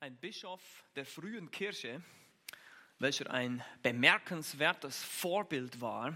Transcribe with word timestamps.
ein 0.00 0.16
Bischof 0.18 0.60
der 0.94 1.06
frühen 1.06 1.50
Kirche, 1.50 2.02
welcher 2.98 3.30
ein 3.30 3.64
bemerkenswertes 3.82 5.02
Vorbild 5.02 5.80
war 5.80 6.14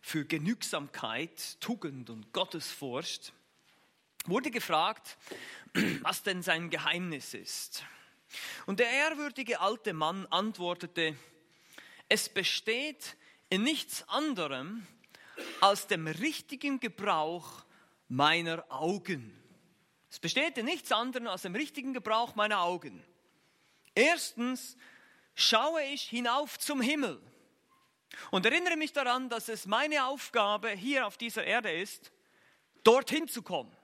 für 0.00 0.24
Genügsamkeit, 0.24 1.60
Tugend 1.60 2.08
und 2.08 2.32
Gottesfurcht, 2.32 3.34
wurde 4.24 4.50
gefragt, 4.50 5.18
was 6.00 6.22
denn 6.22 6.42
sein 6.42 6.70
Geheimnis 6.70 7.34
ist. 7.34 7.84
Und 8.64 8.80
der 8.80 8.88
ehrwürdige 8.88 9.60
alte 9.60 9.92
Mann 9.92 10.24
antwortete, 10.26 11.14
es 12.08 12.30
besteht 12.30 13.16
in 13.50 13.62
nichts 13.62 14.08
anderem 14.08 14.86
als 15.60 15.86
dem 15.86 16.06
richtigen 16.06 16.80
Gebrauch 16.80 17.66
meiner 18.08 18.64
Augen. 18.70 19.45
Es 20.10 20.18
besteht 20.18 20.56
in 20.58 20.66
nichts 20.66 20.92
anderem 20.92 21.26
als 21.26 21.42
dem 21.42 21.54
richtigen 21.54 21.92
Gebrauch 21.92 22.34
meiner 22.34 22.60
Augen. 22.60 23.04
Erstens 23.94 24.76
schaue 25.34 25.82
ich 25.82 26.02
hinauf 26.02 26.58
zum 26.58 26.80
Himmel 26.80 27.20
und 28.30 28.46
erinnere 28.46 28.76
mich 28.76 28.92
daran, 28.92 29.28
dass 29.28 29.48
es 29.48 29.66
meine 29.66 30.06
Aufgabe 30.06 30.70
hier 30.70 31.06
auf 31.06 31.16
dieser 31.16 31.44
Erde 31.44 31.72
ist, 31.72 32.12
dorthin 32.84 33.28
zu 33.28 33.42
kommen. 33.42 33.74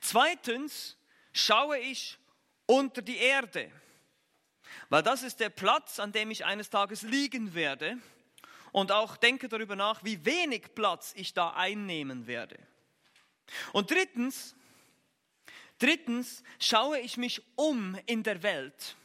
Zweitens 0.00 0.96
schaue 1.32 1.78
ich 1.78 2.18
unter 2.66 3.02
die 3.02 3.18
Erde, 3.18 3.70
weil 4.88 5.02
das 5.02 5.22
ist 5.22 5.40
der 5.40 5.50
Platz, 5.50 6.00
an 6.00 6.12
dem 6.12 6.30
ich 6.30 6.44
eines 6.44 6.70
Tages 6.70 7.02
liegen 7.02 7.54
werde 7.54 7.98
und 8.72 8.92
auch 8.92 9.16
denke 9.16 9.48
darüber 9.48 9.76
nach, 9.76 10.04
wie 10.04 10.24
wenig 10.24 10.74
Platz 10.74 11.12
ich 11.16 11.34
da 11.34 11.50
einnehmen 11.50 12.26
werde. 12.26 12.58
Und 13.72 13.90
drittens, 13.90 14.54
drittens 15.78 16.42
schaue 16.58 16.98
ich 16.98 17.16
mich 17.16 17.42
um 17.56 17.98
in 18.06 18.22
der 18.22 18.42
Welt 18.42 18.96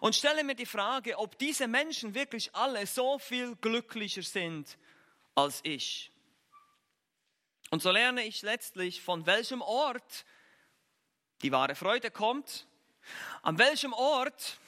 und 0.00 0.14
stelle 0.14 0.44
mir 0.44 0.54
die 0.54 0.66
Frage, 0.66 1.18
ob 1.18 1.38
diese 1.38 1.68
Menschen 1.68 2.14
wirklich 2.14 2.54
alle 2.54 2.86
so 2.86 3.18
viel 3.18 3.56
glücklicher 3.56 4.22
sind 4.22 4.78
als 5.34 5.60
ich. 5.62 6.10
Und 7.70 7.82
so 7.82 7.90
lerne 7.90 8.24
ich 8.24 8.42
letztlich, 8.42 9.02
von 9.02 9.26
welchem 9.26 9.60
Ort 9.60 10.24
die 11.42 11.52
wahre 11.52 11.74
Freude 11.74 12.10
kommt, 12.10 12.66
an 13.42 13.58
welchem 13.58 13.92
Ort 13.92 14.58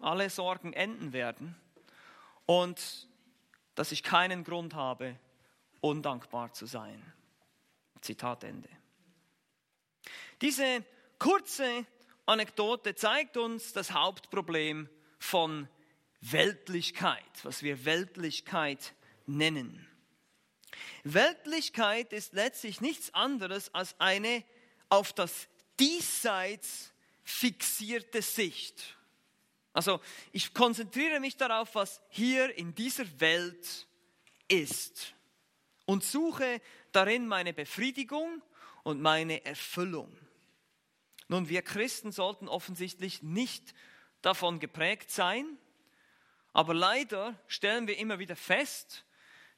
alle 0.00 0.30
Sorgen 0.30 0.72
enden 0.72 1.12
werden 1.12 1.54
und 2.44 3.08
dass 3.74 3.92
ich 3.92 4.02
keinen 4.02 4.44
Grund 4.44 4.74
habe, 4.74 5.18
undankbar 5.80 6.52
zu 6.52 6.66
sein. 6.66 7.12
Zitat 8.00 8.44
Ende. 8.44 8.68
Diese 10.40 10.84
kurze 11.18 11.86
Anekdote 12.26 12.94
zeigt 12.94 13.36
uns 13.36 13.72
das 13.72 13.92
Hauptproblem 13.92 14.88
von 15.18 15.68
Weltlichkeit, 16.20 17.22
was 17.42 17.62
wir 17.62 17.84
Weltlichkeit 17.84 18.94
nennen. 19.26 19.86
Weltlichkeit 21.04 22.12
ist 22.12 22.32
letztlich 22.32 22.80
nichts 22.80 23.14
anderes 23.14 23.72
als 23.74 23.94
eine 23.98 24.44
auf 24.88 25.12
das 25.12 25.48
Diesseits 25.78 26.92
fixierte 27.22 28.22
Sicht. 28.22 28.96
Also 29.72 30.00
ich 30.32 30.54
konzentriere 30.54 31.20
mich 31.20 31.36
darauf, 31.36 31.74
was 31.74 32.00
hier 32.08 32.56
in 32.56 32.74
dieser 32.74 33.04
Welt 33.20 33.86
ist 34.48 35.14
und 35.84 36.02
suche 36.04 36.60
darin 36.92 37.26
meine 37.26 37.52
Befriedigung 37.52 38.42
und 38.84 39.00
meine 39.00 39.44
Erfüllung. 39.44 40.16
Nun, 41.28 41.48
wir 41.48 41.62
Christen 41.62 42.12
sollten 42.12 42.48
offensichtlich 42.48 43.22
nicht 43.22 43.74
davon 44.22 44.60
geprägt 44.60 45.10
sein, 45.10 45.58
aber 46.52 46.72
leider 46.72 47.38
stellen 47.48 47.86
wir 47.86 47.98
immer 47.98 48.18
wieder 48.18 48.36
fest, 48.36 49.04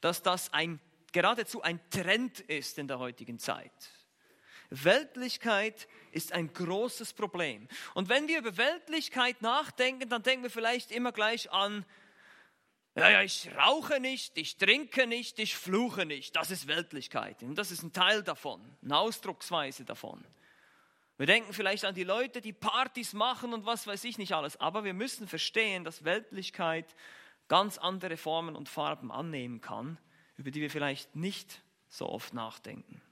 dass 0.01 0.23
das 0.23 0.53
ein, 0.53 0.81
geradezu 1.13 1.63
ein 1.63 1.81
Trend 1.91 2.41
ist 2.41 2.79
in 2.79 2.89
der 2.89 2.99
heutigen 2.99 3.39
Zeit. 3.39 3.73
Weltlichkeit 4.71 5.89
ist 6.13 6.33
ein 6.33 6.53
großes 6.53 7.15
Problem. 7.15 7.69
Und 7.95 8.09
wenn 8.09 8.29
wir 8.29 8.39
über 8.39 8.57
Weltlichkeit 8.57 9.41
nachdenken, 9.43 10.09
dann 10.09 10.23
denken 10.23 10.43
wir 10.43 10.51
vielleicht 10.51 10.91
immer 10.91 11.13
gleich 11.13 11.51
an, 11.51 11.85
ja, 12.95 13.11
ja, 13.11 13.23
ich 13.23 13.49
rauche 13.57 14.01
nicht, 14.01 14.37
ich 14.37 14.57
trinke 14.57 15.07
nicht, 15.07 15.39
ich 15.39 15.57
fluche 15.57 16.05
nicht. 16.05 16.35
Das 16.35 16.51
ist 16.51 16.67
Weltlichkeit. 16.67 17.43
Und 17.45 17.55
das 17.55 17.71
ist 17.71 17.83
ein 17.83 17.93
Teil 17.93 18.25
davon, 18.25 18.61
eine 18.83 18.99
Ausdrucksweise 18.99 19.85
davon. 19.85 20.25
Wir 21.19 21.27
denken 21.27 21.53
vielleicht 21.53 21.85
an 21.85 21.95
die 21.95 22.05
Leute, 22.05 22.41
die 22.41 22.53
Partys 22.53 23.13
machen 23.13 23.53
und 23.53 23.67
was 23.67 23.87
weiß 23.87 24.05
ich 24.05 24.19
nicht 24.19 24.33
alles. 24.35 24.59
Aber 24.61 24.85
wir 24.85 24.95
müssen 24.95 25.27
verstehen, 25.27 25.83
dass 25.85 26.05
Weltlichkeit 26.05 26.95
ganz 27.49 27.77
andere 27.77 28.17
Formen 28.17 28.55
und 28.55 28.69
Farben 28.69 29.11
annehmen 29.11 29.61
kann, 29.61 29.99
über 30.37 30.53
die 30.53 30.61
wir 30.61 30.71
vielleicht 30.71 31.17
nicht 31.17 31.63
so 31.89 32.09
oft 32.09 32.35
nachdenken. 32.35 33.03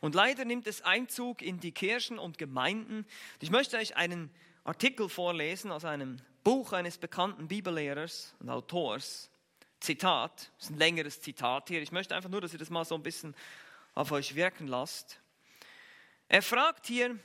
Und 0.00 0.14
leider 0.14 0.44
nimmt 0.44 0.66
es 0.66 0.82
Einzug 0.82 1.40
in 1.40 1.60
die 1.60 1.72
Kirchen 1.72 2.18
und 2.18 2.36
Gemeinden. 2.36 3.06
Ich 3.40 3.50
möchte 3.50 3.78
euch 3.78 3.96
einen 3.96 4.30
Artikel 4.64 5.08
vorlesen 5.08 5.72
aus 5.72 5.86
einem 5.86 6.18
Buch 6.42 6.74
eines 6.74 6.98
bekannten 6.98 7.48
Bibellehrers 7.48 8.34
und 8.38 8.50
Autors. 8.50 9.30
Zitat, 9.80 10.50
das 10.58 10.66
ist 10.66 10.70
ein 10.72 10.78
längeres 10.78 11.22
Zitat 11.22 11.68
hier. 11.68 11.80
Ich 11.80 11.92
möchte 11.92 12.14
einfach 12.14 12.30
nur, 12.30 12.42
dass 12.42 12.52
ihr 12.52 12.58
das 12.58 12.70
mal 12.70 12.84
so 12.84 12.94
ein 12.94 13.02
bisschen 13.02 13.34
auf 13.94 14.12
euch 14.12 14.34
wirken 14.34 14.66
lasst. 14.66 15.20
Er 16.28 16.42
fragt 16.42 16.86
hier, 16.86 17.18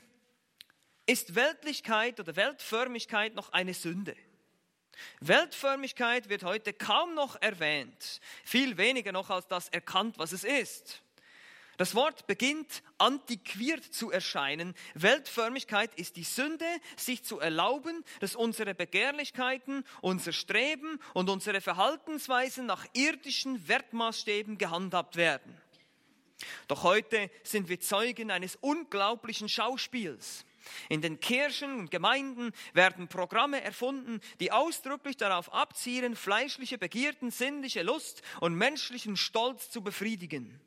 ist 1.06 1.36
Weltlichkeit 1.36 2.20
oder 2.20 2.36
Weltförmigkeit 2.36 3.34
noch 3.34 3.52
eine 3.52 3.74
Sünde? 3.74 4.16
Weltförmigkeit 5.22 6.30
wird 6.30 6.44
heute 6.44 6.74
kaum 6.74 7.16
noch 7.16 7.42
erwähnt, 7.42 8.20
viel 8.44 8.78
weniger 8.78 9.12
noch 9.12 9.30
als 9.30 9.48
das 9.48 9.70
erkannt, 9.70 10.18
was 10.18 10.34
es 10.34 10.44
ist. 10.44 11.02
Das 11.78 11.96
Wort 11.96 12.28
beginnt 12.28 12.84
antiquiert 12.98 13.86
zu 13.86 14.12
erscheinen. 14.12 14.76
Weltförmigkeit 14.96 15.96
ist 15.96 16.18
die 16.18 16.26
Sünde, 16.26 16.66
sich 16.98 17.24
zu 17.24 17.40
erlauben, 17.40 18.04
dass 18.20 18.36
unsere 18.36 18.76
Begehrlichkeiten, 18.76 19.86
unser 20.02 20.34
Streben 20.34 21.00
und 21.14 21.30
unsere 21.30 21.62
Verhaltensweisen 21.62 22.66
nach 22.66 22.86
irdischen 22.92 23.70
Wertmaßstäben 23.70 24.58
gehandhabt 24.58 25.16
werden. 25.16 25.56
Doch 26.68 26.84
heute 26.84 27.30
sind 27.44 27.70
wir 27.70 27.80
Zeugen 27.80 28.32
eines 28.32 28.56
unglaublichen 28.56 29.50
Schauspiels. 29.50 30.46
In 30.90 31.02
den 31.02 31.20
Kirchen 31.20 31.80
und 31.80 31.92
Gemeinden 31.92 32.52
werden 32.74 33.08
Programme 33.08 33.62
erfunden, 33.62 34.22
die 34.40 34.52
ausdrücklich 34.52 35.18
darauf 35.18 35.54
abzielen, 35.54 36.16
fleischliche 36.16 36.78
Begierden, 36.78 37.32
sinnliche 37.32 37.84
Lust 37.84 38.22
und 38.40 38.56
menschlichen 38.56 39.18
Stolz 39.18 39.70
zu 39.70 39.82
befriedigen. 39.82 40.60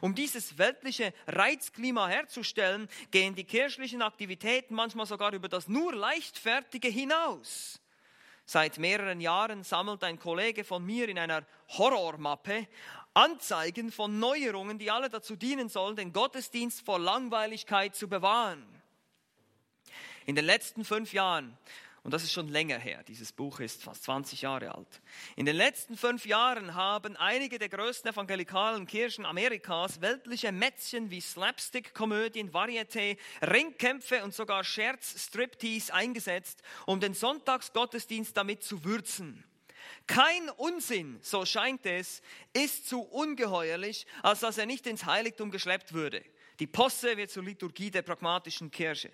Um 0.00 0.14
dieses 0.14 0.56
weltliche 0.56 1.12
Reizklima 1.26 2.06
herzustellen, 2.08 2.88
gehen 3.10 3.34
die 3.34 3.44
kirchlichen 3.44 4.02
Aktivitäten 4.02 4.74
manchmal 4.74 5.06
sogar 5.06 5.32
über 5.32 5.48
das 5.48 5.68
nur 5.68 5.94
leichtfertige 5.94 6.88
hinaus. 6.88 7.80
Seit 8.46 8.78
mehreren 8.78 9.20
Jahren 9.20 9.64
sammelt 9.64 10.04
ein 10.04 10.18
Kollege 10.18 10.64
von 10.64 10.84
mir 10.84 11.08
in 11.08 11.18
einer 11.18 11.46
Horrormappe 11.70 12.68
Anzeigen 13.14 13.92
von 13.92 14.18
Neuerungen, 14.18 14.78
die 14.78 14.90
alle 14.90 15.08
dazu 15.08 15.36
dienen 15.36 15.68
sollen, 15.68 15.94
den 15.94 16.12
Gottesdienst 16.12 16.84
vor 16.84 16.98
Langweiligkeit 16.98 17.94
zu 17.94 18.08
bewahren. 18.08 18.64
In 20.26 20.34
den 20.34 20.44
letzten 20.44 20.84
fünf 20.84 21.12
Jahren, 21.12 21.56
und 22.02 22.12
das 22.12 22.24
ist 22.24 22.32
schon 22.32 22.48
länger 22.48 22.78
her, 22.78 23.04
dieses 23.04 23.30
Buch 23.32 23.60
ist 23.60 23.82
fast 23.82 24.04
20 24.04 24.42
Jahre 24.42 24.74
alt, 24.74 25.00
in 25.36 25.46
den 25.46 25.54
letzten 25.54 25.96
fünf 25.96 26.26
Jahren 26.26 26.74
haben 26.74 27.16
einige 27.16 27.58
der 27.58 27.68
größten 27.68 28.10
evangelikalen 28.10 28.86
Kirchen 28.86 29.24
Amerikas 29.24 30.00
weltliche 30.00 30.50
Mätzchen 30.50 31.10
wie 31.10 31.20
Slapstick-Komödien, 31.20 32.52
Varieté, 32.52 33.16
Ringkämpfe 33.42 34.24
und 34.24 34.34
sogar 34.34 34.64
Scherz-Striptease 34.64 35.94
eingesetzt, 35.94 36.62
um 36.86 37.00
den 37.00 37.14
Sonntagsgottesdienst 37.14 38.36
damit 38.36 38.64
zu 38.64 38.82
würzen. 38.82 39.44
Kein 40.06 40.50
Unsinn, 40.50 41.18
so 41.22 41.46
scheint 41.46 41.86
es, 41.86 42.20
ist 42.52 42.88
zu 42.88 43.00
ungeheuerlich, 43.00 44.06
als 44.22 44.40
dass 44.40 44.58
er 44.58 44.66
nicht 44.66 44.86
ins 44.86 45.06
Heiligtum 45.06 45.50
geschleppt 45.50 45.94
würde. 45.94 46.22
Die 46.60 46.66
Posse 46.66 47.16
wird 47.16 47.30
zur 47.30 47.44
Liturgie 47.44 47.90
der 47.90 48.02
pragmatischen 48.02 48.70
Kirche. 48.70 49.10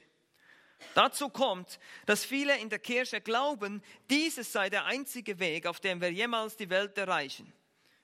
Dazu 0.94 1.28
kommt, 1.28 1.78
dass 2.06 2.24
viele 2.24 2.58
in 2.58 2.70
der 2.70 2.78
Kirche 2.78 3.20
glauben, 3.20 3.82
dieses 4.08 4.52
sei 4.52 4.70
der 4.70 4.86
einzige 4.86 5.38
Weg, 5.38 5.66
auf 5.66 5.80
dem 5.80 6.00
wir 6.00 6.10
jemals 6.10 6.56
die 6.56 6.70
Welt 6.70 6.96
erreichen. 6.98 7.52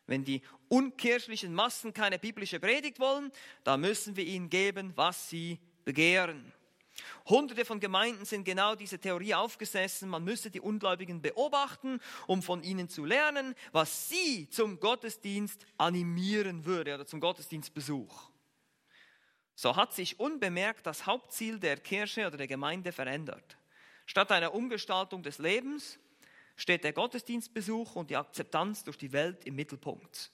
Wenn 0.07 0.25
die 0.25 0.43
unkirchlichen 0.69 1.53
Massen 1.53 1.93
keine 1.93 2.19
biblische 2.19 2.61
Predigt 2.61 3.01
wollen, 3.01 3.33
dann 3.65 3.81
müssen 3.81 4.17
wir 4.17 4.25
ihnen 4.25 4.49
geben, 4.49 4.93
was 4.95 5.29
sie 5.29 5.59
begehren. 5.85 6.53
Hunderte 7.27 7.65
von 7.65 7.81
Gemeinden 7.81 8.25
sind 8.25 8.45
genau 8.45 8.75
diese 8.75 8.99
Theorie 8.99 9.35
aufgesessen. 9.35 10.09
Man 10.09 10.25
müsse 10.25 10.51
die 10.51 10.61
Ungläubigen 10.61 11.21
beobachten, 11.21 12.01
um 12.27 12.43
von 12.43 12.63
ihnen 12.63 12.89
zu 12.89 13.05
lernen, 13.05 13.55
was 13.73 14.09
sie 14.09 14.49
zum 14.49 14.81
Gottesdienst 14.81 15.67
animieren 15.77 16.65
würde 16.65 16.95
oder 16.95 17.07
zum 17.07 17.21
Gottesdienstbesuch. 17.21 18.31
So 19.55 19.75
hat 19.75 19.95
sich 19.95 20.21
unbemerkt 20.21 20.87
das 20.87 21.07
Hauptziel 21.07 21.59
der 21.59 21.79
Kirche 21.79 22.27
oder 22.27 22.37
der 22.37 22.47
Gemeinde 22.47 22.93
verändert. 22.93 23.57
Statt 24.05 24.31
einer 24.31 24.55
Umgestaltung 24.55 25.23
des 25.23 25.39
Lebens 25.39 25.99
steht 26.57 26.85
der 26.85 26.93
Gottesdienstbesuch 26.93 27.97
und 27.97 28.11
die 28.11 28.17
Akzeptanz 28.17 28.85
durch 28.85 28.99
die 28.99 29.13
Welt 29.13 29.45
im 29.45 29.57
Mittelpunkt. 29.57 30.31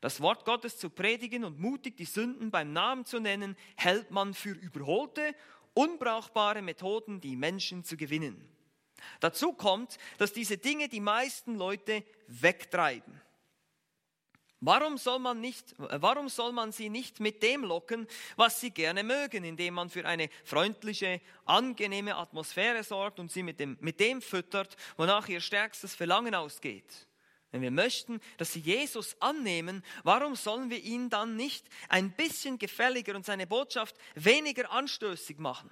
Das 0.00 0.20
Wort 0.20 0.44
Gottes 0.44 0.78
zu 0.78 0.90
predigen 0.90 1.44
und 1.44 1.58
mutig 1.58 1.96
die 1.96 2.04
Sünden 2.04 2.50
beim 2.50 2.72
Namen 2.72 3.06
zu 3.06 3.18
nennen, 3.18 3.56
hält 3.76 4.10
man 4.10 4.34
für 4.34 4.50
überholte, 4.50 5.34
unbrauchbare 5.76 6.62
Methoden, 6.62 7.20
die 7.20 7.36
Menschen 7.36 7.84
zu 7.84 7.96
gewinnen. 7.96 8.48
Dazu 9.20 9.52
kommt, 9.52 9.98
dass 10.18 10.32
diese 10.32 10.56
Dinge 10.56 10.88
die 10.88 11.00
meisten 11.00 11.56
Leute 11.56 12.02
wegtreiben. 12.28 13.20
Warum 14.60 14.96
soll, 14.96 15.18
man 15.18 15.40
nicht, 15.40 15.74
warum 15.76 16.30
soll 16.30 16.50
man 16.50 16.72
sie 16.72 16.88
nicht 16.88 17.20
mit 17.20 17.42
dem 17.42 17.62
locken, 17.62 18.08
was 18.36 18.58
sie 18.58 18.70
gerne 18.70 19.04
mögen, 19.04 19.44
indem 19.44 19.74
man 19.74 19.90
für 19.90 20.06
eine 20.06 20.30
freundliche, 20.44 21.20
angenehme 21.44 22.16
Atmosphäre 22.16 22.82
sorgt 22.82 23.20
und 23.20 23.30
sie 23.30 23.42
mit 23.42 23.60
dem, 23.60 23.76
mit 23.80 24.00
dem 24.00 24.22
füttert, 24.22 24.76
wonach 24.96 25.28
ihr 25.28 25.40
stärkstes 25.40 25.94
Verlangen 25.94 26.34
ausgeht? 26.34 27.05
Wenn 27.56 27.62
wir 27.62 27.70
möchten, 27.70 28.20
dass 28.36 28.52
sie 28.52 28.60
Jesus 28.60 29.16
annehmen, 29.18 29.82
warum 30.04 30.36
sollen 30.36 30.68
wir 30.68 30.78
ihn 30.78 31.08
dann 31.08 31.36
nicht 31.36 31.66
ein 31.88 32.10
bisschen 32.10 32.58
gefälliger 32.58 33.16
und 33.16 33.24
seine 33.24 33.46
Botschaft 33.46 33.96
weniger 34.14 34.70
anstößig 34.70 35.38
machen? 35.38 35.70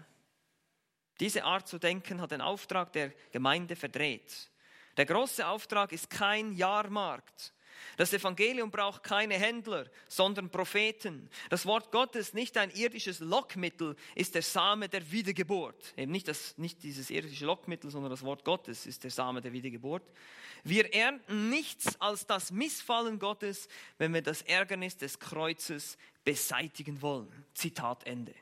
Diese 1.21 1.45
Art 1.45 1.69
zu 1.69 1.79
denken 1.79 2.23
hat 2.23 2.31
den 2.31 2.41
Auftrag 2.41 2.91
der 2.95 3.11
Gemeinde 3.33 3.77
verdreht. 3.77 4.51
Der 4.97 5.05
große 5.05 5.47
Auftrag 5.47 5.93
ist 5.93 6.09
kein 6.09 6.53
Jahrmarkt. 6.53 7.53
Das 7.97 8.13
Evangelium 8.13 8.71
braucht 8.71 9.03
keine 9.03 9.35
Händler, 9.35 9.87
sondern 10.09 10.51
Propheten. 10.51 11.29
Das 11.51 11.67
Wort 11.67 11.93
Gottes, 11.93 12.35
nicht 12.35 12.57
ein 12.57 12.71
irdisches 12.71 13.21
Lockmittel, 13.21 13.97
ist 14.15 14.35
der 14.35 14.43
Same 14.43 14.89
der 14.89 15.11
Wiedergeburt. 15.11 15.95
Eben 15.97 16.13
nicht, 16.13 16.29
das, 16.29 16.57
nicht 16.59 16.83
dieses 16.83 17.11
irdische 17.11 17.47
Lockmittel, 17.47 17.91
sondern 17.91 18.11
das 18.11 18.23
Wort 18.23 18.45
Gottes 18.45 18.87
ist 18.87 19.05
der 19.05 19.11
Same 19.11 19.41
der 19.41 19.53
Wiedergeburt. 19.53 20.03
Wir 20.63 20.95
ernten 20.95 21.51
nichts 21.51 22.01
als 22.01 22.27
das 22.27 22.51
Missfallen 22.51 23.19
Gottes, 23.19 23.69
wenn 23.99 24.15
wir 24.15 24.23
das 24.23 24.43
Ärgernis 24.43 24.97
des 24.97 25.19
Kreuzes 25.19 25.99
beseitigen 26.25 27.03
wollen. 27.03 27.45
Zitat 27.53 28.07
Ende. 28.07 28.35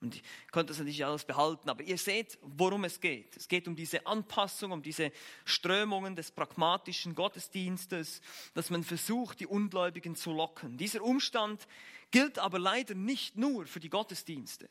Und 0.00 0.14
ich 0.14 0.22
konnte 0.50 0.68
das 0.68 0.78
natürlich 0.78 1.04
alles 1.04 1.24
behalten, 1.24 1.68
aber 1.68 1.82
ihr 1.82 1.98
seht, 1.98 2.38
worum 2.40 2.84
es 2.84 3.00
geht. 3.00 3.36
Es 3.36 3.48
geht 3.48 3.68
um 3.68 3.76
diese 3.76 4.06
Anpassung, 4.06 4.72
um 4.72 4.82
diese 4.82 5.12
Strömungen 5.44 6.16
des 6.16 6.30
pragmatischen 6.30 7.14
Gottesdienstes, 7.14 8.22
dass 8.54 8.70
man 8.70 8.82
versucht, 8.82 9.40
die 9.40 9.46
Ungläubigen 9.46 10.16
zu 10.16 10.32
locken. 10.32 10.78
Dieser 10.78 11.02
Umstand 11.02 11.66
gilt 12.10 12.38
aber 12.38 12.58
leider 12.58 12.94
nicht 12.94 13.36
nur 13.36 13.66
für 13.66 13.80
die 13.80 13.90
Gottesdienste 13.90 14.70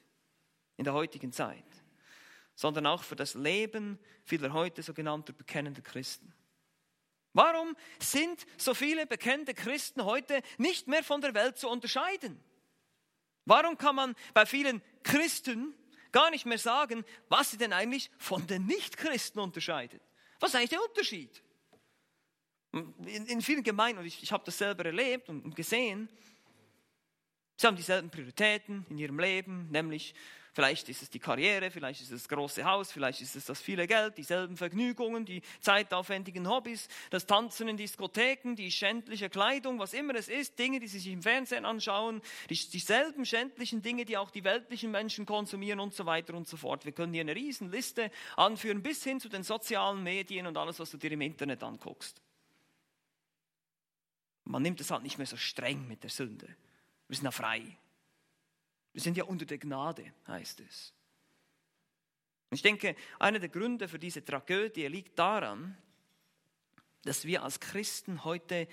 in 0.78 0.84
der 0.84 0.94
heutigen 0.94 1.32
Zeit, 1.32 1.64
sondern 2.56 2.88
auch 2.88 3.04
für 3.04 3.16
das 3.16 3.36
Leben 3.36 4.00
vieler 4.24 4.52
heute 4.54 4.82
sogenannter 4.82 5.34
bekennender 5.34 5.82
Christen. 5.82 6.34
Warum 7.34 7.76
sind 8.00 8.48
so 8.58 8.74
viele 8.74 9.06
bekennende 9.06 9.54
Christen 9.54 10.04
heute 10.04 10.42
nicht 10.58 10.88
mehr 10.88 11.04
von 11.04 11.22
der 11.22 11.36
Welt 11.36 11.60
zu 11.60 11.70
unterscheiden? 11.70 12.44
Warum 13.50 13.80
kann 13.80 13.96
man 13.96 14.16
bei 14.36 14.46
vielen 14.46 14.80
Christen 15.02 15.74
gar 16.12 16.30
nicht 16.30 16.46
mehr 16.46 16.60
sagen, 16.60 17.04
was 17.30 17.50
sie 17.50 17.58
denn 17.58 17.74
eigentlich 17.74 18.12
von 18.20 18.46
den 18.46 18.68
Nichtchristen 18.68 19.42
unterscheidet? 19.42 20.04
Was 20.40 20.52
ist 20.52 20.56
eigentlich 20.56 20.70
der 20.70 20.84
Unterschied? 20.84 21.42
In, 22.72 23.26
in 23.26 23.42
vielen 23.42 23.64
Gemeinden, 23.64 24.02
und 24.02 24.06
ich, 24.06 24.22
ich 24.22 24.32
habe 24.32 24.44
das 24.46 24.60
selber 24.60 24.86
erlebt 24.86 25.30
und, 25.30 25.44
und 25.44 25.56
gesehen, 25.56 26.10
sie 27.58 27.66
haben 27.66 27.76
dieselben 27.76 28.12
Prioritäten 28.12 28.86
in 28.88 29.00
ihrem 29.00 29.20
Leben, 29.20 29.72
nämlich 29.72 30.14
Vielleicht 30.54 30.90
ist 30.90 31.04
es 31.04 31.10
die 31.10 31.20
Karriere, 31.20 31.70
vielleicht 31.70 32.02
ist 32.02 32.12
es 32.12 32.24
das 32.24 32.30
große 32.30 32.64
Haus, 32.66 32.92
vielleicht 32.92 33.22
ist 33.22 33.36
es 33.36 33.46
das 33.46 33.62
viele 33.62 33.88
Geld, 33.88 34.18
dieselben 34.18 34.58
Vergnügungen, 34.58 35.26
die 35.26 35.42
zeitaufwendigen 35.60 36.50
Hobbys, 36.50 36.88
das 37.12 37.26
Tanzen 37.26 37.68
in 37.68 37.78
Diskotheken, 37.78 38.56
die 38.56 38.72
schändliche 38.72 39.30
Kleidung, 39.30 39.80
was 39.80 39.94
immer 39.94 40.16
es 40.16 40.28
ist, 40.28 40.58
Dinge, 40.58 40.80
die 40.80 40.88
sie 40.88 41.00
sich 41.00 41.12
im 41.12 41.22
Fernsehen 41.22 41.66
anschauen, 41.66 42.22
die, 42.50 42.56
dieselben 42.56 43.26
schändlichen 43.26 43.82
Dinge, 43.82 44.06
die 44.06 44.18
auch 44.18 44.32
die 44.32 44.44
weltlichen 44.44 44.92
Menschen 44.92 45.26
konsumieren 45.26 45.80
und 45.80 45.94
so 45.94 46.06
weiter 46.06 46.34
und 46.34 46.48
so 46.48 46.58
fort. 46.58 46.86
Wir 46.86 46.92
können 46.92 47.14
hier 47.14 47.22
eine 47.22 47.36
Riesenliste 47.36 48.12
anführen, 48.36 48.82
bis 48.82 49.04
hin 49.04 49.20
zu 49.20 49.30
den 49.30 49.44
sozialen 49.44 50.02
Medien 50.04 50.48
und 50.48 50.58
alles, 50.58 50.80
was 50.80 50.90
du 50.92 50.98
dir 50.98 51.12
im 51.12 51.22
Internet 51.22 51.62
anguckst. 51.64 52.22
Man 54.46 54.64
nimmt 54.64 54.82
es 54.82 54.90
halt 54.90 55.04
nicht 55.04 55.20
mehr 55.20 55.28
so 55.28 55.38
streng 55.38 55.88
mit 55.88 56.02
der 56.02 56.10
Sünde. 56.10 56.48
Wir 57.08 57.16
sind 57.16 57.26
ja 57.26 57.32
frei. 57.32 57.78
Wir 58.94 59.02
sind 59.02 59.18
ja 59.18 59.24
unter 59.26 59.46
der 59.46 59.58
Gnade, 59.58 60.14
heißt 60.28 60.62
es. 60.62 60.94
Ich 62.52 62.62
denke, 62.62 62.96
einer 63.20 63.40
der 63.40 63.50
Gründe 63.50 63.88
für 63.88 64.00
diese 64.00 64.26
Tragödie 64.26 64.88
liegt 64.88 65.18
daran, 65.20 65.78
dass 67.04 67.26
wir 67.26 67.44
als 67.44 67.60
Christen 67.60 68.24
heute 68.24 68.68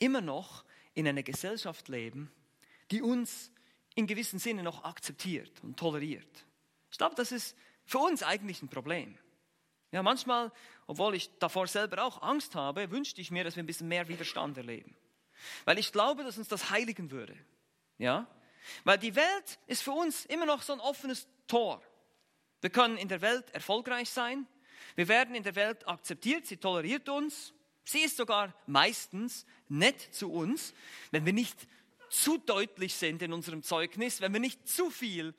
immer 0.00 0.20
noch 0.20 0.64
in 0.94 1.06
einer 1.06 1.22
Gesellschaft 1.22 1.88
leben, 1.88 2.30
die 2.90 3.02
uns 3.02 3.52
in 3.94 4.06
gewissem 4.06 4.38
Sinne 4.38 4.62
noch 4.62 4.84
akzeptiert 4.84 5.52
und 5.62 5.78
toleriert. 5.78 6.44
Ich 6.90 6.98
glaube, 6.98 7.14
das 7.14 7.32
ist 7.32 7.56
für 7.84 7.98
uns 7.98 8.22
eigentlich 8.22 8.62
ein 8.62 8.68
Problem. 8.68 9.16
Ja, 9.92 10.02
manchmal, 10.02 10.52
obwohl 10.86 11.14
ich 11.14 11.30
davor 11.38 11.66
selber 11.66 12.04
auch 12.04 12.22
Angst 12.22 12.54
habe, 12.54 12.90
wünschte 12.90 13.20
ich 13.20 13.30
mir, 13.30 13.44
dass 13.44 13.56
wir 13.56 13.62
ein 13.62 13.66
bisschen 13.66 13.88
mehr 13.88 14.08
Widerstand 14.08 14.56
erleben. 14.56 14.96
Weil 15.64 15.78
ich 15.78 15.92
glaube, 15.92 16.22
dass 16.22 16.38
uns 16.38 16.48
das 16.48 16.70
heiligen 16.70 17.10
würde. 17.10 17.36
Ja? 17.98 18.26
Weil 18.84 18.98
die 18.98 19.14
Welt 19.14 19.58
ist 19.66 19.82
für 19.82 19.92
uns 19.92 20.24
immer 20.26 20.46
noch 20.46 20.62
so 20.62 20.72
ein 20.72 20.80
offenes 20.80 21.26
Tor. 21.46 21.82
Wir 22.60 22.70
können 22.70 22.96
in 22.96 23.08
der 23.08 23.20
Welt 23.20 23.50
erfolgreich 23.50 24.10
sein. 24.10 24.46
Wir 24.94 25.08
werden 25.08 25.34
in 25.34 25.42
der 25.42 25.54
Welt 25.54 25.86
akzeptiert. 25.88 26.46
Sie 26.46 26.56
toleriert 26.56 27.08
uns. 27.08 27.52
Sie 27.84 28.00
ist 28.00 28.16
sogar 28.16 28.54
meistens 28.66 29.46
nett 29.68 30.00
zu 30.14 30.30
uns, 30.32 30.74
wenn 31.10 31.24
wir 31.26 31.32
nicht 31.32 31.56
zu 32.10 32.38
deutlich 32.38 32.94
sind 32.94 33.22
in 33.22 33.32
unserem 33.32 33.62
Zeugnis, 33.62 34.20
wenn 34.20 34.32
wir 34.32 34.40
nicht 34.40 34.68
zu 34.68 34.90
viel 34.90 35.34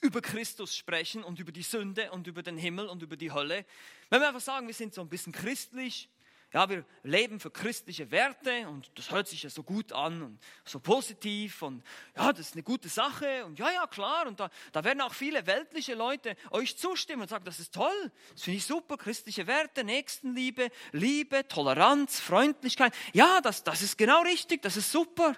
über 0.00 0.20
Christus 0.20 0.76
sprechen 0.76 1.22
und 1.22 1.38
über 1.38 1.52
die 1.52 1.62
Sünde 1.62 2.10
und 2.10 2.26
über 2.26 2.42
den 2.42 2.56
Himmel 2.56 2.88
und 2.88 3.02
über 3.02 3.16
die 3.16 3.32
Hölle. 3.32 3.64
Wenn 4.10 4.20
wir 4.20 4.28
einfach 4.28 4.40
sagen, 4.40 4.66
wir 4.66 4.74
sind 4.74 4.94
so 4.94 5.00
ein 5.00 5.08
bisschen 5.08 5.32
christlich, 5.32 6.08
ja, 6.52 6.68
wir 6.68 6.84
leben 7.02 7.40
für 7.40 7.50
christliche 7.50 8.10
Werte 8.10 8.68
und 8.68 8.90
das 8.96 9.10
hört 9.10 9.26
sich 9.26 9.42
ja 9.42 9.50
so 9.50 9.62
gut 9.62 9.92
an 9.92 10.22
und 10.22 10.38
so 10.64 10.80
positiv 10.80 11.62
und 11.62 11.82
ja, 12.16 12.32
das 12.32 12.48
ist 12.48 12.54
eine 12.54 12.62
gute 12.62 12.88
Sache 12.88 13.46
und 13.46 13.58
ja, 13.58 13.70
ja, 13.70 13.86
klar 13.86 14.26
und 14.26 14.38
da, 14.38 14.50
da 14.72 14.84
werden 14.84 15.00
auch 15.00 15.14
viele 15.14 15.46
weltliche 15.46 15.94
Leute 15.94 16.36
euch 16.50 16.76
zustimmen 16.76 17.22
und 17.22 17.28
sagen, 17.28 17.44
das 17.44 17.58
ist 17.58 17.72
toll, 17.72 18.12
das 18.32 18.42
finde 18.42 18.58
ich 18.58 18.66
super, 18.66 18.98
christliche 18.98 19.46
Werte, 19.46 19.82
Nächstenliebe, 19.82 20.68
Liebe, 20.92 21.48
Toleranz, 21.48 22.20
Freundlichkeit. 22.20 22.94
Ja, 23.14 23.40
das, 23.40 23.64
das 23.64 23.80
ist 23.80 23.96
genau 23.96 24.22
richtig, 24.22 24.60
das 24.62 24.76
ist 24.76 24.92
super. 24.92 25.36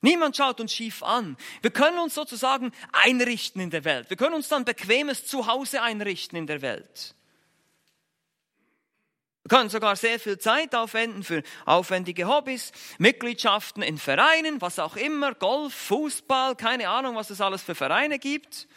Niemand 0.00 0.36
schaut 0.36 0.60
uns 0.60 0.72
schief 0.72 1.02
an. 1.02 1.36
Wir 1.60 1.72
können 1.72 1.98
uns 1.98 2.14
sozusagen 2.14 2.72
einrichten 2.92 3.60
in 3.60 3.70
der 3.70 3.84
Welt. 3.84 4.08
Wir 4.10 4.16
können 4.16 4.34
uns 4.34 4.48
dann 4.48 4.64
bequemes 4.64 5.26
Zuhause 5.26 5.82
einrichten 5.82 6.38
in 6.38 6.46
der 6.46 6.62
Welt. 6.62 7.16
Wir 9.48 9.56
können 9.56 9.70
sogar 9.70 9.96
sehr 9.96 10.20
viel 10.20 10.36
Zeit 10.36 10.74
aufwenden 10.74 11.24
für 11.24 11.42
aufwendige 11.64 12.28
Hobbys, 12.28 12.70
Mitgliedschaften 12.98 13.82
in 13.82 13.96
Vereinen, 13.96 14.60
was 14.60 14.78
auch 14.78 14.94
immer, 14.94 15.34
Golf, 15.34 15.72
Fußball, 15.72 16.54
keine 16.54 16.90
Ahnung, 16.90 17.16
was 17.16 17.30
es 17.30 17.40
alles 17.40 17.62
für 17.62 17.74
Vereine 17.74 18.18
gibt. 18.18 18.68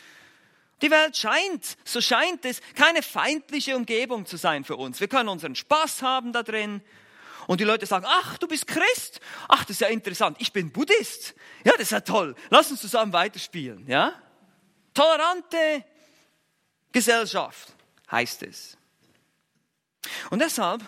Die 0.82 0.90
Welt 0.90 1.18
scheint, 1.18 1.76
so 1.84 2.00
scheint 2.00 2.46
es, 2.46 2.62
keine 2.76 3.04
feindliche 3.04 3.76
Umgebung 3.76 4.26
zu 4.26 4.38
sein 4.38 4.64
für 4.64 4.78
uns. 4.78 5.02
Wir 5.02 5.10
können 5.10 5.28
unseren 5.28 5.56
Spaß 5.56 6.04
haben 6.04 6.32
da 6.32 6.42
drin. 6.42 6.82
Und 7.48 7.60
die 7.60 7.66
Leute 7.66 7.86
sagen, 7.86 8.06
ach, 8.08 8.38
du 8.38 8.48
bist 8.48 8.66
Christ. 8.66 9.20
Ach, 9.50 9.66
das 9.66 9.72
ist 9.72 9.82
ja 9.82 9.90
interessant. 9.90 10.38
Ich 10.40 10.54
bin 10.54 10.72
Buddhist. 10.72 11.36
Ja, 11.66 11.74
das 11.74 11.82
ist 11.82 11.92
ja 11.92 12.00
toll. 12.00 12.34
Lass 12.50 12.72
uns 12.72 12.80
zusammen 12.80 13.12
weiterspielen. 13.12 13.86
Ja? 13.88 14.14
Tolerante 14.94 15.84
Gesellschaft 16.94 17.76
heißt 18.10 18.44
es. 18.44 18.78
Und 20.30 20.40
deshalb 20.40 20.84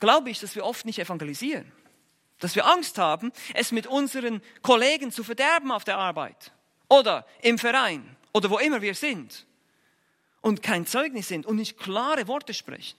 glaube 0.00 0.30
ich, 0.30 0.40
dass 0.40 0.54
wir 0.54 0.64
oft 0.64 0.84
nicht 0.84 0.98
evangelisieren. 0.98 1.70
Dass 2.38 2.56
wir 2.56 2.66
Angst 2.66 2.98
haben, 2.98 3.32
es 3.54 3.70
mit 3.70 3.86
unseren 3.86 4.42
Kollegen 4.62 5.12
zu 5.12 5.22
verderben 5.22 5.70
auf 5.70 5.84
der 5.84 5.98
Arbeit 5.98 6.52
oder 6.88 7.26
im 7.40 7.58
Verein 7.58 8.16
oder 8.32 8.50
wo 8.50 8.58
immer 8.58 8.82
wir 8.82 8.94
sind 8.94 9.46
und 10.40 10.62
kein 10.62 10.86
Zeugnis 10.86 11.28
sind 11.28 11.46
und 11.46 11.56
nicht 11.56 11.78
klare 11.78 12.28
Worte 12.28 12.52
sprechen. 12.52 12.98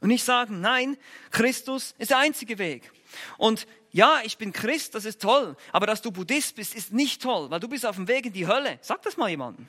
Und 0.00 0.08
nicht 0.08 0.24
sagen, 0.24 0.60
nein, 0.60 0.96
Christus 1.30 1.94
ist 1.98 2.10
der 2.10 2.18
einzige 2.18 2.58
Weg. 2.58 2.90
Und 3.38 3.68
ja, 3.92 4.20
ich 4.24 4.36
bin 4.36 4.52
Christ, 4.52 4.96
das 4.96 5.04
ist 5.04 5.22
toll, 5.22 5.54
aber 5.70 5.86
dass 5.86 6.02
du 6.02 6.10
Buddhist 6.10 6.56
bist, 6.56 6.74
ist 6.74 6.92
nicht 6.92 7.22
toll, 7.22 7.50
weil 7.50 7.60
du 7.60 7.68
bist 7.68 7.86
auf 7.86 7.96
dem 7.96 8.08
Weg 8.08 8.26
in 8.26 8.32
die 8.32 8.48
Hölle. 8.48 8.78
Sag 8.80 9.02
das 9.02 9.16
mal 9.16 9.28
jemandem. 9.28 9.68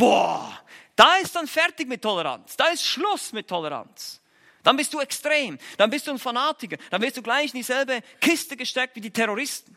Boah, 0.00 0.58
da 0.96 1.16
ist 1.16 1.36
dann 1.36 1.46
fertig 1.46 1.86
mit 1.86 2.00
Toleranz. 2.00 2.56
Da 2.56 2.68
ist 2.68 2.86
Schluss 2.86 3.34
mit 3.34 3.46
Toleranz. 3.46 4.22
Dann 4.62 4.78
bist 4.78 4.94
du 4.94 5.00
extrem. 5.00 5.58
Dann 5.76 5.90
bist 5.90 6.06
du 6.06 6.10
ein 6.10 6.18
Fanatiker. 6.18 6.78
Dann 6.88 7.02
wirst 7.02 7.18
du 7.18 7.22
gleich 7.22 7.52
in 7.52 7.58
dieselbe 7.58 8.00
Kiste 8.18 8.56
gesteckt 8.56 8.96
wie 8.96 9.02
die 9.02 9.10
Terroristen. 9.10 9.76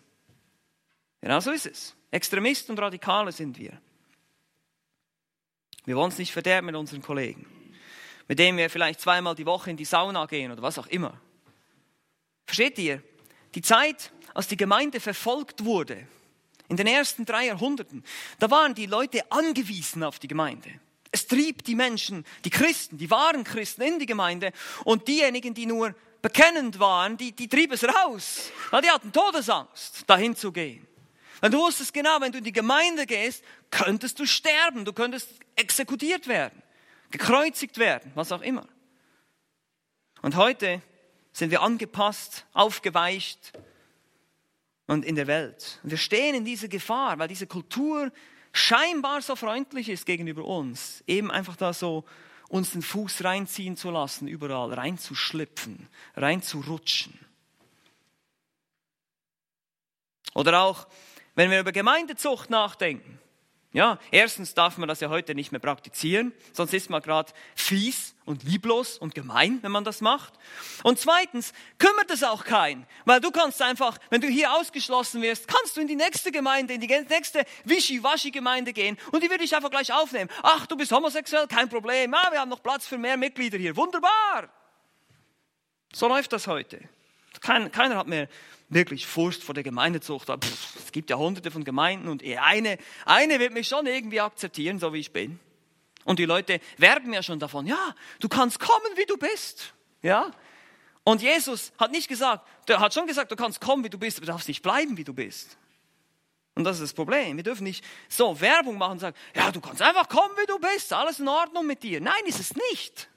Genau 1.20 1.42
so 1.42 1.52
ist 1.52 1.66
es. 1.66 1.94
Extremisten 2.10 2.72
und 2.72 2.80
Radikale 2.80 3.34
sind 3.34 3.58
wir. 3.58 3.78
Wir 5.84 5.98
wollen 5.98 6.12
es 6.12 6.18
nicht 6.18 6.32
verderben 6.32 6.68
mit 6.68 6.76
unseren 6.76 7.02
Kollegen, 7.02 7.46
mit 8.30 8.40
denen 8.40 8.58
wir 8.58 8.70
vielleicht 8.70 9.02
zweimal 9.02 9.36
die 9.36 9.46
Woche 9.46 9.72
in 9.72 9.76
die 9.76 9.84
Sauna 9.84 10.26
gehen 10.26 10.54
oder 10.54 10.62
was 10.62 10.80
auch 10.80 10.88
immer. 10.88 11.20
Versteht 12.46 12.80
ihr? 12.80 13.04
Die 13.56 13.62
Zeit, 13.62 14.14
als 14.34 14.48
die 14.48 14.56
Gemeinde 14.56 15.02
verfolgt 15.02 15.66
wurde, 15.66 16.08
in 16.68 16.78
den 16.78 16.88
ersten 16.88 17.26
drei 17.26 17.48
Jahrhunderten, 17.48 18.04
da 18.40 18.50
waren 18.50 18.76
die 18.76 18.86
Leute 18.86 19.32
angewiesen 19.32 20.04
auf 20.04 20.20
die 20.20 20.28
Gemeinde. 20.28 20.70
Es 21.12 21.28
trieb 21.28 21.64
die 21.64 21.76
Menschen, 21.76 22.26
die 22.44 22.50
Christen, 22.50 22.98
die 22.98 23.12
wahren 23.12 23.44
Christen 23.44 23.84
in 23.84 24.00
die 24.00 24.06
Gemeinde 24.06 24.52
und 24.84 25.08
diejenigen, 25.08 25.54
die 25.54 25.68
nur 25.68 25.94
bekennend 26.24 26.80
waren, 26.80 27.18
die, 27.18 27.34
die 27.34 27.48
trieb 27.48 27.72
es 27.72 27.84
raus, 27.84 28.50
weil 28.72 28.82
die 28.82 28.90
hatten 28.90 29.12
Todesangst, 29.12 30.10
dahin 30.10 30.36
zu 30.36 30.52
gehen. 30.52 30.88
Weil 31.42 31.50
du 31.50 31.60
wusstest 31.60 31.94
genau, 31.94 32.22
wenn 32.22 32.32
du 32.32 32.38
in 32.38 32.44
die 32.46 32.54
Gemeinde 32.54 33.06
gehst, 33.06 33.44
könntest 33.70 34.18
du 34.18 34.26
sterben, 34.26 34.86
du 34.86 34.94
könntest 34.94 35.30
exekutiert 35.56 36.28
werden, 36.28 36.64
gekreuzigt 37.12 37.78
werden, 37.78 38.12
was 38.16 38.32
auch 38.32 38.42
immer. 38.42 38.66
Und 40.22 40.38
heute 40.38 40.82
sind 41.34 41.52
wir 41.52 41.62
angepasst, 41.62 42.46
aufgeweicht 42.54 43.52
und 44.88 45.06
in 45.06 45.16
der 45.16 45.28
Welt. 45.28 45.80
Und 45.84 45.92
wir 45.92 45.98
stehen 45.98 46.36
in 46.36 46.46
dieser 46.46 46.68
Gefahr, 46.68 47.20
weil 47.20 47.28
diese 47.28 47.48
Kultur 47.48 48.12
scheinbar 48.52 49.22
so 49.22 49.36
freundlich 49.36 49.90
ist 49.90 50.06
gegenüber 50.06 50.46
uns, 50.46 51.04
eben 51.08 51.32
einfach 51.32 51.56
da 51.56 51.74
so 51.74 52.06
uns 52.50 52.72
den 52.72 52.82
Fuß 52.84 53.24
reinziehen 53.24 53.78
zu 53.78 53.90
lassen, 53.90 54.28
überall 54.28 54.74
reinzuschlüpfen, 54.74 55.88
reinzurutschen. 56.16 57.18
Oder 60.36 60.62
auch, 60.62 60.88
wenn 61.36 61.50
wir 61.50 61.60
über 61.60 61.72
Gemeindezucht 61.72 62.50
nachdenken. 62.50 63.20
Ja, 63.74 63.98
erstens 64.12 64.54
darf 64.54 64.78
man 64.78 64.88
das 64.88 65.00
ja 65.00 65.10
heute 65.10 65.34
nicht 65.34 65.52
mehr 65.52 65.60
praktizieren, 65.60 66.32
sonst 66.52 66.76
ist 66.76 66.92
man 66.92 67.02
gerade 67.02 67.34
fies 67.56 68.14
und 68.24 68.44
lieblos 68.44 69.00
und 69.00 69.16
gemein, 69.16 69.58
wenn 69.64 69.72
man 69.72 69.84
das 69.84 70.00
macht. 70.00 70.34
Und 70.84 71.00
zweitens 71.00 71.54
kümmert 71.80 72.12
es 72.12 72.24
auch 72.24 72.44
keinen, 72.44 72.86
weil 73.06 73.20
du 73.20 73.32
kannst 73.32 73.64
einfach, 73.64 73.98
wenn 74.12 74.22
du 74.22 74.28
hier 74.28 74.54
ausgeschlossen 74.54 75.24
wirst, 75.24 75.48
kannst 75.48 75.76
du 75.76 75.82
in 75.82 75.88
die 75.88 75.96
nächste 75.96 76.32
Gemeinde, 76.32 76.76
in 76.76 76.82
die 76.82 76.88
nächste 76.88 77.46
Wischi-Waschi-Gemeinde 77.64 78.74
gehen 78.74 78.96
und 79.12 79.24
die 79.24 79.30
würde 79.32 79.44
ich 79.44 79.56
einfach 79.56 79.72
gleich 79.72 79.92
aufnehmen. 79.92 80.30
Ach, 80.44 80.68
du 80.68 80.78
bist 80.78 80.92
homosexuell, 80.92 81.48
kein 81.48 81.68
Problem. 81.68 82.14
Ah, 82.14 82.32
wir 82.32 82.40
haben 82.40 82.50
noch 82.50 82.62
Platz 82.62 82.86
für 82.86 83.00
mehr 83.00 83.18
Mitglieder 83.18 83.58
hier. 83.58 83.76
Wunderbar. 83.76 84.50
So 85.92 86.08
läuft 86.08 86.32
das 86.32 86.46
heute. 86.46 86.80
Kein, 87.42 87.72
keiner 87.72 87.98
hat 87.98 88.08
mehr 88.08 88.28
wirklich 88.70 89.06
Furcht 89.06 89.44
vor 89.44 89.54
der 89.54 89.64
Gemeindezucht 89.64 90.30
habe. 90.30 90.46
es 90.78 90.92
gibt 90.92 91.10
ja 91.10 91.18
hunderte 91.18 91.52
von 91.52 91.64
Gemeinden 91.64 92.08
und 92.08 92.24
eine, 92.24 92.78
eine 93.06 93.40
wird 93.40 93.54
mich 93.54 93.68
schon 93.68 93.86
irgendwie 93.86 94.22
akzeptieren, 94.22 94.80
so 94.80 94.94
wie 94.94 95.00
ich 95.00 95.12
bin. 95.12 95.40
Und 96.06 96.20
die 96.20 96.26
Leute 96.26 96.60
werben 96.78 97.14
ja 97.14 97.24
schon 97.24 97.40
davon, 97.40 97.66
ja, 97.66 97.96
du 98.20 98.28
kannst 98.28 98.60
kommen, 98.60 98.92
wie 98.96 99.06
du 99.06 99.18
bist. 99.18 99.74
Ja? 100.02 100.32
Und 101.04 101.22
Jesus 101.22 101.72
hat 101.78 101.92
nicht 101.92 102.08
gesagt, 102.08 102.48
der 102.68 102.80
hat 102.80 102.94
schon 102.94 103.08
gesagt, 103.08 103.32
du 103.32 103.36
kannst 103.36 103.62
kommen, 103.62 103.84
wie 103.84 103.90
du 103.90 103.98
bist, 103.98 104.18
aber 104.18 104.26
du 104.26 104.32
darfst 104.32 104.48
nicht 104.48 104.62
bleiben, 104.62 104.98
wie 104.98 105.04
du 105.04 105.14
bist. 105.14 105.58
Und 106.56 106.66
das 106.66 106.78
ist 106.78 106.84
das 106.84 106.94
Problem. 106.94 107.38
Wir 107.38 107.44
dürfen 107.44 107.64
nicht 107.64 107.84
so 108.08 108.40
Werbung 108.40 108.78
machen 108.78 108.94
und 108.94 109.00
sagen, 109.00 109.18
ja, 109.36 109.52
du 109.52 109.60
kannst 109.60 109.82
einfach 109.82 110.08
kommen, 110.08 110.36
wie 110.38 110.46
du 110.46 110.60
bist, 110.60 110.94
alles 110.94 111.20
in 111.20 111.28
Ordnung 111.28 111.66
mit 111.66 111.84
dir. 111.84 112.00
Nein, 112.00 112.24
ist 112.26 112.40
es 112.40 112.54
nicht. 112.72 113.10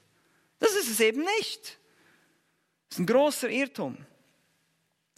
Das 0.59 0.71
ist 0.71 0.89
es 0.89 0.99
eben 0.99 1.21
nicht. 1.37 1.77
Das 2.89 2.97
ist 2.97 2.99
ein 2.99 3.05
großer 3.05 3.49
Irrtum. 3.49 3.97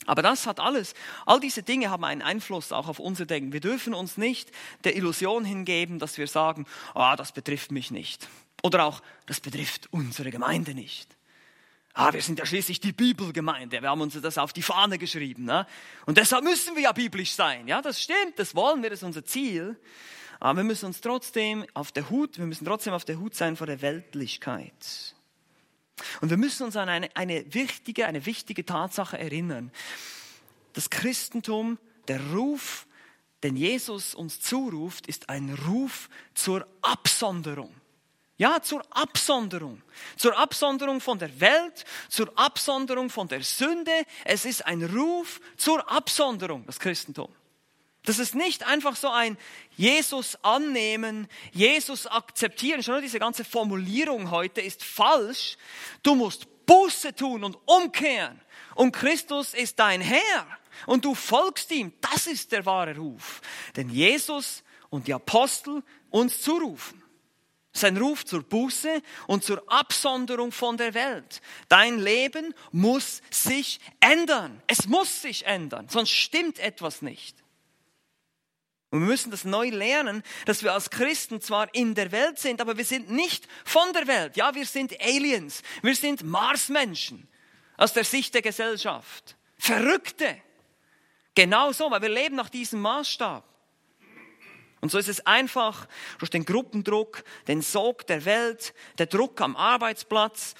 Aber 0.06 0.22
das 0.22 0.48
hat 0.48 0.60
alles, 0.60 0.96
all 1.26 1.40
diese 1.40 1.62
Dinge 1.62 1.90
haben 1.90 2.04
einen 2.04 2.22
Einfluss 2.22 2.72
auch 2.72 2.88
auf 2.88 3.00
unser 3.00 3.26
Denken. 3.26 3.54
Wir 3.54 3.60
dürfen 3.60 3.94
uns 3.94 4.18
nicht 4.18 4.50
der 4.84 4.96
Illusion 4.96 5.46
hingeben, 5.46 6.00
dass 6.00 6.18
wir 6.18 6.28
sagen, 6.28 6.66
ah, 6.96 7.16
das 7.16 7.32
betrifft 7.32 7.72
mich 7.72 7.92
nicht. 7.92 8.28
Oder 8.64 8.86
auch, 8.86 9.02
das 9.26 9.40
betrifft 9.40 9.88
unsere 9.92 10.32
Gemeinde 10.32 10.74
nicht. 10.74 11.16
Ah, 11.94 12.14
wir 12.14 12.22
sind 12.22 12.40
ja 12.40 12.46
schließlich 12.46 12.80
die 12.80 12.94
Bibelgemeinde. 12.94 13.82
Wir 13.82 13.90
haben 13.90 14.02
uns 14.02 14.20
das 14.22 14.38
auf 14.38 14.54
die 14.54 14.62
Fahne 14.62 14.98
geschrieben. 14.98 15.46
Ne? 15.46 15.68
Und 16.06 16.18
deshalb 16.18 16.44
müssen 16.44 16.76
wir 16.76 16.84
ja 16.84 16.92
biblisch 16.92 17.34
sein. 17.34 17.68
Ja, 17.68 17.82
das 17.82 18.02
stimmt, 18.02 18.38
das 18.38 18.56
wollen 18.56 18.82
wir, 18.82 18.90
das 18.90 19.00
ist 19.00 19.04
unser 19.04 19.26
Ziel. 19.26 19.80
Aber 20.40 20.58
wir 20.58 20.64
müssen 20.64 20.86
uns 20.86 21.02
trotzdem 21.02 21.66
auf 21.74 21.92
der 21.92 22.10
Hut, 22.10 22.38
wir 22.38 22.46
müssen 22.46 22.66
trotzdem 22.66 22.94
auf 22.94 23.04
der 23.04 23.20
Hut 23.20 23.36
sein 23.36 23.58
vor 23.58 23.68
der 23.68 23.82
Weltlichkeit. 23.82 25.16
Und 26.22 26.30
wir 26.30 26.38
müssen 26.38 26.64
uns 26.64 26.76
an 26.76 26.90
eine, 26.90 27.16
eine 27.16 27.54
wichtige, 27.54 28.06
eine 28.06 28.26
wichtige 28.26 28.66
Tatsache 28.66 29.18
erinnern. 29.18 29.72
Das 30.74 30.90
Christentum, 30.90 31.78
der 32.08 32.22
Ruf, 32.32 32.88
den 33.44 33.56
Jesus 33.56 34.16
uns 34.16 34.40
zuruft, 34.40 35.08
ist 35.08 35.30
ein 35.30 35.58
Ruf 35.68 36.10
zur 36.34 36.68
Absonderung. 36.82 37.74
Ja, 38.38 38.62
zur 38.62 38.82
Absonderung. 38.90 39.82
Zur 40.16 40.38
Absonderung 40.38 41.02
von 41.02 41.20
der 41.20 41.40
Welt, 41.42 41.84
zur 42.08 42.32
Absonderung 42.38 43.10
von 43.10 43.28
der 43.28 43.44
Sünde. 43.44 43.92
Es 44.24 44.46
ist 44.46 44.66
ein 44.66 44.82
Ruf 44.84 45.42
zur 45.58 45.92
Absonderung, 45.92 46.66
das 46.66 46.80
Christentum. 46.80 47.30
Das 48.04 48.18
ist 48.18 48.34
nicht 48.34 48.66
einfach 48.66 48.96
so 48.96 49.10
ein 49.10 49.38
Jesus 49.76 50.38
annehmen, 50.44 51.28
Jesus 51.52 52.08
akzeptieren. 52.08 52.82
Schon 52.82 53.02
diese 53.02 53.20
ganze 53.20 53.44
Formulierung 53.44 54.32
heute 54.32 54.62
ist 54.62 54.84
falsch. 54.84 55.58
Du 56.02 56.16
musst 56.16 56.48
Buße 56.66 57.14
tun 57.16 57.44
und 57.44 57.58
umkehren. 57.66 58.40
Und 58.76 58.94
Christus 58.94 59.54
ist 59.54 59.80
dein 59.80 60.02
Herr. 60.02 60.48
Und 60.86 61.04
du 61.04 61.14
folgst 61.14 61.72
ihm. 61.72 61.94
Das 62.00 62.28
ist 62.28 62.52
der 62.52 62.66
wahre 62.66 62.96
Ruf. 62.96 63.42
Denn 63.76 63.90
Jesus 63.90 64.64
und 64.90 65.08
die 65.08 65.14
Apostel 65.14 65.84
uns 66.10 66.42
zurufen. 66.42 67.04
Sein 67.72 67.98
Ruf 67.98 68.26
zur 68.26 68.44
Buße 68.44 69.02
und 69.28 69.44
zur 69.44 69.64
Absonderung 69.72 70.52
von 70.52 70.78
der 70.78 70.94
Welt. 70.94 71.42
Dein 71.68 72.00
Leben 72.00 72.54
muss 72.72 73.22
sich 73.30 73.80
ändern. 74.00 74.62
Es 74.66 74.88
muss 74.88 75.22
sich 75.22 75.46
ändern, 75.46 75.88
sonst 75.90 76.10
stimmt 76.10 76.60
etwas 76.60 77.02
nicht. 77.02 77.38
Und 78.92 79.02
wir 79.02 79.08
müssen 79.08 79.30
das 79.30 79.46
neu 79.46 79.70
lernen, 79.70 80.24
dass 80.46 80.64
wir 80.64 80.74
als 80.74 80.90
Christen 80.90 81.42
zwar 81.42 81.74
in 81.76 81.94
der 81.94 82.12
Welt 82.12 82.40
sind, 82.40 82.60
aber 82.60 82.78
wir 82.78 82.86
sind 82.86 83.12
nicht 83.12 83.48
von 83.64 83.94
der 83.94 84.08
Welt. 84.08 84.36
Ja, 84.36 84.56
wir 84.56 84.66
sind 84.66 85.00
Aliens. 85.00 85.62
Wir 85.84 85.96
sind 85.96 86.24
Marsmenschen 86.24 87.28
aus 87.78 87.94
der 87.94 88.04
Sicht 88.04 88.34
der 88.34 88.42
Gesellschaft. 88.42 89.36
Verrückte. 89.58 90.42
Genau 91.36 91.72
so, 91.72 91.92
weil 91.92 92.02
wir 92.02 92.10
leben 92.10 92.36
nach 92.36 92.50
diesem 92.50 92.82
Maßstab. 92.82 93.44
Und 94.82 94.92
so 94.92 94.98
ist 94.98 95.10
es 95.10 95.26
einfach 95.26 95.88
durch 96.18 96.32
den 96.32 96.46
Gruppendruck, 96.46 97.24
den 97.48 97.62
Sog 97.62 98.08
der 98.08 98.26
Welt, 98.26 98.74
der 98.98 99.06
Druck 99.06 99.42
am 99.42 99.56
Arbeitsplatz, 99.56 100.56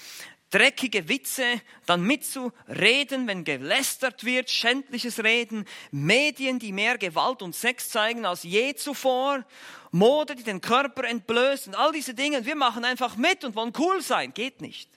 dreckige 0.50 1.08
Witze 1.08 1.62
dann 1.86 2.02
mitzureden, 2.02 3.28
wenn 3.28 3.44
gelästert 3.44 4.24
wird, 4.24 4.50
schändliches 4.50 5.24
Reden, 5.24 5.66
Medien, 5.92 6.60
die 6.60 6.72
mehr 6.72 6.98
Gewalt 6.98 7.42
und 7.42 7.56
Sex 7.56 7.90
zeigen 7.90 8.26
als 8.26 8.44
je 8.44 8.76
zuvor, 8.76 9.46
Mode, 9.92 10.36
die 10.36 10.44
den 10.44 10.62
Körper 10.62 11.04
entblößt 11.04 11.68
und 11.68 11.76
all 11.76 11.92
diese 11.92 12.14
Dinge. 12.14 12.46
Wir 12.46 12.56
machen 12.56 12.86
einfach 12.86 13.16
mit 13.16 13.44
und 13.44 13.56
wollen 13.56 13.74
cool 13.78 14.02
sein. 14.02 14.34
Geht 14.34 14.62
nicht. 14.62 14.90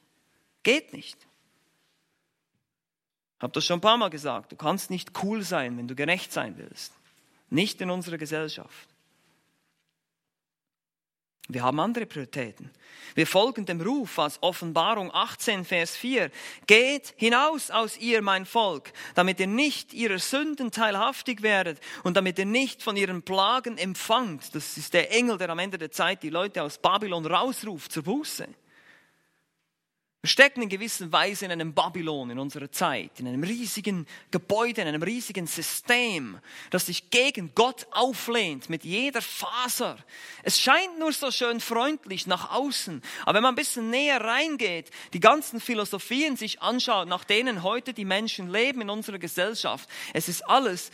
Geht 0.62 0.92
nicht. 0.92 1.16
Ich 3.38 3.42
habe 3.42 3.52
das 3.52 3.64
schon 3.64 3.78
ein 3.78 3.82
paar 3.82 3.96
Mal 3.96 4.10
gesagt. 4.10 4.52
Du 4.52 4.56
kannst 4.56 4.90
nicht 4.90 5.22
cool 5.22 5.42
sein, 5.42 5.76
wenn 5.76 5.88
du 5.88 5.94
gerecht 5.94 6.32
sein 6.32 6.56
willst. 6.58 6.92
Nicht 7.50 7.80
in 7.80 7.90
unserer 7.90 8.18
Gesellschaft. 8.18 8.91
Wir 11.48 11.62
haben 11.62 11.80
andere 11.80 12.06
Prioritäten. 12.06 12.70
Wir 13.14 13.26
folgen 13.26 13.66
dem 13.66 13.80
Ruf 13.80 14.16
aus 14.18 14.38
Offenbarung 14.40 15.12
18, 15.12 15.64
Vers 15.64 15.96
4. 15.96 16.30
Geht 16.66 17.14
hinaus 17.16 17.70
aus 17.70 17.98
ihr, 17.98 18.22
mein 18.22 18.46
Volk, 18.46 18.92
damit 19.14 19.40
ihr 19.40 19.46
nicht 19.46 19.92
ihrer 19.92 20.18
Sünden 20.18 20.70
teilhaftig 20.70 21.42
werdet 21.42 21.78
und 22.04 22.16
damit 22.16 22.38
ihr 22.38 22.46
nicht 22.46 22.82
von 22.82 22.96
ihren 22.96 23.22
Plagen 23.22 23.76
empfangt. 23.76 24.54
Das 24.54 24.76
ist 24.78 24.94
der 24.94 25.12
Engel, 25.12 25.36
der 25.36 25.50
am 25.50 25.58
Ende 25.58 25.78
der 25.78 25.90
Zeit 25.90 26.22
die 26.22 26.30
Leute 26.30 26.62
aus 26.62 26.78
Babylon 26.78 27.26
rausruft 27.26 27.92
zur 27.92 28.04
Buße. 28.04 28.48
Wir 30.24 30.28
stecken 30.28 30.62
in 30.62 30.68
gewisser 30.68 31.10
Weise 31.10 31.46
in 31.46 31.50
einem 31.50 31.74
Babylon 31.74 32.30
in 32.30 32.38
unserer 32.38 32.70
Zeit, 32.70 33.18
in 33.18 33.26
einem 33.26 33.42
riesigen 33.42 34.06
Gebäude, 34.30 34.82
in 34.82 34.86
einem 34.86 35.02
riesigen 35.02 35.48
System, 35.48 36.38
das 36.70 36.86
sich 36.86 37.10
gegen 37.10 37.52
Gott 37.56 37.88
auflehnt 37.90 38.70
mit 38.70 38.84
jeder 38.84 39.20
Faser. 39.20 39.96
Es 40.44 40.60
scheint 40.60 40.96
nur 41.00 41.12
so 41.12 41.32
schön 41.32 41.58
freundlich 41.58 42.28
nach 42.28 42.52
außen, 42.52 43.02
aber 43.22 43.34
wenn 43.34 43.42
man 43.42 43.54
ein 43.54 43.56
bisschen 43.56 43.90
näher 43.90 44.20
reingeht, 44.20 44.92
die 45.12 45.18
ganzen 45.18 45.58
Philosophien 45.58 46.36
sich 46.36 46.62
anschaut, 46.62 47.08
nach 47.08 47.24
denen 47.24 47.64
heute 47.64 47.92
die 47.92 48.04
Menschen 48.04 48.48
leben 48.48 48.82
in 48.82 48.90
unserer 48.90 49.18
Gesellschaft, 49.18 49.90
es 50.14 50.28
ist 50.28 50.42
alles 50.42 50.92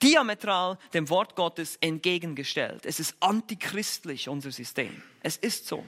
diametral 0.00 0.78
dem 0.94 1.08
Wort 1.08 1.34
Gottes 1.34 1.76
entgegengestellt. 1.80 2.86
Es 2.86 3.00
ist 3.00 3.16
antichristlich, 3.18 4.28
unser 4.28 4.52
System. 4.52 5.02
Es 5.24 5.36
ist 5.36 5.66
so. 5.66 5.84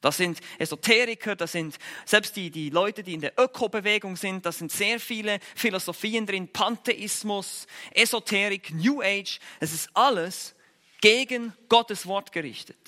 Das 0.00 0.16
sind 0.16 0.40
Esoteriker, 0.58 1.34
das 1.34 1.52
sind 1.52 1.76
selbst 2.04 2.36
die, 2.36 2.50
die 2.50 2.70
Leute, 2.70 3.02
die 3.02 3.14
in 3.14 3.20
der 3.20 3.32
Ökobewegung 3.36 4.16
sind, 4.16 4.46
da 4.46 4.52
sind 4.52 4.70
sehr 4.70 5.00
viele 5.00 5.40
Philosophien 5.56 6.24
drin, 6.24 6.48
Pantheismus, 6.52 7.66
Esoterik, 7.90 8.72
New 8.72 9.02
Age. 9.02 9.40
Es 9.58 9.72
ist 9.72 9.90
alles 9.94 10.54
gegen 11.00 11.52
Gottes 11.68 12.06
Wort 12.06 12.30
gerichtet. 12.30 12.78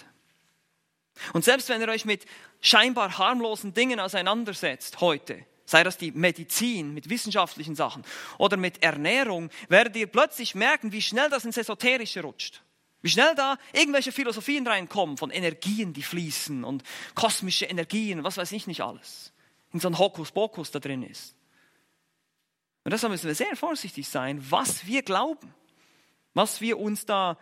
Und 1.33 1.45
selbst 1.45 1.69
wenn 1.69 1.81
ihr 1.81 1.89
euch 1.89 2.05
mit 2.05 2.27
scheinbar 2.61 3.19
harmlosen 3.19 3.75
Dingen 3.75 3.99
auseinandersetzt 3.99 5.01
heute, 5.01 5.45
sei 5.65 5.83
das 5.83 5.99
die 5.99 6.13
Medizin 6.13 6.95
mit 6.95 7.11
wissenschaftlichen 7.11 7.75
Sachen 7.75 8.05
oder 8.39 8.57
mit 8.57 8.83
Ernährung, 8.83 9.51
werdet 9.69 9.97
ihr 9.97 10.07
plötzlich 10.07 10.55
merken, 10.55 10.93
wie 10.93 11.03
schnell 11.03 11.29
das 11.29 11.45
ins 11.45 11.57
Esoterische 11.57 12.23
rutscht. 12.23 12.63
Wie 13.03 13.09
schnell 13.09 13.35
da 13.35 13.57
irgendwelche 13.73 14.13
Philosophien 14.13 14.67
reinkommen 14.67 15.17
von 15.17 15.31
Energien, 15.31 15.93
die 15.93 16.03
fließen 16.03 16.65
und 16.65 16.83
kosmische 17.15 17.65
Energien, 17.65 18.25
was 18.25 18.37
weiß 18.37 18.53
ich 18.53 18.67
nicht 18.67 18.83
alles. 18.83 19.33
In 19.73 19.81
so 19.81 19.89
ein 19.89 19.99
Hokuspokus 19.99 20.71
da 20.71 20.81
drin 20.81 21.03
ist. 21.03 21.35
Und 22.85 22.93
deshalb 22.93 23.13
müssen 23.13 23.27
wir 23.27 23.35
sehr 23.35 23.57
vorsichtig 23.57 24.09
sein, 24.09 24.45
was 24.51 24.87
wir 24.87 25.03
glauben, 25.03 25.55
was 26.35 26.61
wir 26.61 26.79
uns 26.79 27.07
da 27.07 27.39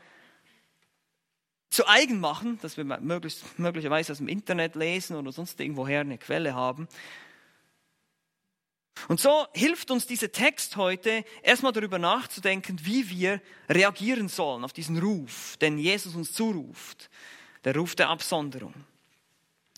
zu 1.70 1.86
eigen 1.86 2.18
machen, 2.18 2.58
dass 2.62 2.76
wir 2.76 2.84
möglichst, 2.84 3.58
möglicherweise 3.58 4.12
aus 4.12 4.18
dem 4.18 4.28
Internet 4.28 4.74
lesen 4.74 5.16
oder 5.16 5.32
sonst 5.32 5.60
irgendwoher 5.60 6.00
eine 6.00 6.18
Quelle 6.18 6.54
haben. 6.54 6.88
Und 9.06 9.20
so 9.20 9.46
hilft 9.54 9.90
uns 9.90 10.06
dieser 10.06 10.32
Text 10.32 10.76
heute, 10.76 11.24
erstmal 11.42 11.72
darüber 11.72 11.98
nachzudenken, 11.98 12.80
wie 12.82 13.08
wir 13.08 13.40
reagieren 13.68 14.28
sollen 14.28 14.64
auf 14.64 14.72
diesen 14.72 14.98
Ruf, 14.98 15.56
den 15.58 15.78
Jesus 15.78 16.14
uns 16.14 16.32
zuruft, 16.32 17.08
der 17.64 17.76
Ruf 17.76 17.94
der 17.94 18.08
Absonderung. 18.08 18.74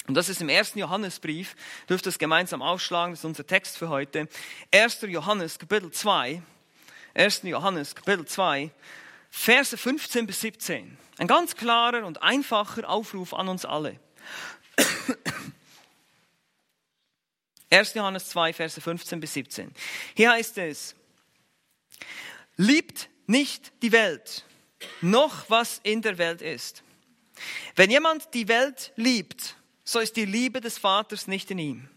Und 0.06 0.14
das 0.14 0.28
ist 0.28 0.40
im 0.40 0.48
ersten 0.48 0.78
Johannesbrief, 0.78 1.54
dürft 1.88 2.06
es 2.06 2.18
gemeinsam 2.18 2.62
aufschlagen, 2.62 3.12
das 3.12 3.20
ist 3.20 3.26
unser 3.26 3.46
Text 3.46 3.76
für 3.78 3.90
heute. 3.90 4.28
1. 4.72 5.02
Johannes, 5.02 5.58
Kapitel 5.58 5.90
2, 5.90 6.42
1. 7.14 7.42
Johannes, 7.44 7.94
Kapitel 7.94 8.24
2, 8.24 8.70
Verse 9.30 9.76
15 9.76 10.26
bis 10.26 10.40
17. 10.40 10.98
Ein 11.18 11.26
ganz 11.26 11.54
klarer 11.54 12.04
und 12.04 12.22
einfacher 12.22 12.88
Aufruf 12.88 13.34
an 13.34 13.48
uns 13.48 13.64
alle. 13.64 14.00
1. 17.70 17.94
Johannes 17.94 18.28
2, 18.28 18.52
Verse 18.52 18.80
15 18.80 19.20
bis 19.20 19.34
17. 19.34 19.72
Hier 20.14 20.32
heißt 20.32 20.58
es, 20.58 20.94
liebt 22.56 23.08
nicht 23.26 23.72
die 23.82 23.92
Welt, 23.92 24.44
noch 25.00 25.48
was 25.48 25.80
in 25.84 26.02
der 26.02 26.18
Welt 26.18 26.42
ist. 26.42 26.82
Wenn 27.76 27.90
jemand 27.90 28.34
die 28.34 28.48
Welt 28.48 28.92
liebt, 28.96 29.56
so 29.84 30.00
ist 30.00 30.16
die 30.16 30.24
Liebe 30.24 30.60
des 30.60 30.78
Vaters 30.78 31.26
nicht 31.26 31.50
in 31.50 31.58
ihm. 31.58 31.88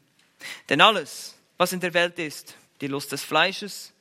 Denn 0.69 0.79
alles, 0.79 1.35
was 1.57 1.73
in 1.73 1.79
der 1.79 1.93
Welt 1.93 2.19
ist, 2.19 2.55
die 2.81 2.87
Lust 2.87 3.11
des 3.11 3.23
Fleisches, 3.23 3.93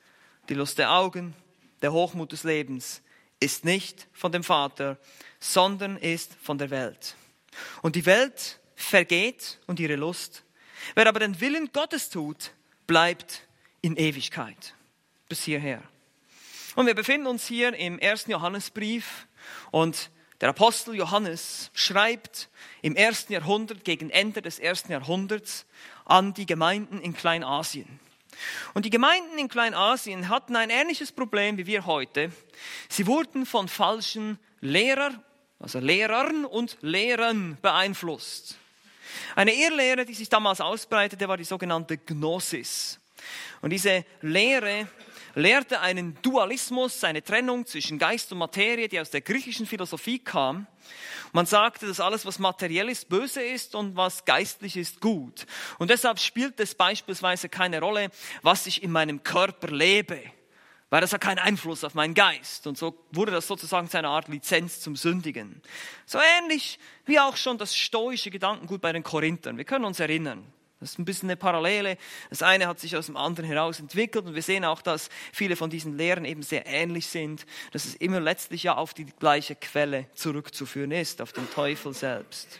die 0.49 0.53
Lust 0.53 0.77
der 0.77 0.91
Augen, 0.91 1.33
der 1.81 1.91
Hochmut 1.91 2.31
des 2.31 2.43
Lebens, 2.43 3.01
ist 3.39 3.65
nicht 3.65 4.07
von 4.13 4.31
dem 4.31 4.43
Vater, 4.43 4.97
sondern 5.39 5.97
ist 5.97 6.33
von 6.41 6.57
der 6.57 6.69
Welt. 6.69 7.15
Und 7.81 7.95
die 7.95 8.05
Welt 8.05 8.59
vergeht 8.75 9.59
und 9.67 9.79
ihre 9.79 9.95
Lust 9.95 10.42
Wer 10.95 11.07
aber 11.07 11.19
den 11.19 11.39
Willen 11.39 11.71
Gottes 11.71 12.09
tut, 12.09 12.51
bleibt 12.87 13.47
in 13.81 13.95
Ewigkeit. 13.95 14.75
Bis 15.29 15.43
hierher. 15.43 15.81
Und 16.75 16.87
wir 16.87 16.95
befinden 16.95 17.27
uns 17.27 17.47
hier 17.47 17.73
im 17.73 17.99
ersten 17.99 18.31
Johannesbrief 18.31 19.27
und 19.71 20.09
der 20.41 20.49
Apostel 20.49 20.95
Johannes 20.95 21.71
schreibt 21.73 22.49
im 22.81 22.95
ersten 22.95 23.31
Jahrhundert, 23.31 23.85
gegen 23.85 24.09
Ende 24.09 24.41
des 24.41 24.59
ersten 24.59 24.91
Jahrhunderts, 24.91 25.65
an 26.05 26.33
die 26.33 26.45
Gemeinden 26.45 26.99
in 26.99 27.13
Kleinasien. 27.13 27.99
Und 28.73 28.85
die 28.85 28.89
Gemeinden 28.89 29.37
in 29.37 29.47
Kleinasien 29.47 30.27
hatten 30.27 30.55
ein 30.55 30.69
ähnliches 30.69 31.11
Problem 31.11 31.57
wie 31.57 31.67
wir 31.67 31.85
heute. 31.85 32.31
Sie 32.89 33.07
wurden 33.07 33.45
von 33.45 33.67
falschen 33.67 34.39
Lehrern, 34.59 35.23
also 35.59 35.79
Lehrern 35.79 36.43
und 36.45 36.77
Lehrern 36.81 37.57
beeinflusst. 37.61 38.57
Eine 39.35 39.53
Irrlehre, 39.53 40.05
die 40.05 40.13
sich 40.13 40.29
damals 40.29 40.61
ausbreitete, 40.61 41.27
war 41.27 41.37
die 41.37 41.43
sogenannte 41.43 41.97
Gnosis. 41.97 42.99
Und 43.61 43.69
diese 43.69 44.05
Lehre 44.21 44.87
lehrte 45.35 45.79
einen 45.79 46.17
Dualismus, 46.21 47.03
eine 47.03 47.23
Trennung 47.23 47.65
zwischen 47.65 47.97
Geist 47.97 48.31
und 48.31 48.37
Materie, 48.37 48.87
die 48.87 48.99
aus 48.99 49.09
der 49.09 49.21
griechischen 49.21 49.65
Philosophie 49.65 50.19
kam. 50.19 50.67
Man 51.31 51.45
sagte, 51.45 51.87
dass 51.87 51.99
alles, 51.99 52.25
was 52.25 52.37
materiell 52.39 52.89
ist, 52.89 53.09
böse 53.09 53.41
ist 53.41 53.73
und 53.73 53.95
was 53.95 54.25
geistlich 54.25 54.77
ist, 54.77 55.01
gut. 55.01 55.45
Und 55.79 55.89
deshalb 55.89 56.19
spielt 56.19 56.59
es 56.59 56.75
beispielsweise 56.75 57.49
keine 57.49 57.79
Rolle, 57.79 58.09
was 58.41 58.67
ich 58.67 58.83
in 58.83 58.91
meinem 58.91 59.23
Körper 59.23 59.69
lebe 59.69 60.21
weil 60.93 61.01
das 61.01 61.11
hat 61.11 61.21
keinen 61.21 61.39
Einfluss 61.39 61.83
auf 61.83 61.95
meinen 61.95 62.13
Geist. 62.13 62.67
Und 62.67 62.77
so 62.77 62.95
wurde 63.11 63.31
das 63.31 63.47
sozusagen 63.47 63.89
zu 63.89 63.97
einer 63.97 64.09
Art 64.09 64.27
Lizenz 64.27 64.79
zum 64.79 64.95
Sündigen. 64.95 65.59
So 66.05 66.19
ähnlich 66.39 66.77
wie 67.07 67.19
auch 67.19 67.35
schon 67.35 67.57
das 67.57 67.75
stoische 67.75 68.29
Gedankengut 68.29 68.79
bei 68.79 68.93
den 68.93 69.01
Korinthern. 69.01 69.57
Wir 69.57 69.65
können 69.65 69.85
uns 69.85 69.99
erinnern. 69.99 70.45
Das 70.79 70.91
ist 70.91 70.99
ein 70.99 71.05
bisschen 71.05 71.31
eine 71.31 71.35
Parallele. 71.35 71.97
Das 72.29 72.43
eine 72.43 72.67
hat 72.67 72.79
sich 72.79 72.95
aus 72.95 73.07
dem 73.07 73.17
anderen 73.17 73.49
heraus 73.49 73.79
entwickelt 73.79 74.27
und 74.27 74.35
wir 74.35 74.43
sehen 74.43 74.65
auch, 74.65 74.83
dass 74.83 75.09
viele 75.31 75.55
von 75.55 75.71
diesen 75.71 75.97
Lehren 75.97 76.25
eben 76.25 76.43
sehr 76.43 76.67
ähnlich 76.67 77.07
sind, 77.07 77.47
dass 77.71 77.85
es 77.85 77.95
immer 77.95 78.19
letztlich 78.19 78.61
ja 78.61 78.75
auf 78.75 78.93
die 78.93 79.05
gleiche 79.05 79.55
Quelle 79.55 80.05
zurückzuführen 80.13 80.91
ist, 80.91 81.23
auf 81.23 81.33
den 81.33 81.49
Teufel 81.49 81.95
selbst. 81.95 82.59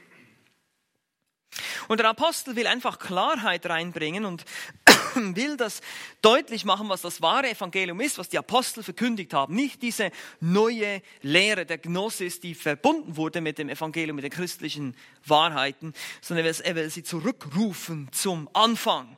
Und 1.87 1.99
der 1.99 2.09
Apostel 2.09 2.55
will 2.55 2.67
einfach 2.67 2.99
Klarheit 2.99 3.65
reinbringen 3.65 4.25
und 4.25 4.45
will 5.15 5.57
das 5.57 5.81
deutlich 6.21 6.65
machen, 6.65 6.89
was 6.89 7.01
das 7.01 7.21
wahre 7.21 7.49
Evangelium 7.49 7.99
ist, 8.01 8.17
was 8.17 8.29
die 8.29 8.37
Apostel 8.37 8.83
verkündigt 8.83 9.33
haben. 9.33 9.55
Nicht 9.55 9.81
diese 9.81 10.11
neue 10.39 11.01
Lehre 11.21 11.65
der 11.65 11.77
Gnosis, 11.77 12.39
die 12.39 12.55
verbunden 12.55 13.17
wurde 13.17 13.41
mit 13.41 13.57
dem 13.57 13.69
Evangelium, 13.69 14.15
mit 14.15 14.23
den 14.23 14.31
christlichen 14.31 14.95
Wahrheiten, 15.25 15.93
sondern 16.21 16.45
er 16.45 16.75
will 16.75 16.89
sie 16.89 17.03
zurückrufen 17.03 18.09
zum 18.11 18.49
Anfang. 18.53 19.17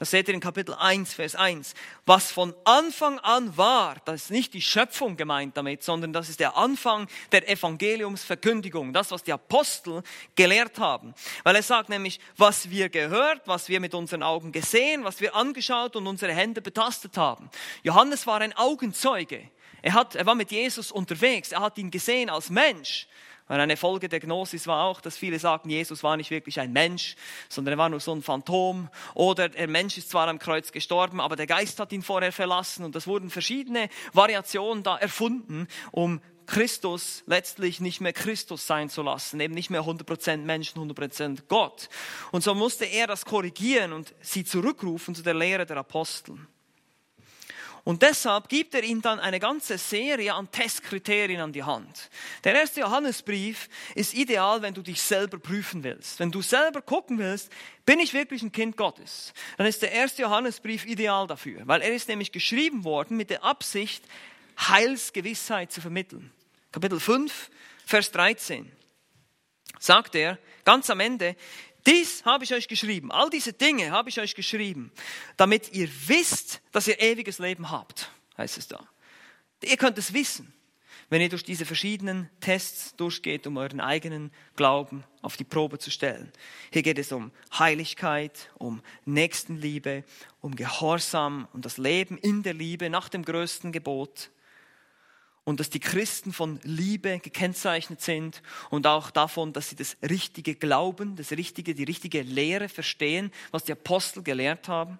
Das 0.00 0.12
seht 0.12 0.28
ihr 0.28 0.34
in 0.34 0.40
Kapitel 0.40 0.74
1, 0.74 1.12
Vers 1.12 1.34
1. 1.34 1.74
Was 2.06 2.32
von 2.32 2.54
Anfang 2.64 3.18
an 3.18 3.54
war, 3.58 3.96
das 4.06 4.22
ist 4.22 4.30
nicht 4.30 4.54
die 4.54 4.62
Schöpfung 4.62 5.18
gemeint 5.18 5.58
damit, 5.58 5.82
sondern 5.82 6.14
das 6.14 6.30
ist 6.30 6.40
der 6.40 6.56
Anfang 6.56 7.06
der 7.32 7.46
Evangeliumsverkündigung. 7.50 8.94
Das, 8.94 9.10
was 9.10 9.24
die 9.24 9.32
Apostel 9.34 10.02
gelehrt 10.36 10.78
haben. 10.78 11.14
Weil 11.44 11.56
er 11.56 11.62
sagt 11.62 11.90
nämlich, 11.90 12.18
was 12.38 12.70
wir 12.70 12.88
gehört, 12.88 13.42
was 13.44 13.68
wir 13.68 13.78
mit 13.78 13.92
unseren 13.92 14.22
Augen 14.22 14.52
gesehen, 14.52 15.04
was 15.04 15.20
wir 15.20 15.36
angeschaut 15.36 15.94
und 15.96 16.06
unsere 16.06 16.32
Hände 16.32 16.62
betastet 16.62 17.18
haben. 17.18 17.50
Johannes 17.82 18.26
war 18.26 18.40
ein 18.40 18.56
Augenzeuge. 18.56 19.50
Er, 19.82 19.92
hat, 19.92 20.14
er 20.14 20.24
war 20.24 20.34
mit 20.34 20.50
Jesus 20.50 20.90
unterwegs. 20.90 21.52
Er 21.52 21.60
hat 21.60 21.76
ihn 21.76 21.90
gesehen 21.90 22.30
als 22.30 22.48
Mensch. 22.48 23.06
Und 23.50 23.58
eine 23.58 23.76
Folge 23.76 24.08
der 24.08 24.20
Gnosis 24.20 24.68
war 24.68 24.84
auch, 24.84 25.00
dass 25.00 25.16
viele 25.16 25.40
sagten, 25.40 25.70
Jesus 25.70 26.04
war 26.04 26.16
nicht 26.16 26.30
wirklich 26.30 26.60
ein 26.60 26.72
Mensch, 26.72 27.16
sondern 27.48 27.74
er 27.74 27.78
war 27.78 27.88
nur 27.88 27.98
so 27.98 28.14
ein 28.14 28.22
Phantom. 28.22 28.88
Oder 29.14 29.48
der 29.48 29.66
Mensch 29.66 29.98
ist 29.98 30.08
zwar 30.08 30.28
am 30.28 30.38
Kreuz 30.38 30.70
gestorben, 30.70 31.20
aber 31.20 31.34
der 31.34 31.48
Geist 31.48 31.80
hat 31.80 31.90
ihn 31.90 32.04
vorher 32.04 32.30
verlassen. 32.30 32.84
Und 32.84 32.94
das 32.94 33.08
wurden 33.08 33.28
verschiedene 33.28 33.88
Variationen 34.12 34.84
da 34.84 34.96
erfunden, 34.96 35.66
um 35.90 36.20
Christus 36.46 37.24
letztlich 37.26 37.80
nicht 37.80 38.00
mehr 38.00 38.12
Christus 38.12 38.68
sein 38.68 38.88
zu 38.88 39.02
lassen, 39.02 39.40
eben 39.40 39.54
nicht 39.54 39.68
mehr 39.68 39.82
100% 39.82 40.36
Menschen, 40.36 40.80
100% 40.80 41.48
Gott. 41.48 41.88
Und 42.30 42.44
so 42.44 42.54
musste 42.54 42.84
er 42.84 43.08
das 43.08 43.24
korrigieren 43.24 43.92
und 43.92 44.14
sie 44.20 44.44
zurückrufen 44.44 45.16
zu 45.16 45.24
der 45.24 45.34
Lehre 45.34 45.66
der 45.66 45.78
Apostel. 45.78 46.38
Und 47.84 48.02
deshalb 48.02 48.48
gibt 48.48 48.74
er 48.74 48.82
ihnen 48.82 49.02
dann 49.02 49.18
eine 49.18 49.40
ganze 49.40 49.78
Serie 49.78 50.34
an 50.34 50.50
Testkriterien 50.50 51.40
an 51.40 51.52
die 51.52 51.62
Hand. 51.62 52.10
Der 52.44 52.54
erste 52.54 52.80
Johannesbrief 52.80 53.68
ist 53.94 54.14
ideal, 54.14 54.62
wenn 54.62 54.74
du 54.74 54.82
dich 54.82 55.00
selber 55.00 55.38
prüfen 55.38 55.82
willst. 55.82 56.20
Wenn 56.20 56.30
du 56.30 56.42
selber 56.42 56.82
gucken 56.82 57.18
willst, 57.18 57.50
bin 57.86 57.98
ich 57.98 58.12
wirklich 58.12 58.42
ein 58.42 58.52
Kind 58.52 58.76
Gottes? 58.76 59.32
Dann 59.56 59.66
ist 59.66 59.82
der 59.82 59.92
erste 59.92 60.22
Johannesbrief 60.22 60.84
ideal 60.84 61.26
dafür, 61.26 61.62
weil 61.64 61.80
er 61.80 61.94
ist 61.94 62.08
nämlich 62.08 62.32
geschrieben 62.32 62.84
worden 62.84 63.16
mit 63.16 63.30
der 63.30 63.44
Absicht, 63.44 64.04
Heilsgewissheit 64.58 65.72
zu 65.72 65.80
vermitteln. 65.80 66.30
Kapitel 66.72 67.00
5, 67.00 67.50
Vers 67.86 68.10
13 68.12 68.70
sagt 69.78 70.14
er 70.14 70.38
ganz 70.64 70.90
am 70.90 71.00
Ende, 71.00 71.34
dies 71.86 72.24
habe 72.24 72.44
ich 72.44 72.54
euch 72.54 72.68
geschrieben, 72.68 73.10
all 73.12 73.30
diese 73.30 73.52
Dinge 73.52 73.90
habe 73.90 74.08
ich 74.08 74.20
euch 74.20 74.34
geschrieben, 74.34 74.92
damit 75.36 75.72
ihr 75.72 75.88
wisst, 76.06 76.60
dass 76.72 76.88
ihr 76.88 77.00
ewiges 77.00 77.38
Leben 77.38 77.70
habt, 77.70 78.10
heißt 78.36 78.58
es 78.58 78.68
da. 78.68 78.86
Ihr 79.62 79.76
könnt 79.76 79.98
es 79.98 80.12
wissen, 80.12 80.52
wenn 81.10 81.20
ihr 81.20 81.28
durch 81.28 81.44
diese 81.44 81.66
verschiedenen 81.66 82.30
Tests 82.40 82.94
durchgeht, 82.96 83.46
um 83.46 83.56
euren 83.56 83.80
eigenen 83.80 84.30
Glauben 84.56 85.04
auf 85.22 85.36
die 85.36 85.44
Probe 85.44 85.78
zu 85.78 85.90
stellen. 85.90 86.32
Hier 86.72 86.82
geht 86.82 86.98
es 86.98 87.12
um 87.12 87.32
Heiligkeit, 87.58 88.50
um 88.58 88.80
Nächstenliebe, 89.04 90.04
um 90.40 90.54
Gehorsam, 90.54 91.48
um 91.52 91.62
das 91.62 91.78
Leben 91.78 92.16
in 92.16 92.42
der 92.42 92.54
Liebe 92.54 92.88
nach 92.88 93.08
dem 93.08 93.24
größten 93.24 93.72
Gebot. 93.72 94.30
Und 95.44 95.60
dass 95.60 95.70
die 95.70 95.80
Christen 95.80 96.32
von 96.32 96.60
Liebe 96.62 97.18
gekennzeichnet 97.18 98.00
sind 98.00 98.42
und 98.70 98.86
auch 98.86 99.10
davon, 99.10 99.52
dass 99.52 99.70
sie 99.70 99.76
das 99.76 99.96
richtige 100.08 100.54
Glauben, 100.54 101.16
das 101.16 101.32
richtige, 101.32 101.74
die 101.74 101.84
richtige 101.84 102.22
Lehre 102.22 102.68
verstehen, 102.68 103.32
was 103.50 103.64
die 103.64 103.72
Apostel 103.72 104.22
gelehrt 104.22 104.68
haben. 104.68 104.98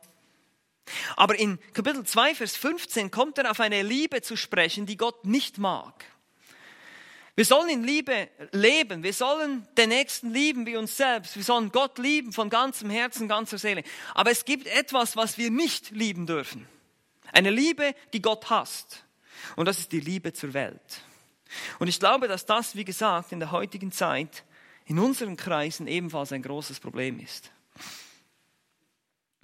Aber 1.16 1.38
in 1.38 1.58
Kapitel 1.72 2.04
2, 2.04 2.34
Vers 2.34 2.56
15 2.56 3.10
kommt 3.10 3.38
er 3.38 3.50
auf 3.50 3.60
eine 3.60 3.82
Liebe 3.82 4.22
zu 4.22 4.36
sprechen, 4.36 4.86
die 4.86 4.96
Gott 4.96 5.24
nicht 5.24 5.58
mag. 5.58 6.04
Wir 7.36 7.44
sollen 7.44 7.70
in 7.70 7.84
Liebe 7.84 8.28
leben. 8.52 9.02
Wir 9.02 9.14
sollen 9.14 9.66
den 9.76 9.90
Nächsten 9.90 10.30
lieben 10.30 10.66
wie 10.66 10.76
uns 10.76 10.96
selbst. 10.96 11.36
Wir 11.36 11.42
sollen 11.42 11.70
Gott 11.70 11.98
lieben 11.98 12.32
von 12.32 12.50
ganzem 12.50 12.90
Herzen, 12.90 13.28
ganzer 13.28 13.56
Seele. 13.56 13.82
Aber 14.14 14.30
es 14.30 14.44
gibt 14.44 14.66
etwas, 14.66 15.16
was 15.16 15.38
wir 15.38 15.50
nicht 15.50 15.90
lieben 15.90 16.26
dürfen. 16.26 16.66
Eine 17.32 17.50
Liebe, 17.50 17.94
die 18.12 18.20
Gott 18.20 18.50
hasst. 18.50 19.04
Und 19.56 19.66
das 19.66 19.78
ist 19.78 19.92
die 19.92 20.00
Liebe 20.00 20.32
zur 20.32 20.54
Welt. 20.54 21.02
Und 21.78 21.88
ich 21.88 21.98
glaube, 21.98 22.28
dass 22.28 22.46
das, 22.46 22.76
wie 22.76 22.84
gesagt, 22.84 23.32
in 23.32 23.40
der 23.40 23.50
heutigen 23.50 23.92
Zeit 23.92 24.44
in 24.86 24.98
unseren 24.98 25.36
Kreisen 25.36 25.86
ebenfalls 25.86 26.32
ein 26.32 26.42
großes 26.42 26.80
Problem 26.80 27.20
ist. 27.20 27.50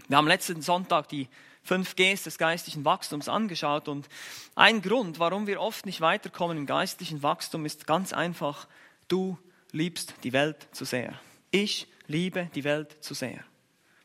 Wir 0.08 0.16
haben 0.16 0.28
letzten 0.28 0.62
Sonntag 0.62 1.08
die 1.08 1.28
fünf 1.62 1.96
Gs 1.96 2.22
des 2.22 2.38
geistlichen 2.38 2.84
Wachstums 2.84 3.28
angeschaut 3.28 3.88
und 3.88 4.08
ein 4.54 4.82
Grund, 4.82 5.18
warum 5.18 5.46
wir 5.46 5.60
oft 5.60 5.84
nicht 5.84 6.00
weiterkommen 6.00 6.56
im 6.56 6.66
geistlichen 6.66 7.22
Wachstum, 7.22 7.66
ist 7.66 7.86
ganz 7.86 8.12
einfach, 8.12 8.68
du 9.08 9.36
liebst 9.72 10.14
die 10.22 10.32
Welt 10.32 10.68
zu 10.72 10.84
sehr. 10.84 11.18
Ich 11.50 11.88
liebe 12.06 12.50
die 12.54 12.64
Welt 12.64 12.96
zu 13.02 13.14
sehr. 13.14 13.44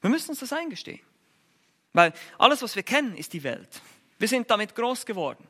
Wir 0.01 0.09
müssen 0.09 0.31
uns 0.31 0.39
das 0.39 0.53
eingestehen. 0.53 1.01
Weil 1.93 2.13
alles, 2.37 2.61
was 2.61 2.75
wir 2.75 2.83
kennen, 2.83 3.15
ist 3.15 3.33
die 3.33 3.43
Welt. 3.43 3.81
Wir 4.17 4.27
sind 4.27 4.49
damit 4.49 4.75
groß 4.75 5.05
geworden. 5.05 5.45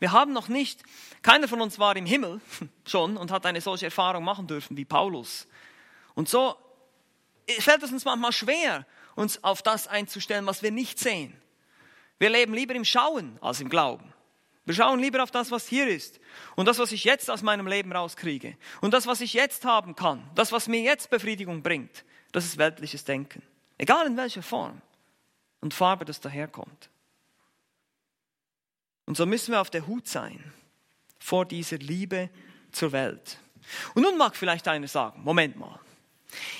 Wir 0.00 0.12
haben 0.12 0.32
noch 0.32 0.48
nicht, 0.48 0.82
keiner 1.22 1.46
von 1.46 1.60
uns 1.60 1.78
war 1.78 1.94
im 1.94 2.06
Himmel 2.06 2.40
schon 2.86 3.16
und 3.16 3.30
hat 3.30 3.46
eine 3.46 3.60
solche 3.60 3.84
Erfahrung 3.84 4.24
machen 4.24 4.48
dürfen 4.48 4.76
wie 4.76 4.84
Paulus. 4.84 5.46
Und 6.14 6.28
so 6.28 6.56
fällt 7.46 7.82
es 7.82 7.92
uns 7.92 8.04
manchmal 8.04 8.32
schwer, 8.32 8.86
uns 9.14 9.44
auf 9.44 9.62
das 9.62 9.86
einzustellen, 9.86 10.46
was 10.46 10.62
wir 10.62 10.72
nicht 10.72 10.98
sehen. 10.98 11.40
Wir 12.18 12.30
leben 12.30 12.54
lieber 12.54 12.74
im 12.74 12.84
Schauen 12.84 13.38
als 13.40 13.60
im 13.60 13.68
Glauben. 13.68 14.12
Wir 14.64 14.74
schauen 14.74 15.00
lieber 15.00 15.22
auf 15.22 15.30
das, 15.30 15.50
was 15.50 15.66
hier 15.66 15.88
ist 15.88 16.20
und 16.54 16.66
das, 16.66 16.78
was 16.78 16.92
ich 16.92 17.04
jetzt 17.04 17.30
aus 17.30 17.42
meinem 17.42 17.66
Leben 17.66 17.92
rauskriege 17.92 18.56
und 18.80 18.94
das, 18.94 19.06
was 19.06 19.20
ich 19.20 19.32
jetzt 19.32 19.64
haben 19.64 19.96
kann, 19.96 20.28
das, 20.34 20.52
was 20.52 20.68
mir 20.68 20.80
jetzt 20.80 21.10
Befriedigung 21.10 21.62
bringt. 21.62 22.04
Das 22.32 22.44
ist 22.44 22.58
weltliches 22.58 23.04
Denken. 23.04 23.42
Egal 23.78 24.06
in 24.06 24.16
welcher 24.16 24.42
Form 24.42 24.80
und 25.60 25.74
Farbe 25.74 26.04
das 26.04 26.20
daherkommt. 26.20 26.90
Und 29.10 29.16
so 29.16 29.26
müssen 29.26 29.50
wir 29.50 29.60
auf 29.60 29.70
der 29.70 29.88
Hut 29.88 30.06
sein 30.06 30.40
vor 31.18 31.44
dieser 31.44 31.78
Liebe 31.78 32.30
zur 32.70 32.92
Welt. 32.92 33.38
Und 33.94 34.04
nun 34.04 34.16
mag 34.16 34.36
vielleicht 34.36 34.68
einer 34.68 34.86
sagen, 34.86 35.24
Moment 35.24 35.56
mal. 35.56 35.80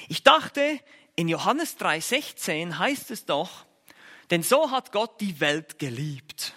Ich 0.08 0.24
dachte, 0.24 0.80
in 1.14 1.28
Johannes 1.28 1.78
3:16 1.78 2.76
heißt 2.76 3.12
es 3.12 3.24
doch, 3.24 3.66
denn 4.32 4.42
so 4.42 4.72
hat 4.72 4.90
Gott 4.90 5.20
die 5.20 5.38
Welt 5.38 5.78
geliebt. 5.78 6.52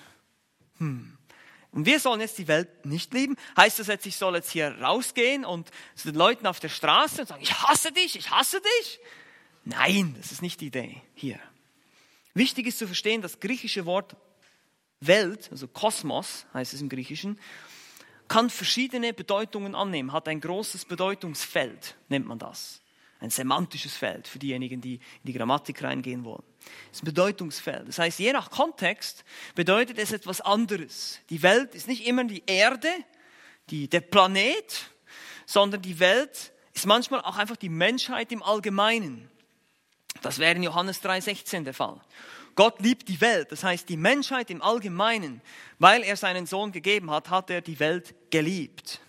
Hm. 0.80 1.16
Und 1.72 1.86
wir 1.86 2.00
sollen 2.00 2.22
jetzt 2.22 2.40
die 2.40 2.48
Welt 2.48 2.88
nicht 2.88 3.14
lieben. 3.14 3.38
Heißt 3.56 3.78
das 3.78 3.86
jetzt, 3.86 4.08
ich 4.08 4.16
soll 4.16 4.34
jetzt 4.34 4.50
hier 4.50 4.76
rausgehen 4.82 5.46
und 5.46 5.70
zu 5.94 6.12
den 6.12 6.18
Leuten 6.18 6.48
auf 6.48 6.60
der 6.60 6.70
Straße 6.70 7.22
und 7.22 7.28
sagen, 7.28 7.44
ich 7.44 7.54
hasse 7.54 7.92
dich, 7.92 8.16
ich 8.16 8.32
hasse 8.32 8.60
dich? 8.62 9.00
Nein, 9.64 10.16
das 10.18 10.32
ist 10.32 10.42
nicht 10.42 10.60
die 10.60 10.68
Idee 10.68 11.04
hier. 11.14 11.40
Wichtig 12.34 12.66
ist 12.66 12.80
zu 12.80 12.88
verstehen, 12.88 13.22
das 13.22 13.40
griechische 13.40 13.86
Wort 13.86 14.16
Welt, 15.08 15.50
also 15.52 15.68
Kosmos 15.68 16.46
heißt 16.54 16.74
es 16.74 16.82
im 16.82 16.90
Griechischen, 16.90 17.40
kann 18.28 18.50
verschiedene 18.50 19.14
Bedeutungen 19.14 19.76
annehmen, 19.76 20.12
hat 20.12 20.28
ein 20.28 20.42
großes 20.42 20.86
Bedeutungsfeld, 20.86 21.96
nennt 22.10 22.26
man 22.26 22.40
das. 22.40 22.82
Ein 23.20 23.30
semantisches 23.30 23.96
Feld 23.96 24.28
für 24.28 24.40
diejenigen, 24.40 24.82
die 24.82 24.96
in 24.96 25.02
die 25.24 25.34
Grammatik 25.34 25.82
reingehen 25.82 26.26
wollen. 26.26 26.44
Das 26.60 26.98
ist 26.98 27.04
ein 27.04 27.06
Bedeutungsfeld. 27.06 27.88
Das 27.88 28.00
heißt, 28.00 28.20
je 28.20 28.34
nach 28.34 28.50
Kontext 28.50 29.24
bedeutet 29.56 29.98
es 29.98 30.12
etwas 30.12 30.42
anderes. 30.42 31.20
Die 31.30 31.42
Welt 31.42 31.74
ist 31.74 31.88
nicht 31.88 32.06
immer 32.06 32.26
die 32.26 32.44
Erde, 32.46 32.90
die, 33.70 33.88
der 33.88 34.02
Planet, 34.02 34.92
sondern 35.46 35.82
die 35.82 36.00
Welt 36.00 36.52
ist 36.74 36.86
manchmal 36.86 37.22
auch 37.22 37.38
einfach 37.38 37.56
die 37.56 37.70
Menschheit 37.70 38.32
im 38.32 38.44
Allgemeinen. 38.44 39.30
Das 40.22 40.40
wäre 40.40 40.56
in 40.56 40.64
Johannes 40.64 41.02
3,16 41.04 41.64
der 41.64 41.74
Fall. 41.74 42.02
Gott 42.56 42.82
liebt 42.82 43.08
die 43.10 43.20
Welt, 43.22 43.52
das 43.52 43.64
heißt 43.64 43.90
die 43.90 43.98
Menschheit 43.98 44.50
im 44.50 44.62
Allgemeinen. 44.62 45.42
Weil 45.80 46.04
er 46.04 46.16
seinen 46.16 46.46
Sohn 46.46 46.72
gegeben 46.72 47.10
hat, 47.12 47.30
hat 47.30 47.50
er 47.50 47.62
die 47.62 47.80
Welt 47.80 48.14
geliebt. 48.30 49.02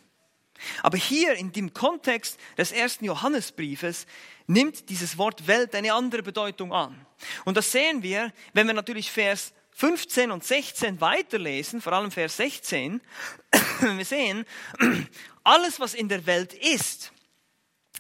Aber 0.83 0.97
hier 0.97 1.35
in 1.35 1.53
dem 1.53 1.75
Kontext 1.75 2.39
des 2.57 2.73
ersten 2.73 3.05
Johannesbriefes 3.05 4.07
nimmt 4.47 4.89
dieses 4.89 5.19
Wort 5.19 5.47
Welt 5.47 5.75
eine 5.75 5.93
andere 5.93 6.23
Bedeutung 6.23 6.73
an. 6.73 7.07
Und 7.45 7.57
das 7.57 7.73
sehen 7.73 8.03
wir, 8.03 8.33
wenn 8.53 8.67
wir 8.67 8.75
natürlich 8.75 9.11
Vers 9.11 9.53
15 9.73 10.31
und 10.31 10.45
16 10.45 11.01
weiterlesen, 11.01 11.81
vor 11.81 11.93
allem 11.93 12.11
Vers 12.11 12.37
16, 12.37 13.01
wir 13.81 14.05
sehen, 14.05 14.45
alles, 15.45 15.81
was 15.81 15.95
in 15.95 16.09
der 16.09 16.27
Welt 16.27 16.55
ist, 16.55 17.13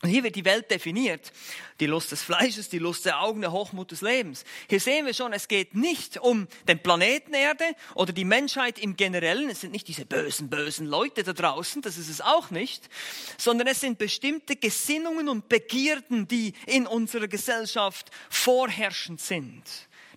und 0.04 0.10
hier 0.10 0.22
wird 0.22 0.36
die 0.36 0.44
Welt 0.44 0.70
definiert. 0.70 1.32
Die 1.80 1.86
Lust 1.86 2.12
des 2.12 2.20
Fleisches, 2.20 2.68
die 2.68 2.78
Lust 2.78 3.06
der 3.06 3.22
Augen, 3.22 3.40
der 3.40 3.52
Hochmut 3.52 3.90
des 3.90 4.02
Lebens. 4.02 4.44
Hier 4.68 4.78
sehen 4.78 5.06
wir 5.06 5.14
schon, 5.14 5.32
es 5.32 5.48
geht 5.48 5.74
nicht 5.74 6.18
um 6.18 6.46
den 6.68 6.78
Planeten 6.78 7.32
Erde 7.32 7.64
oder 7.94 8.12
die 8.12 8.26
Menschheit 8.26 8.78
im 8.78 8.96
Generellen. 8.96 9.48
Es 9.48 9.62
sind 9.62 9.72
nicht 9.72 9.88
diese 9.88 10.04
bösen, 10.04 10.50
bösen 10.50 10.86
Leute 10.86 11.22
da 11.22 11.32
draußen, 11.32 11.80
das 11.80 11.96
ist 11.96 12.10
es 12.10 12.20
auch 12.20 12.50
nicht, 12.50 12.90
sondern 13.38 13.66
es 13.66 13.80
sind 13.80 13.96
bestimmte 13.96 14.56
Gesinnungen 14.56 15.30
und 15.30 15.48
Begierden, 15.48 16.28
die 16.28 16.52
in 16.66 16.86
unserer 16.86 17.26
Gesellschaft 17.26 18.10
vorherrschend 18.28 19.22
sind. 19.22 19.62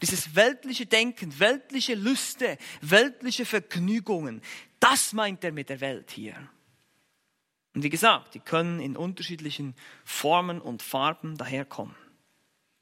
Dieses 0.02 0.36
weltliche 0.36 0.86
Denken, 0.86 1.39
weltliche 1.39 1.95
Lüste, 1.95 2.58
weltliche 2.82 3.45
Vergnügungen, 3.45 4.41
das 4.82 5.13
meint 5.13 5.45
er 5.45 5.54
mit 5.54 5.69
der 5.69 5.80
Welt 5.80 6.12
hier. 6.12 6.36
Und 7.77 7.83
wie 7.83 7.91
gesagt, 7.91 8.33
die 8.33 8.39
können 8.39 8.79
in 8.79 8.97
unterschiedlichen 8.97 9.75
Formen 10.03 10.59
und 10.59 10.81
Farben 10.81 11.37
daherkommen. 11.37 11.95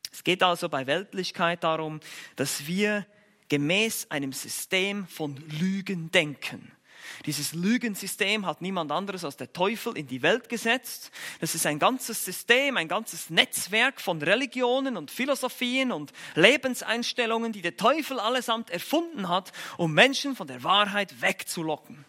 Es 0.10 0.23
geht 0.23 0.41
also 0.41 0.69
bei 0.69 0.88
Weltlichkeit 0.88 1.65
darum, 1.65 1.99
dass 2.38 2.65
wir 2.67 3.05
gemäß 3.49 4.10
einem 4.10 4.31
System 4.31 5.05
von 5.05 5.36
Lügen 5.60 6.12
denken. 6.12 6.71
Dieses 7.25 7.53
Lügensystem 7.53 8.45
hat 8.45 8.62
niemand 8.62 8.89
anderes 8.93 9.25
als 9.25 9.36
der 9.36 9.51
Teufel 9.51 9.97
in 9.97 10.08
die 10.08 10.21
Welt 10.21 10.47
gesetzt. 10.47 11.12
Das 11.41 11.55
ist 11.55 11.65
ein 11.65 11.77
ganzes 11.77 12.23
System, 12.23 12.77
ein 12.77 12.88
ganzes 12.88 13.29
Netzwerk 13.29 13.99
von 13.99 14.21
Religionen 14.21 14.95
und 14.95 15.12
Philosophien 15.12 15.91
und 15.91 16.13
Lebenseinstellungen, 16.36 17.51
die 17.51 17.62
der 17.62 17.75
Teufel 17.75 18.17
allesamt 18.17 18.69
erfunden 18.69 19.27
hat, 19.27 19.51
um 19.75 19.93
Menschen 19.93 20.38
von 20.38 20.47
der 20.47 20.63
Wahrheit 20.63 21.21
wegzulocken. 21.21 22.05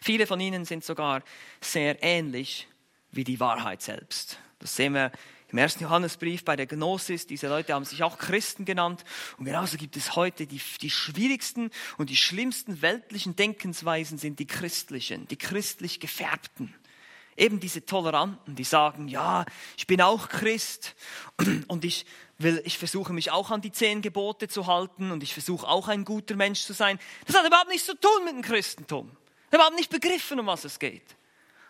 Viele 0.00 0.26
von 0.26 0.40
ihnen 0.40 0.64
sind 0.64 0.84
sogar 0.84 1.22
sehr 1.60 2.02
ähnlich 2.02 2.68
wie 3.10 3.24
die 3.24 3.40
Wahrheit 3.40 3.82
selbst. 3.82 4.38
Das 4.58 4.76
sehen 4.76 4.94
wir 4.94 5.12
im 5.48 5.58
ersten 5.58 5.84
Johannesbrief 5.84 6.44
bei 6.44 6.56
der 6.56 6.66
Gnosis. 6.66 7.26
Diese 7.26 7.48
Leute 7.48 7.74
haben 7.74 7.84
sich 7.84 8.02
auch 8.02 8.18
Christen 8.18 8.64
genannt. 8.64 9.04
Und 9.38 9.44
genauso 9.44 9.76
gibt 9.76 9.96
es 9.96 10.16
heute 10.16 10.46
die, 10.46 10.60
die 10.80 10.90
schwierigsten 10.90 11.70
und 11.98 12.10
die 12.10 12.16
schlimmsten 12.16 12.82
weltlichen 12.82 13.36
Denkensweisen 13.36 14.18
sind 14.18 14.38
die 14.38 14.46
christlichen, 14.46 15.28
die 15.28 15.36
christlich 15.36 16.00
gefärbten. 16.00 16.74
Eben 17.36 17.60
diese 17.60 17.84
Toleranten, 17.84 18.56
die 18.56 18.64
sagen, 18.64 19.08
ja, 19.08 19.44
ich 19.76 19.86
bin 19.86 20.00
auch 20.00 20.28
Christ 20.28 20.96
und 21.68 21.84
ich 21.84 22.06
will, 22.38 22.62
ich 22.64 22.78
versuche 22.78 23.12
mich 23.12 23.30
auch 23.30 23.50
an 23.50 23.60
die 23.60 23.72
zehn 23.72 24.02
Gebote 24.02 24.48
zu 24.48 24.66
halten 24.66 25.10
und 25.10 25.22
ich 25.22 25.34
versuche 25.34 25.68
auch 25.68 25.88
ein 25.88 26.04
guter 26.04 26.34
Mensch 26.34 26.62
zu 26.62 26.72
sein. 26.72 26.98
Das 27.26 27.36
hat 27.36 27.46
überhaupt 27.46 27.68
nichts 27.68 27.86
zu 27.86 27.94
tun 27.94 28.24
mit 28.24 28.34
dem 28.34 28.42
Christentum. 28.42 29.10
Wir 29.56 29.64
haben 29.64 29.76
nicht 29.76 29.90
begriffen, 29.90 30.38
um 30.38 30.46
was 30.46 30.64
es 30.64 30.78
geht. 30.78 31.16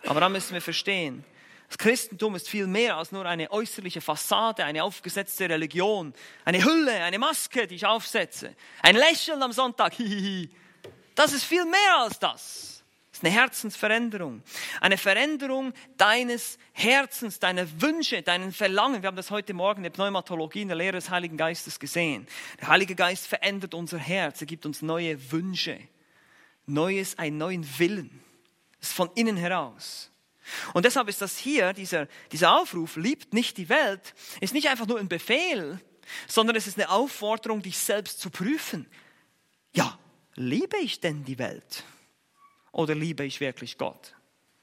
Aber 0.06 0.18
da 0.18 0.28
müssen 0.28 0.54
wir 0.54 0.60
verstehen, 0.60 1.24
das 1.68 1.78
Christentum 1.78 2.34
ist 2.34 2.48
viel 2.48 2.66
mehr 2.66 2.96
als 2.96 3.12
nur 3.12 3.26
eine 3.26 3.50
äußerliche 3.50 4.00
Fassade, 4.00 4.64
eine 4.64 4.82
aufgesetzte 4.82 5.48
Religion, 5.48 6.12
eine 6.44 6.64
Hülle, 6.64 7.02
eine 7.04 7.18
Maske, 7.18 7.66
die 7.66 7.76
ich 7.76 7.86
aufsetze, 7.86 8.54
ein 8.82 8.96
Lächeln 8.96 9.42
am 9.42 9.52
Sonntag. 9.52 9.94
Das 11.14 11.32
ist 11.32 11.44
viel 11.44 11.64
mehr 11.64 11.96
als 12.00 12.18
das. 12.18 12.84
Das 13.10 13.20
ist 13.20 13.24
eine 13.24 13.32
Herzensveränderung. 13.32 14.42
Eine 14.82 14.98
Veränderung 14.98 15.72
deines 15.96 16.58
Herzens, 16.74 17.38
deiner 17.38 17.80
Wünsche, 17.80 18.20
deinen 18.20 18.52
Verlangen. 18.52 19.00
Wir 19.00 19.06
haben 19.06 19.16
das 19.16 19.30
heute 19.30 19.54
Morgen 19.54 19.78
in 19.78 19.84
der 19.84 19.90
Pneumatologie, 19.90 20.60
in 20.60 20.68
der 20.68 20.76
Lehre 20.76 20.92
des 20.92 21.08
Heiligen 21.08 21.38
Geistes 21.38 21.80
gesehen. 21.80 22.28
Der 22.60 22.68
Heilige 22.68 22.94
Geist 22.94 23.26
verändert 23.26 23.72
unser 23.72 23.96
Herz. 23.96 24.42
Er 24.42 24.46
gibt 24.46 24.66
uns 24.66 24.82
neue 24.82 25.32
Wünsche. 25.32 25.80
Neues, 26.66 27.18
einen 27.18 27.38
neuen 27.38 27.66
Willen. 27.78 28.22
Das 28.78 28.90
ist 28.90 28.94
von 28.96 29.10
innen 29.14 29.36
heraus. 29.36 30.10
Und 30.74 30.84
deshalb 30.84 31.08
ist 31.08 31.20
das 31.20 31.38
hier, 31.38 31.72
dieser, 31.72 32.06
dieser 32.30 32.56
Aufruf, 32.56 32.96
liebt 32.96 33.34
nicht 33.34 33.56
die 33.56 33.68
Welt, 33.68 34.14
ist 34.40 34.54
nicht 34.54 34.68
einfach 34.68 34.86
nur 34.86 34.98
ein 34.98 35.08
Befehl, 35.08 35.80
sondern 36.28 36.54
es 36.54 36.66
ist 36.66 36.78
eine 36.78 36.90
Aufforderung, 36.90 37.62
dich 37.62 37.78
selbst 37.78 38.20
zu 38.20 38.30
prüfen. 38.30 38.86
Ja, 39.74 39.98
liebe 40.36 40.76
ich 40.78 41.00
denn 41.00 41.24
die 41.24 41.38
Welt? 41.38 41.84
oder 42.76 42.94
liebe 42.94 43.24
ich 43.24 43.40
wirklich 43.40 43.78
Gott? 43.78 44.14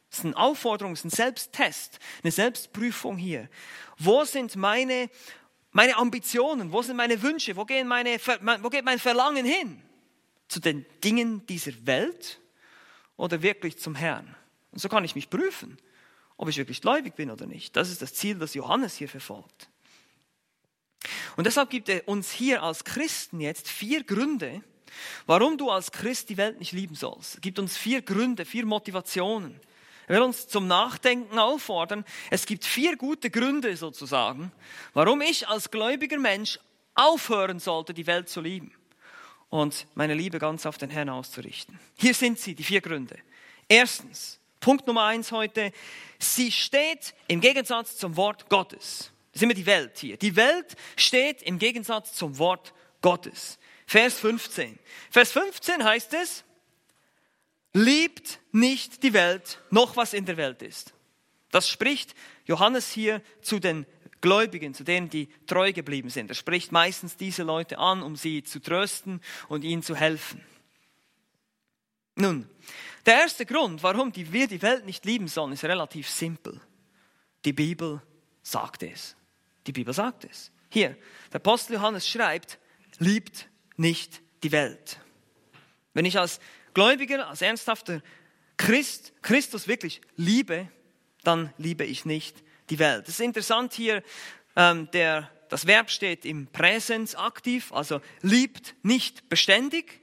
Das 0.09 0.19
ist 0.19 0.25
eine 0.25 0.37
Aufforderung, 0.37 0.93
das 0.93 0.99
ist 0.99 1.05
ein 1.05 1.09
Selbsttest, 1.09 1.99
eine 2.21 2.31
Selbstprüfung 2.31 3.17
hier. 3.17 3.49
Wo 3.97 4.23
sind 4.23 4.55
meine, 4.55 5.09
meine 5.71 5.97
Ambitionen? 5.97 6.71
Wo 6.71 6.83
sind 6.83 6.95
meine 6.95 7.19
Wünsche? 7.23 7.55
Wo, 7.55 7.65
gehen 7.65 7.87
meine, 7.87 8.19
wo 8.61 8.69
geht 8.69 8.85
mein 8.85 8.99
Verlangen 8.99 9.45
hin? 9.45 9.81
Zu 10.53 10.59
den 10.59 10.85
Dingen 11.03 11.43
dieser 11.47 11.71
Welt 11.87 12.39
oder 13.17 13.41
wirklich 13.41 13.79
zum 13.79 13.95
Herrn? 13.95 14.35
Und 14.71 14.77
so 14.77 14.87
kann 14.87 15.03
ich 15.03 15.15
mich 15.15 15.31
prüfen, 15.31 15.79
ob 16.37 16.47
ich 16.47 16.57
wirklich 16.57 16.79
gläubig 16.79 17.15
bin 17.15 17.31
oder 17.31 17.47
nicht. 17.47 17.75
Das 17.75 17.89
ist 17.89 18.03
das 18.03 18.13
Ziel, 18.13 18.37
das 18.37 18.53
Johannes 18.53 18.95
hier 18.95 19.09
verfolgt. 19.09 19.67
Und 21.37 21.47
deshalb 21.47 21.71
gibt 21.71 21.89
er 21.89 22.07
uns 22.07 22.31
hier 22.31 22.61
als 22.61 22.83
Christen 22.83 23.39
jetzt 23.39 23.67
vier 23.67 24.03
Gründe, 24.03 24.61
warum 25.25 25.57
du 25.57 25.71
als 25.71 25.91
Christ 25.91 26.29
die 26.29 26.37
Welt 26.37 26.59
nicht 26.59 26.71
lieben 26.71 26.93
sollst. 26.93 27.33
Er 27.33 27.41
gibt 27.41 27.57
uns 27.57 27.75
vier 27.75 28.03
Gründe, 28.03 28.45
vier 28.45 28.67
Motivationen. 28.67 29.59
Er 30.05 30.17
will 30.17 30.21
uns 30.21 30.47
zum 30.47 30.67
Nachdenken 30.67 31.39
auffordern. 31.39 32.05
Es 32.29 32.45
gibt 32.45 32.63
vier 32.63 32.95
gute 32.95 33.31
Gründe 33.31 33.75
sozusagen, 33.75 34.51
warum 34.93 35.21
ich 35.21 35.47
als 35.47 35.71
gläubiger 35.71 36.19
Mensch 36.19 36.59
aufhören 36.93 37.57
sollte, 37.57 37.95
die 37.95 38.05
Welt 38.05 38.29
zu 38.29 38.39
lieben 38.39 38.71
und 39.53 39.85
meine 39.93 40.15
Liebe 40.15 40.39
ganz 40.39 40.65
auf 40.65 40.79
den 40.79 40.89
Herrn 40.89 41.09
auszurichten. 41.09 41.79
Hier 41.95 42.15
sind 42.15 42.39
sie, 42.39 42.55
die 42.55 42.63
vier 42.63 42.81
Gründe. 42.81 43.19
Erstens, 43.69 44.39
Punkt 44.59 44.87
Nummer 44.87 45.03
eins 45.03 45.31
heute, 45.31 45.71
sie 46.17 46.51
steht 46.51 47.13
im 47.27 47.39
Gegensatz 47.39 47.97
zum 47.97 48.15
Wort 48.15 48.49
Gottes. 48.49 49.11
Das 49.31 49.35
ist 49.35 49.43
immer 49.43 49.53
die 49.53 49.67
Welt 49.67 49.99
hier. 49.99 50.17
Die 50.17 50.35
Welt 50.35 50.75
steht 50.97 51.43
im 51.43 51.59
Gegensatz 51.59 52.13
zum 52.13 52.39
Wort 52.39 52.73
Gottes. 53.03 53.59
Vers 53.85 54.17
15. 54.21 54.79
Vers 55.11 55.31
15 55.33 55.83
heißt 55.83 56.15
es, 56.15 56.43
liebt 57.73 58.39
nicht 58.51 59.03
die 59.03 59.13
Welt, 59.13 59.61
noch 59.69 59.95
was 59.97 60.15
in 60.15 60.25
der 60.25 60.37
Welt 60.37 60.63
ist. 60.63 60.95
Das 61.51 61.69
spricht 61.69 62.15
Johannes 62.45 62.91
hier 62.91 63.21
zu 63.43 63.59
den 63.59 63.85
Gläubigen, 64.23 64.73
zu 64.73 64.85
denen, 64.85 65.09
die 65.09 65.27
treu 65.47 65.73
geblieben 65.73 66.09
sind. 66.09 66.31
Er 66.31 66.35
spricht 66.35 66.71
meistens 66.71 67.17
diese 67.17 67.43
Leute 67.43 67.77
an, 67.77 68.01
um 68.01 68.15
sie 68.15 68.41
zu 68.41 68.61
trösten 68.61 69.19
und 69.49 69.65
ihnen 69.65 69.83
zu 69.83 69.97
helfen. 69.97 70.41
Nun, 72.15 72.47
der 73.05 73.15
erste 73.15 73.45
Grund, 73.45 73.83
warum 73.83 74.15
wir 74.15 74.47
die 74.47 74.61
Welt 74.61 74.85
nicht 74.85 75.03
lieben 75.03 75.27
sollen, 75.27 75.51
ist 75.51 75.65
relativ 75.65 76.09
simpel. 76.09 76.61
Die 77.43 77.51
Bibel 77.51 78.01
sagt 78.43 78.83
es. 78.83 79.17
Die 79.67 79.73
Bibel 79.73 79.93
sagt 79.93 80.23
es. 80.23 80.51
Hier, 80.69 80.95
der 81.33 81.41
Apostel 81.41 81.73
Johannes 81.73 82.07
schreibt, 82.07 82.59
liebt 82.99 83.49
nicht 83.75 84.21
die 84.41 84.53
Welt. 84.53 85.01
Wenn 85.93 86.05
ich 86.05 86.17
als 86.17 86.39
Gläubiger, 86.73 87.27
als 87.27 87.41
ernsthafter 87.41 88.01
Christ, 88.55 89.11
Christus 89.21 89.67
wirklich 89.67 89.99
liebe, 90.15 90.69
dann 91.25 91.53
liebe 91.57 91.83
ich 91.83 92.05
nicht 92.05 92.41
die 92.69 92.79
Welt. 92.79 93.07
Es 93.07 93.15
ist 93.15 93.19
interessant 93.19 93.73
hier, 93.73 94.03
ähm, 94.55 94.89
der, 94.91 95.29
das 95.49 95.67
Verb 95.67 95.89
steht 95.89 96.25
im 96.25 96.47
Präsens 96.47 97.15
aktiv, 97.15 97.71
also 97.73 98.01
liebt 98.21 98.75
nicht 98.83 99.29
beständig. 99.29 100.01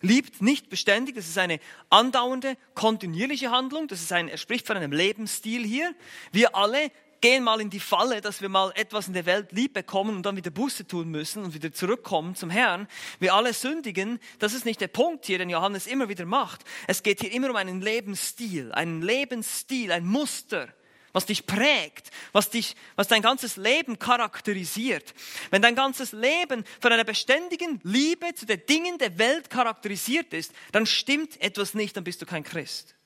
Liebt 0.00 0.42
nicht 0.42 0.68
beständig, 0.68 1.14
das 1.14 1.28
ist 1.28 1.38
eine 1.38 1.60
andauernde, 1.88 2.58
kontinuierliche 2.74 3.50
Handlung, 3.50 3.88
das 3.88 4.02
ist 4.02 4.12
ein, 4.12 4.28
er 4.28 4.36
spricht 4.36 4.66
von 4.66 4.76
einem 4.76 4.92
Lebensstil 4.92 5.64
hier. 5.64 5.94
Wir 6.30 6.54
alle 6.54 6.90
gehen 7.22 7.42
mal 7.42 7.58
in 7.62 7.70
die 7.70 7.80
Falle, 7.80 8.20
dass 8.20 8.42
wir 8.42 8.50
mal 8.50 8.70
etwas 8.74 9.08
in 9.08 9.14
der 9.14 9.24
Welt 9.24 9.52
lieb 9.52 9.72
bekommen 9.72 10.14
und 10.16 10.26
dann 10.26 10.36
wieder 10.36 10.50
Buße 10.50 10.86
tun 10.86 11.10
müssen 11.10 11.42
und 11.42 11.54
wieder 11.54 11.72
zurückkommen 11.72 12.34
zum 12.34 12.50
Herrn. 12.50 12.86
Wir 13.18 13.32
alle 13.32 13.54
sündigen. 13.54 14.20
Das 14.40 14.52
ist 14.52 14.66
nicht 14.66 14.82
der 14.82 14.88
Punkt 14.88 15.24
hier, 15.24 15.38
den 15.38 15.48
Johannes 15.48 15.86
immer 15.86 16.10
wieder 16.10 16.26
macht. 16.26 16.64
Es 16.86 17.02
geht 17.02 17.22
hier 17.22 17.32
immer 17.32 17.48
um 17.48 17.56
einen 17.56 17.80
Lebensstil, 17.80 18.72
einen 18.72 19.00
Lebensstil, 19.00 19.90
ein 19.90 20.04
Muster 20.04 20.68
was 21.14 21.24
dich 21.26 21.46
prägt, 21.46 22.10
was, 22.32 22.50
dich, 22.50 22.76
was 22.96 23.08
dein 23.08 23.22
ganzes 23.22 23.56
Leben 23.56 23.98
charakterisiert. 23.98 25.14
Wenn 25.50 25.62
dein 25.62 25.76
ganzes 25.76 26.12
Leben 26.12 26.64
von 26.80 26.92
einer 26.92 27.04
beständigen 27.04 27.80
Liebe 27.84 28.34
zu 28.34 28.44
den 28.44 28.66
Dingen 28.66 28.98
der 28.98 29.16
Welt 29.16 29.48
charakterisiert 29.48 30.34
ist, 30.34 30.52
dann 30.72 30.84
stimmt 30.84 31.40
etwas 31.40 31.72
nicht, 31.72 31.96
dann 31.96 32.04
bist 32.04 32.20
du 32.20 32.26
kein 32.26 32.42
Christ. 32.42 32.96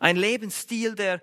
Ein 0.00 0.16
Lebensstil 0.16 0.94
der 0.94 1.20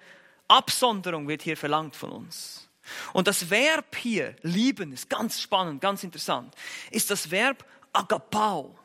Absonderung 0.47 1.27
wird 1.27 1.41
hier 1.41 1.57
verlangt 1.57 1.95
von 1.95 2.11
uns. 2.11 2.69
Und 3.13 3.27
das 3.27 3.49
Verb 3.49 3.95
hier, 3.95 4.35
lieben, 4.43 4.93
ist 4.93 5.09
ganz 5.09 5.41
spannend, 5.41 5.81
ganz 5.81 6.03
interessant, 6.03 6.53
ist 6.91 7.09
das 7.09 7.31
Verb 7.31 7.65
agapao. 7.91 8.77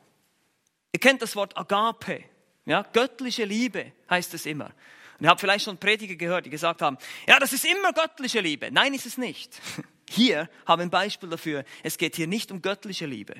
Ihr 0.92 1.00
kennt 1.00 1.20
das 1.20 1.36
Wort 1.36 1.54
agape, 1.58 2.24
ja, 2.64 2.82
göttliche 2.82 3.44
Liebe 3.44 3.92
heißt 4.08 4.32
es 4.32 4.46
immer. 4.46 4.72
Und 5.20 5.26
ihr 5.26 5.30
habt 5.30 5.40
vielleicht 5.42 5.66
schon 5.66 5.76
Prediger 5.76 6.14
gehört, 6.14 6.46
die 6.46 6.50
gesagt 6.50 6.80
haben, 6.80 6.96
ja, 7.28 7.38
das 7.38 7.52
ist 7.52 7.66
immer 7.66 7.92
göttliche 7.92 8.40
Liebe. 8.40 8.70
Nein, 8.72 8.94
ist 8.94 9.04
es 9.04 9.18
nicht. 9.18 9.60
Hier 10.10 10.48
haben 10.64 10.80
wir 10.80 10.86
ein 10.86 10.90
Beispiel 10.90 11.28
dafür. 11.28 11.64
Es 11.82 11.98
geht 11.98 12.16
hier 12.16 12.26
nicht 12.26 12.50
um 12.50 12.62
göttliche 12.62 13.06
Liebe, 13.06 13.34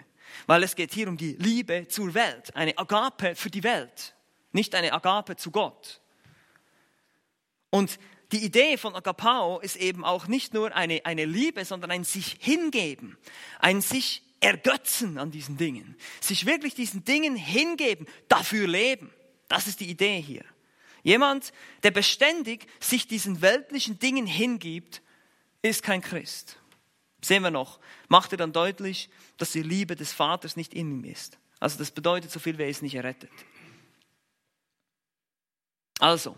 weil 0.47 0.62
es 0.62 0.77
geht 0.77 0.93
hier 0.93 1.09
um 1.09 1.16
die 1.16 1.33
Liebe 1.33 1.88
zur 1.88 2.14
Welt, 2.14 2.55
eine 2.55 2.79
Agape 2.79 3.35
für 3.35 3.51
die 3.51 3.64
Welt, 3.64 4.14
nicht 4.53 4.77
eine 4.77 4.93
Agape 4.93 5.35
zu 5.35 5.51
Gott. 5.51 6.01
Und 7.71 7.99
die 8.31 8.45
Idee 8.45 8.77
von 8.77 8.95
Agapao 8.95 9.59
ist 9.59 9.75
eben 9.75 10.05
auch 10.05 10.29
nicht 10.29 10.55
nur 10.55 10.73
eine, 10.77 11.01
eine 11.05 11.25
Liebe, 11.25 11.64
sondern 11.64 11.90
ein 11.90 12.05
sich 12.05 12.37
hingeben, 12.38 13.19
ein 13.59 13.81
sich 13.81 14.23
ergötzen 14.38 15.19
an 15.19 15.33
diesen 15.33 15.57
Dingen, 15.57 15.97
sich 16.21 16.47
wirklich 16.47 16.75
diesen 16.77 17.05
Dingen 17.05 17.35
hingeben, 17.35 18.07
dafür 18.29 18.69
leben. 18.69 19.12
Das 19.49 19.66
ist 19.66 19.81
die 19.81 19.90
Idee 19.90 20.21
hier. 20.21 20.45
Jemand, 21.02 21.52
der 21.82 21.90
beständig 21.90 22.66
sich 22.80 23.06
diesen 23.06 23.40
weltlichen 23.42 23.98
Dingen 23.98 24.26
hingibt, 24.26 25.02
ist 25.62 25.82
kein 25.82 26.00
Christ. 26.00 26.56
Sehen 27.22 27.42
wir 27.42 27.50
noch, 27.50 27.80
macht 28.08 28.32
er 28.32 28.38
dann 28.38 28.52
deutlich, 28.52 29.10
dass 29.36 29.52
die 29.52 29.62
Liebe 29.62 29.96
des 29.96 30.12
Vaters 30.12 30.56
nicht 30.56 30.74
in 30.74 30.90
ihm 30.90 31.04
ist. 31.04 31.38
Also 31.58 31.78
das 31.78 31.90
bedeutet 31.90 32.30
so 32.30 32.38
viel, 32.38 32.56
wer 32.56 32.68
ist 32.68 32.82
nicht 32.82 32.94
errettet. 32.94 33.30
Also, 35.98 36.34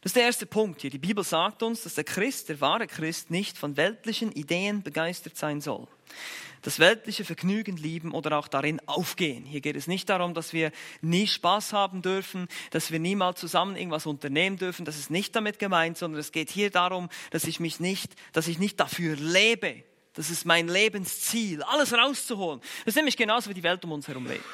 das 0.00 0.10
ist 0.10 0.16
der 0.16 0.24
erste 0.24 0.46
Punkt 0.46 0.80
hier. 0.80 0.90
Die 0.90 0.98
Bibel 0.98 1.22
sagt 1.22 1.62
uns, 1.62 1.82
dass 1.82 1.94
der 1.94 2.04
Christ, 2.04 2.48
der 2.48 2.60
wahre 2.60 2.86
Christ, 2.86 3.30
nicht 3.30 3.58
von 3.58 3.76
weltlichen 3.76 4.32
Ideen 4.32 4.82
begeistert 4.82 5.36
sein 5.36 5.60
soll. 5.60 5.86
Das 6.62 6.78
weltliche 6.78 7.24
Vergnügen 7.24 7.76
lieben 7.76 8.12
oder 8.12 8.38
auch 8.38 8.48
darin 8.48 8.80
aufgehen. 8.86 9.44
Hier 9.44 9.60
geht 9.60 9.76
es 9.76 9.86
nicht 9.86 10.08
darum, 10.08 10.34
dass 10.34 10.52
wir 10.52 10.72
nie 11.00 11.26
Spaß 11.26 11.72
haben 11.72 12.02
dürfen, 12.02 12.48
dass 12.70 12.90
wir 12.90 12.98
niemals 12.98 13.40
zusammen 13.40 13.76
irgendwas 13.76 14.06
unternehmen 14.06 14.56
dürfen. 14.56 14.84
Das 14.84 14.96
ist 14.96 15.10
nicht 15.10 15.36
damit 15.36 15.58
gemeint, 15.58 15.98
sondern 15.98 16.20
es 16.20 16.32
geht 16.32 16.50
hier 16.50 16.70
darum, 16.70 17.08
dass 17.30 17.44
ich 17.44 17.60
mich 17.60 17.80
nicht, 17.80 18.14
dass 18.32 18.48
ich 18.48 18.58
nicht 18.58 18.80
dafür 18.80 19.16
lebe. 19.16 19.84
Das 20.14 20.30
ist 20.30 20.46
mein 20.46 20.66
Lebensziel, 20.66 21.62
alles 21.62 21.92
rauszuholen. 21.92 22.60
Das 22.84 22.92
ist 22.92 22.96
nämlich 22.96 23.16
genauso 23.16 23.50
wie 23.50 23.54
die 23.54 23.62
Welt 23.62 23.84
um 23.84 23.92
uns 23.92 24.08
herum 24.08 24.26
lebt. 24.26 24.44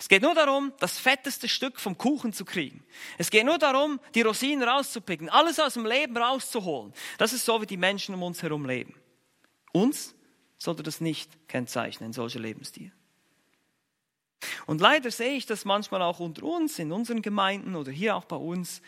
Es 0.00 0.08
geht 0.08 0.22
nur 0.22 0.34
darum, 0.34 0.72
das 0.80 0.98
fetteste 0.98 1.46
Stück 1.46 1.78
vom 1.78 1.98
Kuchen 1.98 2.32
zu 2.32 2.46
kriegen. 2.46 2.82
Es 3.18 3.30
geht 3.30 3.44
nur 3.44 3.58
darum, 3.58 4.00
die 4.14 4.22
Rosinen 4.22 4.66
rauszupicken, 4.66 5.28
alles 5.28 5.60
aus 5.60 5.74
dem 5.74 5.84
Leben 5.84 6.16
rauszuholen. 6.16 6.94
Das 7.18 7.34
ist 7.34 7.44
so, 7.44 7.60
wie 7.60 7.66
die 7.66 7.76
Menschen 7.76 8.14
um 8.14 8.22
uns 8.22 8.42
herum 8.42 8.64
leben. 8.64 8.94
Uns 9.72 10.14
sollte 10.60 10.82
das 10.82 11.00
nicht 11.00 11.48
kennzeichnen, 11.48 12.12
solcher 12.12 12.38
Lebensstil. 12.38 12.92
Und 14.66 14.80
leider 14.80 15.10
sehe 15.10 15.32
ich 15.32 15.46
das 15.46 15.64
manchmal 15.64 16.02
auch 16.02 16.20
unter 16.20 16.44
uns, 16.44 16.78
in 16.78 16.92
unseren 16.92 17.22
Gemeinden 17.22 17.74
oder 17.74 17.90
hier 17.90 18.14
auch 18.14 18.26
bei 18.26 18.36
uns, 18.36 18.82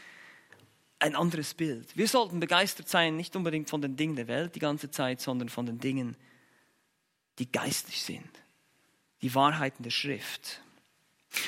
ein 0.99 1.17
anderes 1.17 1.55
Bild. 1.55 1.97
Wir 1.97 2.07
sollten 2.07 2.39
begeistert 2.39 2.89
sein, 2.89 3.17
nicht 3.17 3.35
unbedingt 3.35 3.69
von 3.69 3.83
den 3.83 3.97
Dingen 3.97 4.15
der 4.15 4.29
Welt 4.29 4.55
die 4.55 4.61
ganze 4.61 4.91
Zeit, 4.91 5.21
sondern 5.21 5.49
von 5.49 5.67
den 5.67 5.79
Dingen, 5.79 6.17
die 7.39 7.51
geistig 7.51 8.03
sind, 8.03 8.31
die 9.21 9.35
Wahrheiten 9.35 9.83
der 9.83 9.91
Schrift. 9.91 10.61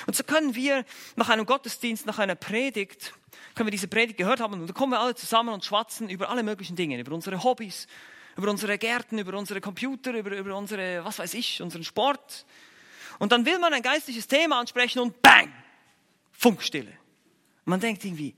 Und 0.06 0.16
so 0.16 0.24
können 0.24 0.54
wir 0.54 0.84
nach 1.14 1.28
einem 1.28 1.46
Gottesdienst, 1.46 2.06
nach 2.06 2.18
einer 2.18 2.34
Predigt, 2.34 3.14
können 3.54 3.66
wir 3.66 3.70
diese 3.70 3.88
Predigt 3.88 4.18
gehört 4.18 4.40
haben 4.40 4.54
und 4.54 4.66
dann 4.66 4.74
kommen 4.74 4.92
wir 4.92 5.00
alle 5.00 5.14
zusammen 5.14 5.54
und 5.54 5.64
schwatzen 5.64 6.08
über 6.08 6.30
alle 6.30 6.42
möglichen 6.42 6.74
Dinge, 6.74 6.98
über 6.98 7.12
unsere 7.12 7.44
Hobbys, 7.44 7.86
über 8.36 8.50
unsere 8.50 8.78
Gärten, 8.78 9.18
über 9.18 9.36
unsere 9.38 9.60
Computer, 9.60 10.12
über, 10.12 10.36
über 10.36 10.56
unsere, 10.56 11.04
was 11.04 11.18
weiß 11.18 11.34
ich, 11.34 11.62
unseren 11.62 11.84
Sport. 11.84 12.46
Und 13.18 13.32
dann 13.32 13.46
will 13.46 13.58
man 13.58 13.72
ein 13.72 13.82
geistliches 13.82 14.26
Thema 14.26 14.58
ansprechen 14.58 15.00
und 15.00 15.22
bang, 15.22 15.52
Funkstille. 16.32 16.92
Man 17.64 17.80
denkt 17.80 18.04
irgendwie, 18.04 18.34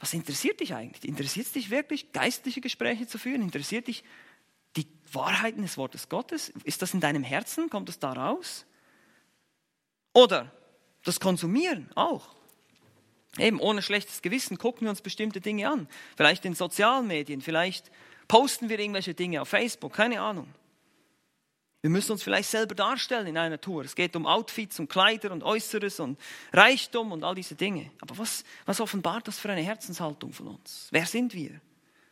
was 0.00 0.14
interessiert 0.14 0.60
dich 0.60 0.74
eigentlich? 0.74 1.04
Interessiert 1.04 1.46
es 1.46 1.52
dich 1.52 1.70
wirklich, 1.70 2.12
geistliche 2.12 2.60
Gespräche 2.60 3.06
zu 3.06 3.18
führen? 3.18 3.42
Interessiert 3.42 3.88
dich 3.88 4.04
die 4.76 4.86
Wahrheiten 5.12 5.62
des 5.62 5.76
Wortes 5.76 6.08
Gottes? 6.08 6.50
Ist 6.64 6.82
das 6.82 6.94
in 6.94 7.00
deinem 7.00 7.24
Herzen? 7.24 7.68
Kommt 7.68 7.88
das 7.88 7.98
da 7.98 8.12
raus? 8.12 8.64
Oder 10.12 10.52
das 11.04 11.20
Konsumieren 11.20 11.90
auch. 11.94 12.34
Eben 13.38 13.60
ohne 13.60 13.82
schlechtes 13.82 14.22
Gewissen 14.22 14.58
gucken 14.58 14.82
wir 14.82 14.90
uns 14.90 15.00
bestimmte 15.00 15.40
Dinge 15.40 15.68
an. 15.68 15.88
Vielleicht 16.16 16.44
in 16.44 16.54
sozialen 16.54 17.06
Medien, 17.06 17.40
vielleicht 17.40 17.90
posten 18.28 18.68
wir 18.68 18.78
irgendwelche 18.78 19.14
Dinge 19.14 19.42
auf 19.42 19.48
Facebook, 19.48 19.94
keine 19.94 20.20
Ahnung. 20.20 20.46
Wir 21.80 21.90
müssen 21.90 22.12
uns 22.12 22.22
vielleicht 22.22 22.50
selber 22.50 22.74
darstellen 22.74 23.28
in 23.28 23.38
einer 23.38 23.60
Tour. 23.60 23.84
Es 23.84 23.94
geht 23.94 24.16
um 24.16 24.26
Outfits 24.26 24.80
und 24.80 24.88
Kleider 24.88 25.30
und 25.30 25.44
Äußeres 25.44 26.00
und 26.00 26.18
Reichtum 26.52 27.12
und 27.12 27.22
all 27.22 27.36
diese 27.36 27.54
Dinge. 27.54 27.90
Aber 28.00 28.18
was, 28.18 28.44
was 28.66 28.80
offenbart 28.80 29.28
das 29.28 29.38
für 29.38 29.50
eine 29.50 29.62
Herzenshaltung 29.62 30.32
von 30.32 30.48
uns? 30.48 30.88
Wer 30.90 31.06
sind 31.06 31.34
wir? 31.34 31.60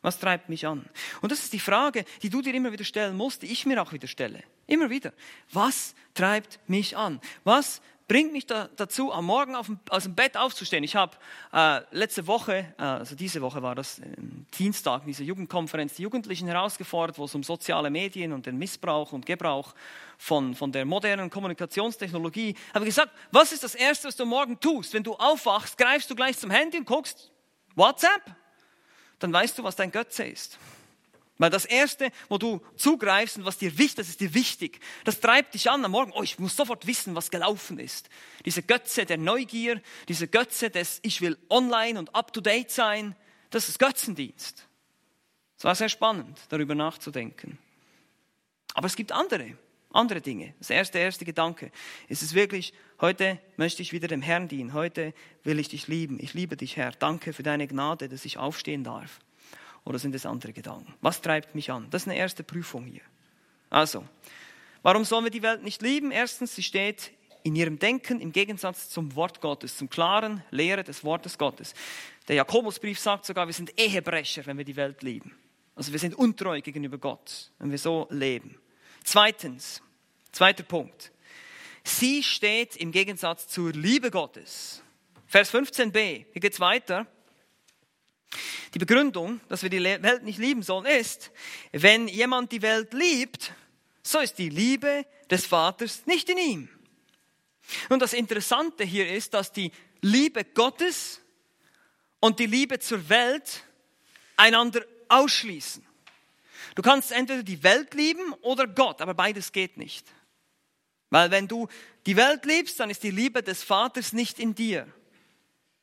Was 0.03 0.21
treibt 0.21 0.49
mich 0.49 0.65
an? 0.69 0.89
Und 1.21 1.33
das 1.33 1.41
ist 1.41 1.53
die 1.53 1.59
Frage, 1.59 2.05
die 2.23 2.31
du 2.31 2.41
dir 2.43 2.55
immer 2.55 2.71
wieder 2.71 2.85
stellen 2.85 3.17
musst, 3.17 3.43
die 3.43 3.47
ich 3.47 3.67
mir 3.67 3.83
auch 3.83 3.93
wieder 3.93 4.07
stelle. 4.07 4.45
Immer 4.69 4.89
wieder. 4.89 5.13
Was 5.51 5.97
treibt 6.15 6.61
mich 6.69 6.97
an? 6.97 7.21
Was 7.43 7.83
bringt 8.09 8.33
mich 8.33 8.47
da, 8.47 8.69
dazu, 8.77 9.13
am 9.13 9.27
Morgen 9.27 9.55
dem, 9.55 9.81
aus 9.91 10.05
dem 10.05 10.15
Bett 10.15 10.37
aufzustehen. 10.37 10.85
Ich 10.85 10.97
habe 10.97 11.17
äh, 11.53 11.81
letzte 11.91 12.27
Woche, 12.27 12.73
äh, 12.79 12.83
also 12.83 13.17
diese 13.17 13.41
Woche 13.41 13.63
war 13.63 13.75
das, 13.75 13.99
äh, 13.99 14.05
Dienstag, 14.59 15.05
diese 15.07 15.25
Jugendkonferenz, 15.25 15.95
die 15.95 16.03
Jugendlichen 16.03 16.47
herausgefordert, 16.47 17.19
wo 17.19 17.25
es 17.25 17.35
um 17.35 17.43
soziale 17.43 17.91
Medien 17.91 18.33
und 18.33 18.47
den 18.47 18.57
Missbrauch 18.57 19.13
und 19.13 19.27
Gebrauch 19.27 19.75
von, 20.19 20.55
von 20.55 20.73
der 20.73 20.85
modernen 20.85 21.31
Kommunikationstechnologie, 21.31 22.55
habe 22.73 22.85
gesagt, 22.85 23.13
was 23.33 23.53
ist 23.53 23.65
das 23.65 23.75
Erste, 23.75 24.09
was 24.09 24.17
du 24.17 24.25
morgen 24.25 24.59
tust? 24.61 24.95
Wenn 24.95 25.03
du 25.03 25.15
aufwachst, 25.15 25.77
greifst 25.77 26.11
du 26.11 26.15
gleich 26.15 26.39
zum 26.39 26.51
Handy 26.51 26.79
und 26.79 26.87
guckst, 26.87 27.31
WhatsApp? 27.75 28.23
dann 29.19 29.33
weißt 29.33 29.59
du, 29.59 29.65
was 29.65 29.77
dein 29.77 29.91
Götze 29.91 30.25
ist. 30.25 30.59
Weil 31.39 31.51
das 31.51 31.67
Erste, 31.67 32.11
wo 32.29 32.39
du 32.39 32.63
zugreifst 32.77 33.37
und 33.37 33.45
was 33.45 33.59
dir 33.59 33.77
wichtig 33.77 34.01
ist, 34.01 34.09
ist 34.09 34.21
dir 34.21 34.33
wichtig. 34.33 34.81
Das 35.05 35.21
treibt 35.21 35.53
dich 35.55 35.71
an 35.71 35.85
am 35.85 35.91
Morgen. 35.91 36.13
Oh, 36.15 36.23
ich 36.23 36.39
muss 36.39 36.57
sofort 36.57 36.87
wissen, 36.87 37.15
was 37.15 37.31
gelaufen 37.31 37.79
ist. 37.79 38.09
Diese 38.45 38.63
Götze 38.63 39.05
der 39.05 39.19
Neugier, 39.19 39.83
diese 40.09 40.29
Götze 40.29 40.71
des 40.71 41.01
Ich 41.03 41.21
will 41.21 41.37
online 41.51 41.99
und 41.99 42.15
up-to-date 42.15 42.71
sein, 42.71 43.15
das 43.51 43.69
ist 43.69 43.79
Götzendienst. 43.79 44.67
Es 45.59 45.65
war 45.65 45.75
sehr 45.75 45.89
spannend, 45.89 46.39
darüber 46.49 46.75
nachzudenken. 46.75 47.59
Aber 48.75 48.87
es 48.87 48.97
gibt 48.97 49.13
andere, 49.13 49.57
andere 49.91 50.21
Dinge. 50.21 50.55
Das 50.59 50.71
erste, 50.71 50.99
erste 50.99 51.25
Gedanke 51.25 51.71
ist 52.09 52.23
es 52.23 52.35
wirklich, 52.35 52.73
heute 53.01 53.39
möchte 53.57 53.83
ich 53.83 53.93
wieder 53.93 54.09
dem 54.09 54.23
Herrn 54.23 54.49
dienen. 54.49 54.73
Heute 54.73 55.15
will 55.45 55.59
ich 55.59 55.69
dich 55.69 55.87
lieben. 55.87 56.19
Ich 56.21 56.35
liebe 56.35 56.57
dich, 56.57 56.77
Herr. 56.77 56.93
Danke 56.93 57.33
für 57.33 57.43
deine 57.43 57.67
Gnade, 57.67 58.09
dass 58.09 58.25
ich 58.25 58.39
aufstehen 58.39 58.85
darf. 58.85 59.21
Oder 59.87 60.01
sind 60.01 60.15
es 60.17 60.27
andere 60.27 60.53
Gedanken? 60.53 60.93
Was 61.01 61.23
treibt 61.23 61.55
mich 61.55 61.71
an? 61.71 61.87
Das 61.91 62.03
ist 62.03 62.09
eine 62.09 62.19
erste 62.19 62.43
Prüfung 62.43 62.85
hier. 62.85 63.03
Also, 63.71 64.05
warum 64.83 65.05
sollen 65.05 65.25
wir 65.25 65.31
die 65.31 65.43
Welt 65.43 65.63
nicht 65.63 65.81
lieben? 65.81 66.11
Erstens, 66.11 66.57
sie 66.57 66.65
steht 66.65 67.13
in 67.45 67.55
ihrem 67.55 67.79
Denken 67.79 68.21
im 68.21 68.33
Gegensatz 68.33 68.91
zum 68.91 69.15
Wort 69.15 69.41
Gottes, 69.41 69.77
zum 69.77 69.89
klaren 69.89 70.43
Lehre 70.51 70.83
des 70.83 71.05
Wortes 71.05 71.39
Gottes. 71.39 71.73
Der 72.27 72.35
Jakobusbrief 72.35 72.99
sagt 72.99 73.27
sogar, 73.27 73.47
wir 73.47 73.55
sind 73.55 73.79
Ehebrecher, 73.79 74.45
wenn 74.47 74.59
wir 74.59 74.65
die 74.65 74.75
Welt 74.75 75.03
lieben. 75.05 75.37
Also 75.77 75.93
wir 75.93 76.01
sind 76.01 76.17
untreu 76.17 76.61
gegenüber 76.61 76.99
Gott, 76.99 77.53
wenn 77.61 77.71
wir 77.71 77.79
so 77.79 78.09
leben. 78.11 78.59
Zweitens, 79.05 79.83
zweiter 80.33 80.65
Punkt. 80.65 81.13
Sie 81.85 82.25
steht 82.25 82.75
im 82.75 82.91
Gegensatz 82.91 83.47
zur 83.47 83.71
Liebe 83.71 84.11
Gottes. 84.11 84.83
Vers 85.29 85.55
15b, 85.55 86.25
hier 86.33 86.41
geht 86.41 86.55
es 86.55 86.59
weiter. 86.59 87.07
Die 88.75 88.79
Begründung, 88.79 89.41
dass 89.49 89.63
wir 89.63 89.71
die 89.71 89.83
Welt 89.83 90.23
nicht 90.23 90.39
lieben 90.39 90.63
sollen, 90.63 90.87
ist, 90.87 91.31
wenn 91.73 92.09
jemand 92.09 92.53
die 92.53 92.63
Welt 92.63 92.93
liebt, 92.93 93.53
so 94.03 94.19
ist 94.19 94.39
die 94.39 94.51
Liebe 94.51 95.07
des 95.31 95.47
Vaters 95.47 96.07
nicht 96.07 96.29
in 96.29 96.39
ihm. 96.39 96.69
Und 97.89 98.01
das 98.01 98.13
Interessante 98.13 98.85
hier 98.85 99.11
ist, 99.11 99.35
dass 99.35 99.53
die 99.53 99.73
Liebe 100.01 100.45
Gottes 100.45 101.21
und 102.21 102.39
die 102.39 102.47
Liebe 102.47 102.79
zur 102.79 103.09
Welt 103.09 103.65
einander 104.37 104.85
ausschließen. 105.09 105.85
Du 106.75 106.83
kannst 106.83 107.13
entweder 107.13 107.43
die 107.43 107.63
Welt 107.63 107.95
lieben 107.95 108.33
oder 108.43 108.67
Gott, 108.67 109.01
aber 109.01 109.15
beides 109.15 109.53
geht 109.53 109.77
nicht. 109.77 110.07
Weil 111.11 111.31
wenn 111.31 111.49
du 111.49 111.69
die 112.05 112.17
Welt 112.17 112.45
liebst, 112.45 112.79
dann 112.79 112.91
ist 112.91 113.03
die 113.03 113.11
Liebe 113.11 113.43
des 113.43 113.63
Vaters 113.63 114.13
nicht 114.13 114.39
in 114.39 114.55
dir. 114.55 114.87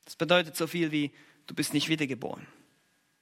Das 0.04 0.16
bedeutet 0.16 0.56
so 0.56 0.66
viel 0.66 0.92
wie, 0.92 1.10
du 1.46 1.54
bist 1.54 1.74
nicht 1.74 1.88
wiedergeboren. 1.88 2.46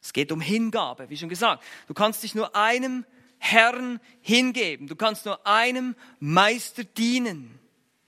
Es 0.01 0.13
geht 0.13 0.33
um 0.33 0.41
Hingabe, 0.41 1.09
wie 1.11 1.17
schon 1.17 1.29
gesagt. 1.29 1.63
Du 1.87 1.95
kannst 1.95 2.23
dich 2.23 2.35
nur 2.35 2.57
einem 2.57 3.05
Herrn 3.39 4.01
hingeben. 4.21 4.87
Du 4.87 4.97
kannst 4.97 5.27
nur 5.27 5.47
einem 5.47 5.95
Meister 6.21 6.85
dienen, 6.85 7.59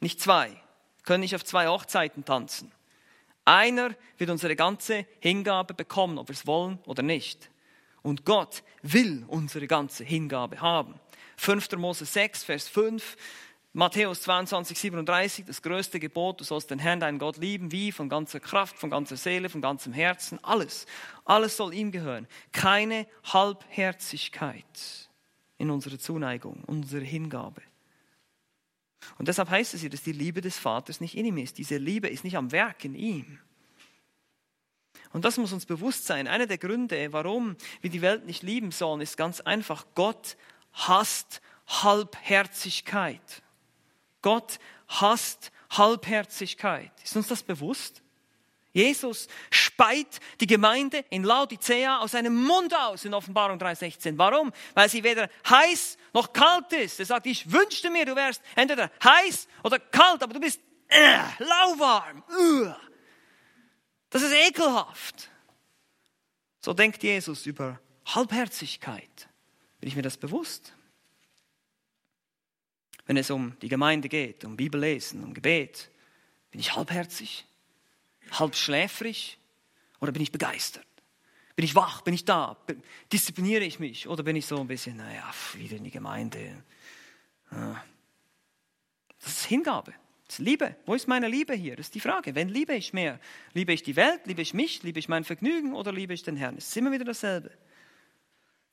nicht 0.00 0.20
zwei. 0.20 0.50
Wir 0.50 1.04
können 1.04 1.20
nicht 1.20 1.34
auf 1.34 1.44
zwei 1.44 1.68
Hochzeiten 1.68 2.24
tanzen. 2.24 2.72
Einer 3.44 3.94
wird 4.16 4.30
unsere 4.30 4.56
ganze 4.56 5.06
Hingabe 5.20 5.74
bekommen, 5.74 6.18
ob 6.18 6.28
wir 6.28 6.34
es 6.34 6.46
wollen 6.46 6.78
oder 6.86 7.02
nicht. 7.02 7.50
Und 8.02 8.24
Gott 8.24 8.62
will 8.82 9.24
unsere 9.28 9.66
ganze 9.66 10.04
Hingabe 10.04 10.60
haben. 10.60 10.94
5. 11.36 11.72
Mose 11.72 12.04
6, 12.04 12.44
Vers 12.44 12.68
5 12.68 13.16
Matthäus 13.76 14.22
22, 14.22 14.78
37, 14.78 15.44
das 15.46 15.60
größte 15.60 15.98
Gebot, 15.98 16.38
du 16.38 16.44
sollst 16.44 16.70
den 16.70 16.78
Herrn, 16.78 17.00
deinen 17.00 17.18
Gott 17.18 17.38
lieben, 17.38 17.72
wie? 17.72 17.90
Von 17.90 18.08
ganzer 18.08 18.38
Kraft, 18.38 18.78
von 18.78 18.88
ganzer 18.88 19.16
Seele, 19.16 19.48
von 19.48 19.60
ganzem 19.60 19.92
Herzen, 19.92 20.38
alles. 20.44 20.86
Alles 21.24 21.56
soll 21.56 21.74
ihm 21.74 21.90
gehören. 21.90 22.28
Keine 22.52 23.08
Halbherzigkeit 23.24 24.64
in 25.58 25.70
unserer 25.70 25.98
Zuneigung, 25.98 26.62
unsere 26.68 27.04
Hingabe. 27.04 27.62
Und 29.18 29.26
deshalb 29.26 29.50
heißt 29.50 29.74
es 29.74 29.80
hier, 29.80 29.90
dass 29.90 30.04
die 30.04 30.12
Liebe 30.12 30.40
des 30.40 30.56
Vaters 30.56 31.00
nicht 31.00 31.16
in 31.16 31.26
ihm 31.26 31.38
ist. 31.38 31.58
Diese 31.58 31.76
Liebe 31.76 32.06
ist 32.06 32.22
nicht 32.22 32.36
am 32.36 32.52
Werk 32.52 32.84
in 32.84 32.94
ihm. 32.94 33.40
Und 35.12 35.24
das 35.24 35.36
muss 35.36 35.52
uns 35.52 35.66
bewusst 35.66 36.06
sein. 36.06 36.28
Einer 36.28 36.46
der 36.46 36.58
Gründe, 36.58 37.12
warum 37.12 37.56
wir 37.80 37.90
die 37.90 38.02
Welt 38.02 38.24
nicht 38.24 38.44
lieben 38.44 38.70
sollen, 38.70 39.00
ist 39.00 39.16
ganz 39.16 39.40
einfach, 39.40 39.84
Gott 39.96 40.36
hasst 40.72 41.40
Halbherzigkeit. 41.66 43.42
Gott 44.24 44.58
hasst 44.88 45.52
Halbherzigkeit. 45.68 46.90
Ist 47.04 47.14
uns 47.14 47.28
das 47.28 47.42
bewusst? 47.42 48.02
Jesus 48.72 49.28
speit 49.50 50.18
die 50.40 50.46
Gemeinde 50.46 51.04
in 51.10 51.24
Laodicea 51.24 51.98
aus 51.98 52.12
seinem 52.12 52.34
Mund 52.34 52.74
aus 52.74 53.04
in 53.04 53.12
Offenbarung 53.12 53.58
3,16. 53.58 54.16
Warum? 54.16 54.50
Weil 54.72 54.88
sie 54.88 55.04
weder 55.04 55.28
heiß 55.48 55.98
noch 56.14 56.32
kalt 56.32 56.72
ist. 56.72 57.00
Er 57.00 57.06
sagt, 57.06 57.26
ich 57.26 57.52
wünschte 57.52 57.90
mir, 57.90 58.06
du 58.06 58.16
wärst 58.16 58.42
entweder 58.56 58.90
heiß 59.04 59.46
oder 59.62 59.78
kalt, 59.78 60.22
aber 60.22 60.32
du 60.32 60.40
bist 60.40 60.58
äh, 60.88 61.18
lauwarm. 61.38 62.24
Uh. 62.30 62.72
Das 64.08 64.22
ist 64.22 64.32
ekelhaft. 64.32 65.28
So 66.60 66.72
denkt 66.72 67.02
Jesus 67.02 67.44
über 67.44 67.78
Halbherzigkeit. 68.06 69.28
Bin 69.80 69.88
ich 69.88 69.96
mir 69.96 70.02
das 70.02 70.16
bewusst? 70.16 70.72
Wenn 73.06 73.16
es 73.16 73.30
um 73.30 73.56
die 73.60 73.68
Gemeinde 73.68 74.08
geht, 74.08 74.44
um 74.44 74.56
Bibellesen, 74.56 75.22
um 75.24 75.34
Gebet? 75.34 75.90
Bin 76.50 76.60
ich 76.60 76.74
halbherzig? 76.74 77.44
Halb 78.30 78.56
schläfrig? 78.56 79.38
Oder 80.00 80.12
bin 80.12 80.22
ich 80.22 80.32
begeistert? 80.32 80.86
Bin 81.56 81.64
ich 81.64 81.74
wach? 81.74 82.00
Bin 82.02 82.14
ich 82.14 82.24
da? 82.24 82.56
Diszipliniere 83.12 83.64
ich 83.64 83.78
mich? 83.78 84.08
Oder 84.08 84.22
bin 84.22 84.36
ich 84.36 84.46
so 84.46 84.58
ein 84.58 84.66
bisschen, 84.66 84.96
naja, 84.96 85.32
wieder 85.54 85.76
in 85.76 85.84
die 85.84 85.90
Gemeinde? 85.90 86.62
Das 87.50 89.32
ist 89.32 89.44
Hingabe. 89.46 89.94
Das 90.26 90.38
ist 90.38 90.44
Liebe. 90.44 90.74
Wo 90.86 90.94
ist 90.94 91.06
meine 91.06 91.28
Liebe 91.28 91.54
hier? 91.54 91.76
Das 91.76 91.86
ist 91.86 91.94
die 91.94 92.00
Frage. 92.00 92.34
Wen 92.34 92.48
liebe 92.48 92.74
ich 92.74 92.92
mehr? 92.92 93.20
Liebe 93.52 93.72
ich 93.72 93.82
die 93.82 93.94
Welt? 93.94 94.22
Liebe 94.24 94.42
ich 94.42 94.54
mich? 94.54 94.82
Liebe 94.82 94.98
ich 94.98 95.08
mein 95.08 95.24
Vergnügen? 95.24 95.74
Oder 95.74 95.92
liebe 95.92 96.14
ich 96.14 96.22
den 96.22 96.36
Herrn? 96.36 96.56
Es 96.56 96.68
ist 96.68 96.76
immer 96.76 96.90
wieder 96.90 97.04
dasselbe. 97.04 97.50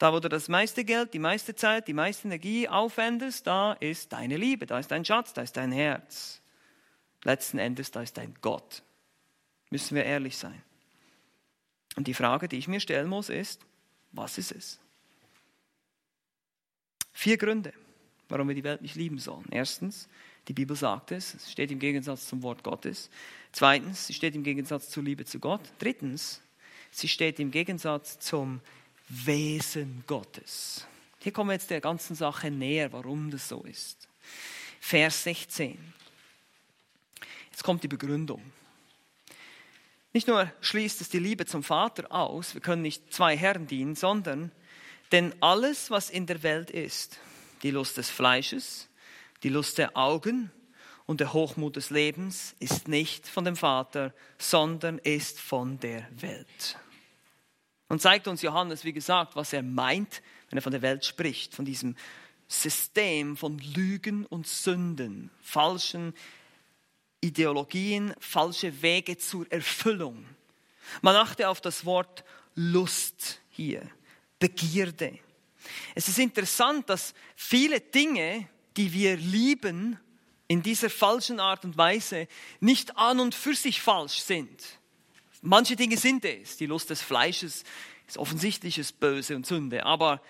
Da, 0.02 0.12
wo 0.12 0.20
du 0.20 0.30
das 0.30 0.50
meiste 0.50 0.84
Geld, 0.84 1.14
die 1.14 1.20
meiste 1.20 1.54
Zeit, 1.54 1.88
die 1.88 1.94
meiste 1.94 2.28
Energie 2.28 2.68
aufwendest, 2.68 3.46
da 3.46 3.74
ist 3.74 4.12
deine 4.12 4.36
Liebe, 4.36 4.66
da 4.66 4.80
ist 4.80 4.90
dein 4.90 5.06
Schatz, 5.06 5.32
da 5.32 5.44
ist 5.44 5.56
dein 5.58 5.72
Herz. 5.72 6.42
Letzten 7.24 7.60
Endes, 7.60 7.92
da 7.92 8.02
ist 8.02 8.18
dein 8.18 8.34
Gott. 8.42 8.82
Müssen 9.70 9.94
wir 9.94 10.04
ehrlich 10.04 10.40
sein. 10.40 10.60
Und 11.98 12.08
die 12.08 12.16
Frage, 12.16 12.48
die 12.48 12.58
ich 12.58 12.68
mir 12.68 12.80
stellen 12.80 13.08
muss, 13.08 13.30
ist, 13.30 13.62
was 14.12 14.40
ist 14.40 14.54
es? 14.54 14.80
Vier 17.14 17.38
Gründe, 17.38 17.72
warum 18.28 18.48
wir 18.48 18.56
die 18.56 18.64
Welt 18.64 18.82
nicht 18.82 18.96
lieben 18.96 19.20
sollen. 19.20 19.46
Erstens, 19.52 20.10
die 20.48 20.54
Bibel 20.54 20.76
sagt 20.76 21.12
es, 21.12 21.36
es 21.36 21.52
steht 21.52 21.70
im 21.70 21.78
Gegensatz 21.78 22.28
zum 22.28 22.42
Wort 22.42 22.64
Gottes. 22.64 23.12
Zweitens, 23.52 24.08
sie 24.08 24.16
steht 24.16 24.34
im 24.34 24.42
Gegensatz 24.42 24.90
zur 24.90 25.04
Liebe 25.04 25.26
zu 25.26 25.38
Gott. 25.38 25.62
Drittens, 25.78 26.42
sie 26.90 27.08
steht 27.08 27.40
im 27.40 27.52
Gegensatz 27.52 28.18
zum 28.18 28.62
Wesen 29.14 30.04
Gottes. 30.08 30.88
Hier 31.20 31.34
kommen 31.34 31.50
wir 31.50 31.54
jetzt 31.56 31.70
der 31.70 31.82
ganzen 31.82 32.16
Sache 32.16 32.50
näher, 32.50 32.94
warum 32.94 33.30
das 33.30 33.50
so 33.50 33.62
ist. 33.64 34.08
Vers 34.80 35.24
16. 35.24 35.78
Jetzt 37.52 37.64
kommt 37.64 37.84
die 37.84 37.90
Begründung. 37.90 38.42
Nicht 40.14 40.28
nur 40.28 40.52
schließt 40.62 41.02
es 41.02 41.10
die 41.10 41.20
Liebe 41.20 41.46
zum 41.46 41.62
Vater 41.62 42.12
aus, 42.12 42.54
wir 42.54 42.62
können 42.62 42.82
nicht 42.82 43.14
zwei 43.14 43.38
Herren 43.38 43.68
dienen, 43.68 43.96
sondern 43.96 44.52
denn 45.12 45.34
alles, 45.42 45.92
was 45.92 46.10
in 46.10 46.26
der 46.26 46.42
Welt 46.44 46.70
ist, 46.70 47.20
die 47.64 47.72
Lust 47.72 47.98
des 47.98 48.10
Fleisches, 48.10 48.88
die 49.44 49.50
Lust 49.50 49.78
der 49.78 49.98
Augen 49.98 50.52
und 51.06 51.20
der 51.20 51.34
Hochmut 51.34 51.76
des 51.76 51.90
Lebens, 51.90 52.56
ist 52.60 52.88
nicht 52.88 53.28
von 53.28 53.44
dem 53.44 53.58
Vater, 53.58 54.14
sondern 54.38 55.00
ist 55.00 55.40
von 55.40 55.80
der 55.80 56.08
Welt. 56.22 56.78
Und 57.92 58.02
zeigt 58.02 58.30
uns 58.30 58.42
Johannes, 58.42 58.86
wie 58.86 58.94
gesagt, 58.94 59.36
was 59.36 59.52
er 59.52 59.64
meint, 59.64 60.22
wenn 60.50 60.58
er 60.58 60.62
von 60.62 60.72
der 60.72 60.82
Welt 60.82 61.04
spricht, 61.04 61.54
von 61.54 61.66
diesem 61.66 61.98
System 62.48 63.36
von 63.36 63.60
Lügen 63.60 64.26
und 64.28 64.48
Sünden, 64.48 65.30
falschen 65.42 66.14
Ideologien, 67.20 68.14
falsche 68.18 68.82
Wege 68.82 69.18
zur 69.18 69.46
Erfüllung. 69.52 70.24
Man 71.02 71.18
achte 71.18 71.50
auf 71.50 71.60
das 71.60 71.84
Wort 71.84 72.24
Lust 72.56 73.42
hier, 73.50 73.86
Begierde. 74.40 75.20
Es 75.94 76.08
ist 76.08 76.18
interessant, 76.18 76.90
dass 76.90 77.14
viele 77.36 77.82
Dinge, 77.82 78.48
die 78.78 78.94
wir 78.94 79.18
lieben, 79.18 80.00
in 80.48 80.64
dieser 80.64 80.90
falschen 80.90 81.42
Art 81.42 81.66
und 81.66 81.78
Weise 81.78 82.30
nicht 82.62 82.96
an 82.96 83.20
und 83.20 83.36
für 83.36 83.54
sich 83.54 83.82
falsch 83.82 84.22
sind. 84.22 84.80
Manche 85.42 85.76
Dinge 85.76 85.98
sind 85.98 86.24
es. 86.24 86.58
Die 86.58 86.68
Lust 86.68 86.90
des 86.90 87.02
Fleisches 87.02 87.64
ist 88.08 88.18
offensichtliches 88.18 88.92
Böse 88.92 89.36
und 89.36 89.46
Sünde. 89.46 89.86
Aber 89.86 90.22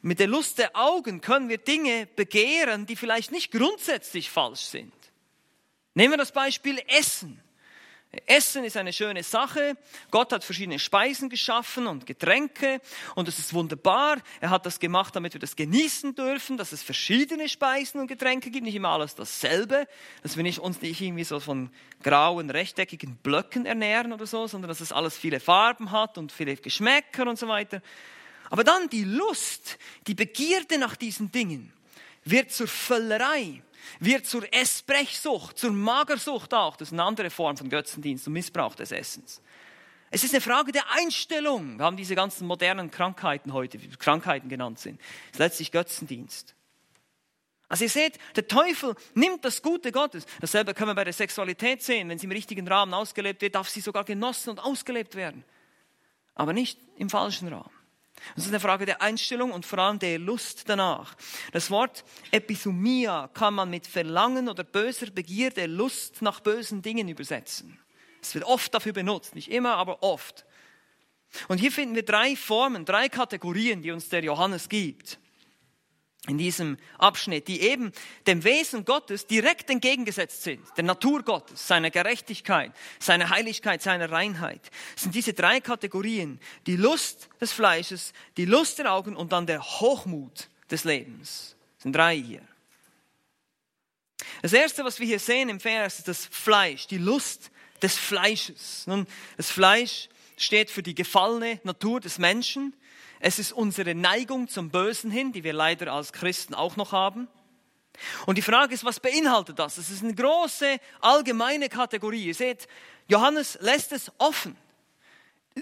mit 0.00 0.18
der 0.18 0.28
Lust 0.28 0.58
der 0.58 0.76
Augen 0.76 1.20
können 1.20 1.48
wir 1.48 1.58
Dinge 1.58 2.06
begehren, 2.16 2.86
die 2.86 2.96
vielleicht 2.96 3.32
nicht 3.32 3.50
grundsätzlich 3.52 4.30
falsch 4.30 4.60
sind. 4.60 4.92
Nehmen 5.94 6.12
wir 6.12 6.18
das 6.18 6.32
Beispiel 6.32 6.80
Essen. 6.86 7.42
Essen 8.26 8.64
ist 8.64 8.76
eine 8.76 8.92
schöne 8.92 9.22
Sache. 9.22 9.76
Gott 10.10 10.32
hat 10.32 10.44
verschiedene 10.44 10.78
Speisen 10.78 11.28
geschaffen 11.28 11.86
und 11.86 12.06
Getränke 12.06 12.80
und 13.14 13.28
es 13.28 13.38
ist 13.38 13.52
wunderbar. 13.54 14.18
Er 14.40 14.50
hat 14.50 14.66
das 14.66 14.80
gemacht, 14.80 15.14
damit 15.16 15.34
wir 15.34 15.40
das 15.40 15.56
genießen 15.56 16.14
dürfen, 16.14 16.56
dass 16.56 16.72
es 16.72 16.82
verschiedene 16.82 17.48
Speisen 17.48 18.00
und 18.00 18.06
Getränke 18.06 18.50
gibt, 18.50 18.64
nicht 18.64 18.74
immer 18.74 18.90
alles 18.90 19.14
dasselbe, 19.14 19.86
dass 20.22 20.36
wir 20.36 20.42
nicht, 20.42 20.58
uns 20.58 20.80
nicht 20.80 21.00
irgendwie 21.00 21.24
so 21.24 21.40
von 21.40 21.70
grauen, 22.02 22.50
rechteckigen 22.50 23.16
Blöcken 23.16 23.66
ernähren 23.66 24.12
oder 24.12 24.26
so, 24.26 24.46
sondern 24.46 24.68
dass 24.68 24.80
es 24.80 24.92
alles 24.92 25.16
viele 25.16 25.40
Farben 25.40 25.90
hat 25.90 26.18
und 26.18 26.32
viele 26.32 26.56
Geschmäcker 26.56 27.26
und 27.26 27.38
so 27.38 27.48
weiter. 27.48 27.82
Aber 28.50 28.64
dann 28.64 28.88
die 28.88 29.04
Lust, 29.04 29.78
die 30.06 30.14
Begierde 30.14 30.78
nach 30.78 30.96
diesen 30.96 31.32
Dingen 31.32 31.72
wird 32.24 32.52
zur 32.52 32.68
Völlerei 32.68 33.62
wird 34.00 34.26
zur 34.26 34.52
Essbrechsucht, 34.52 35.58
zur 35.58 35.72
Magersucht 35.72 36.54
auch. 36.54 36.76
Das 36.76 36.88
ist 36.88 36.92
eine 36.92 37.04
andere 37.04 37.30
Form 37.30 37.56
von 37.56 37.68
Götzendienst 37.68 38.26
und 38.26 38.32
Missbrauch 38.32 38.74
des 38.74 38.92
Essens. 38.92 39.40
Es 40.10 40.24
ist 40.24 40.32
eine 40.32 40.40
Frage 40.40 40.72
der 40.72 40.84
Einstellung. 40.92 41.78
Wir 41.78 41.84
haben 41.84 41.96
diese 41.96 42.14
ganzen 42.14 42.46
modernen 42.46 42.90
Krankheiten 42.90 43.52
heute, 43.52 43.82
wie 43.82 43.88
Krankheiten 43.88 44.48
genannt 44.48 44.78
sind. 44.78 45.00
Es 45.26 45.32
ist 45.32 45.38
letztlich 45.38 45.72
Götzendienst. 45.72 46.54
Also 47.68 47.84
ihr 47.84 47.90
seht, 47.90 48.18
der 48.36 48.46
Teufel 48.46 48.94
nimmt 49.14 49.44
das 49.44 49.60
Gute 49.60 49.90
Gottes. 49.90 50.24
Dasselbe 50.40 50.72
können 50.72 50.90
wir 50.90 50.94
bei 50.94 51.04
der 51.04 51.12
Sexualität 51.12 51.82
sehen. 51.82 52.08
Wenn 52.08 52.18
sie 52.18 52.26
im 52.26 52.32
richtigen 52.32 52.66
Rahmen 52.68 52.94
ausgelebt 52.94 53.42
wird, 53.42 53.56
darf 53.56 53.68
sie 53.68 53.80
sogar 53.80 54.04
genossen 54.04 54.50
und 54.50 54.60
ausgelebt 54.60 55.16
werden. 55.16 55.44
Aber 56.34 56.52
nicht 56.52 56.78
im 56.96 57.10
falschen 57.10 57.48
Rahmen. 57.48 57.75
Das 58.34 58.44
ist 58.44 58.50
eine 58.50 58.60
Frage 58.60 58.86
der 58.86 59.02
Einstellung 59.02 59.52
und 59.52 59.66
vor 59.66 59.78
allem 59.78 59.98
der 59.98 60.18
Lust 60.18 60.68
danach. 60.68 61.14
Das 61.52 61.70
Wort 61.70 62.04
Episomia 62.30 63.28
kann 63.34 63.54
man 63.54 63.70
mit 63.70 63.86
Verlangen 63.86 64.48
oder 64.48 64.64
böser 64.64 65.10
Begierde, 65.10 65.66
Lust 65.66 66.22
nach 66.22 66.40
bösen 66.40 66.82
Dingen 66.82 67.08
übersetzen. 67.08 67.78
Es 68.20 68.34
wird 68.34 68.44
oft 68.44 68.74
dafür 68.74 68.92
benutzt, 68.92 69.34
nicht 69.34 69.50
immer, 69.50 69.76
aber 69.76 70.02
oft. 70.02 70.44
Und 71.48 71.58
hier 71.58 71.70
finden 71.70 71.94
wir 71.94 72.04
drei 72.04 72.34
Formen, 72.36 72.84
drei 72.84 73.08
Kategorien, 73.08 73.82
die 73.82 73.90
uns 73.90 74.08
der 74.08 74.24
Johannes 74.24 74.68
gibt 74.68 75.18
in 76.28 76.38
diesem 76.38 76.76
Abschnitt, 76.98 77.48
die 77.48 77.60
eben 77.60 77.92
dem 78.26 78.44
Wesen 78.44 78.84
Gottes 78.84 79.26
direkt 79.26 79.70
entgegengesetzt 79.70 80.42
sind, 80.42 80.60
der 80.76 80.84
Natur 80.84 81.22
Gottes, 81.22 81.66
seiner 81.66 81.90
Gerechtigkeit, 81.90 82.72
seiner 82.98 83.30
Heiligkeit, 83.30 83.82
seiner 83.82 84.10
Reinheit. 84.10 84.70
Sind 84.96 85.14
diese 85.14 85.32
drei 85.32 85.60
Kategorien, 85.60 86.40
die 86.66 86.76
Lust 86.76 87.28
des 87.40 87.52
Fleisches, 87.52 88.12
die 88.36 88.44
Lust 88.44 88.78
der 88.78 88.92
Augen 88.92 89.16
und 89.16 89.32
dann 89.32 89.46
der 89.46 89.62
Hochmut 89.62 90.48
des 90.70 90.84
Lebens. 90.84 91.56
Das 91.76 91.82
sind 91.84 91.94
drei 91.94 92.16
hier. 92.16 92.42
Das 94.42 94.52
erste, 94.52 94.84
was 94.84 94.98
wir 94.98 95.06
hier 95.06 95.18
sehen 95.18 95.48
im 95.48 95.60
Vers, 95.60 95.98
ist 95.98 96.08
das 96.08 96.26
Fleisch, 96.26 96.86
die 96.86 96.98
Lust 96.98 97.50
des 97.82 97.96
Fleisches. 97.96 98.86
Nun, 98.86 99.06
das 99.36 99.50
Fleisch 99.50 100.08
steht 100.36 100.70
für 100.70 100.82
die 100.82 100.94
gefallene 100.94 101.60
Natur 101.64 102.00
des 102.00 102.18
Menschen. 102.18 102.74
Es 103.20 103.38
ist 103.38 103.52
unsere 103.52 103.94
Neigung 103.94 104.48
zum 104.48 104.70
Bösen 104.70 105.10
hin, 105.10 105.32
die 105.32 105.44
wir 105.44 105.52
leider 105.52 105.92
als 105.92 106.12
Christen 106.12 106.54
auch 106.54 106.76
noch 106.76 106.92
haben. 106.92 107.28
Und 108.26 108.36
die 108.36 108.42
Frage 108.42 108.74
ist, 108.74 108.84
was 108.84 109.00
beinhaltet 109.00 109.58
das? 109.58 109.78
Es 109.78 109.90
ist 109.90 110.02
eine 110.02 110.14
große 110.14 110.78
allgemeine 111.00 111.68
Kategorie. 111.68 112.24
Ihr 112.26 112.34
seht, 112.34 112.68
Johannes 113.08 113.58
lässt 113.60 113.92
es 113.92 114.12
offen, 114.18 114.56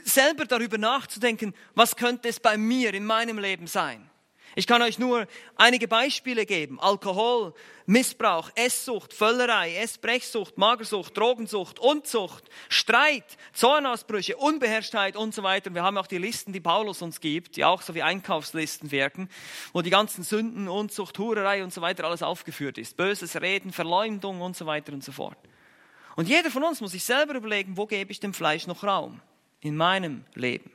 selber 0.02 0.44
darüber 0.44 0.78
nachzudenken, 0.78 1.54
was 1.74 1.94
könnte 1.94 2.28
es 2.28 2.40
bei 2.40 2.56
mir 2.56 2.92
in 2.94 3.06
meinem 3.06 3.38
Leben 3.38 3.66
sein. 3.66 4.10
Ich 4.56 4.66
kann 4.66 4.82
euch 4.82 4.98
nur 4.98 5.26
einige 5.56 5.88
Beispiele 5.88 6.46
geben. 6.46 6.78
Alkohol, 6.78 7.54
Missbrauch, 7.86 8.50
Esssucht, 8.54 9.12
Völlerei, 9.12 9.74
Essbrechsucht, 9.76 10.56
Magersucht, 10.58 11.16
Drogensucht, 11.16 11.80
Unzucht, 11.80 12.48
Streit, 12.68 13.24
Zornausbrüche, 13.52 14.36
Unbeherrschtheit 14.36 15.16
und 15.16 15.34
so 15.34 15.42
weiter. 15.42 15.74
Wir 15.74 15.82
haben 15.82 15.98
auch 15.98 16.06
die 16.06 16.18
Listen, 16.18 16.52
die 16.52 16.60
Paulus 16.60 17.02
uns 17.02 17.20
gibt, 17.20 17.56
die 17.56 17.64
auch 17.64 17.82
so 17.82 17.94
wie 17.94 18.02
Einkaufslisten 18.02 18.92
wirken, 18.92 19.28
wo 19.72 19.82
die 19.82 19.90
ganzen 19.90 20.22
Sünden, 20.22 20.68
Unzucht, 20.68 21.18
Hurerei 21.18 21.64
und 21.64 21.72
so 21.72 21.80
weiter 21.80 22.04
alles 22.04 22.22
aufgeführt 22.22 22.78
ist. 22.78 22.96
Böses 22.96 23.40
Reden, 23.40 23.72
Verleumdung 23.72 24.40
und 24.40 24.56
so 24.56 24.66
weiter 24.66 24.92
und 24.92 25.02
so 25.02 25.10
fort. 25.10 25.38
Und 26.14 26.28
jeder 26.28 26.50
von 26.50 26.62
uns 26.62 26.80
muss 26.80 26.92
sich 26.92 27.04
selber 27.04 27.34
überlegen, 27.34 27.76
wo 27.76 27.86
gebe 27.86 28.12
ich 28.12 28.20
dem 28.20 28.34
Fleisch 28.34 28.68
noch 28.68 28.84
Raum 28.84 29.20
in 29.60 29.76
meinem 29.76 30.24
Leben. 30.34 30.70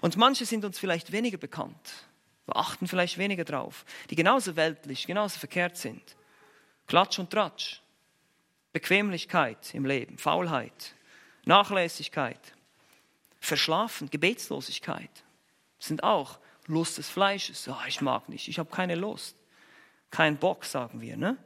Und 0.00 0.16
manche 0.16 0.46
sind 0.46 0.64
uns 0.64 0.78
vielleicht 0.78 1.12
weniger 1.12 1.36
bekannt. 1.36 2.06
Wir 2.46 2.56
achten 2.56 2.86
vielleicht 2.86 3.18
weniger 3.18 3.44
drauf, 3.44 3.84
die 4.10 4.16
genauso 4.16 4.56
weltlich, 4.56 5.06
genauso 5.06 5.38
verkehrt 5.38 5.76
sind. 5.76 6.16
Klatsch 6.86 7.18
und 7.18 7.30
Tratsch, 7.30 7.80
Bequemlichkeit 8.72 9.74
im 9.74 9.86
Leben, 9.86 10.18
Faulheit, 10.18 10.94
Nachlässigkeit, 11.44 12.40
Verschlafen, 13.40 14.10
Gebetslosigkeit 14.10 15.10
sind 15.78 16.02
auch 16.02 16.38
Lust 16.66 16.98
des 16.98 17.08
Fleisches. 17.08 17.68
Oh, 17.68 17.76
ich 17.86 18.00
mag 18.00 18.28
nicht, 18.28 18.48
ich 18.48 18.58
habe 18.58 18.70
keine 18.70 18.94
Lust, 18.94 19.36
kein 20.10 20.36
Bock, 20.36 20.64
sagen 20.64 21.00
wir. 21.00 21.16
Ne? 21.16 21.36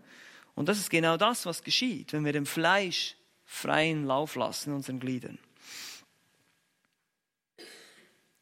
Und 0.55 0.69
das 0.69 0.79
ist 0.79 0.91
genau 0.91 1.17
das, 1.17 1.47
was 1.47 1.63
geschieht, 1.63 2.13
wenn 2.13 2.25
wir 2.25 2.33
dem 2.33 2.47
Fleisch 2.47 3.17
freien 3.45 4.05
Lauf 4.05 4.35
lassen 4.35 4.71
in 4.71 4.77
unseren 4.77 5.01
Gliedern. 5.01 5.39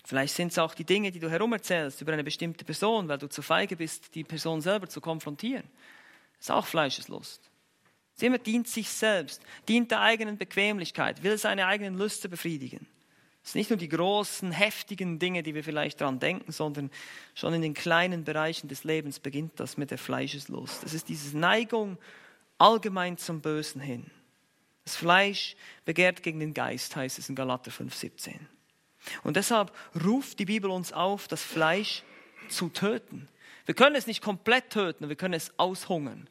Vielleicht 0.06 0.34
sind 0.36 0.52
es 0.52 0.58
auch 0.58 0.72
die 0.72 0.84
Dinge, 0.84 1.10
die 1.10 1.18
du 1.18 1.28
herumerzählst 1.28 2.00
über 2.00 2.12
eine 2.12 2.22
bestimmte 2.22 2.64
Person, 2.64 3.08
weil 3.08 3.18
du 3.18 3.28
zu 3.28 3.42
feige 3.42 3.74
bist, 3.74 4.14
die 4.14 4.22
Person 4.22 4.60
selber 4.60 4.88
zu 4.88 5.00
konfrontieren. 5.00 5.64
Das 6.36 6.46
ist 6.46 6.50
auch 6.52 6.64
Fleischeslust. 6.64 7.50
Es 8.14 8.22
immer 8.22 8.38
dient 8.38 8.68
sich 8.68 8.88
selbst, 8.88 9.42
dient 9.68 9.90
der 9.90 10.00
eigenen 10.00 10.38
Bequemlichkeit, 10.38 11.24
will 11.24 11.36
seine 11.38 11.66
eigenen 11.66 11.98
Lüste 11.98 12.28
befriedigen. 12.28 12.86
Es 13.42 13.52
sind 13.52 13.58
nicht 13.58 13.70
nur 13.70 13.78
die 13.78 13.88
großen, 13.88 14.52
heftigen 14.52 15.18
Dinge, 15.18 15.42
die 15.42 15.56
wir 15.56 15.64
vielleicht 15.64 16.00
daran 16.00 16.20
denken, 16.20 16.52
sondern 16.52 16.92
schon 17.34 17.54
in 17.54 17.62
den 17.62 17.74
kleinen 17.74 18.22
Bereichen 18.22 18.68
des 18.68 18.84
Lebens 18.84 19.18
beginnt 19.18 19.58
das 19.58 19.76
mit 19.76 19.90
der 19.90 19.98
Fleischeslust. 19.98 20.84
Es 20.84 20.94
ist 20.94 21.08
diese 21.08 21.36
Neigung 21.36 21.98
allgemein 22.58 23.18
zum 23.18 23.40
Bösen 23.40 23.80
hin. 23.80 24.08
Das 24.84 24.94
Fleisch 24.94 25.56
begehrt 25.84 26.22
gegen 26.22 26.38
den 26.38 26.54
Geist, 26.54 26.94
heißt 26.94 27.18
es 27.18 27.28
in 27.28 27.34
Galater 27.34 27.72
5,17. 27.72 28.38
Und 29.22 29.36
deshalb 29.36 29.72
ruft 30.04 30.38
die 30.38 30.44
Bibel 30.44 30.70
uns 30.70 30.92
auf, 30.92 31.28
das 31.28 31.42
Fleisch 31.42 32.02
zu 32.48 32.68
töten. 32.68 33.28
Wir 33.64 33.74
können 33.74 33.96
es 33.96 34.06
nicht 34.06 34.22
komplett 34.22 34.70
töten, 34.70 35.08
wir 35.08 35.16
können 35.16 35.34
es 35.34 35.52
aushungern. 35.58 36.28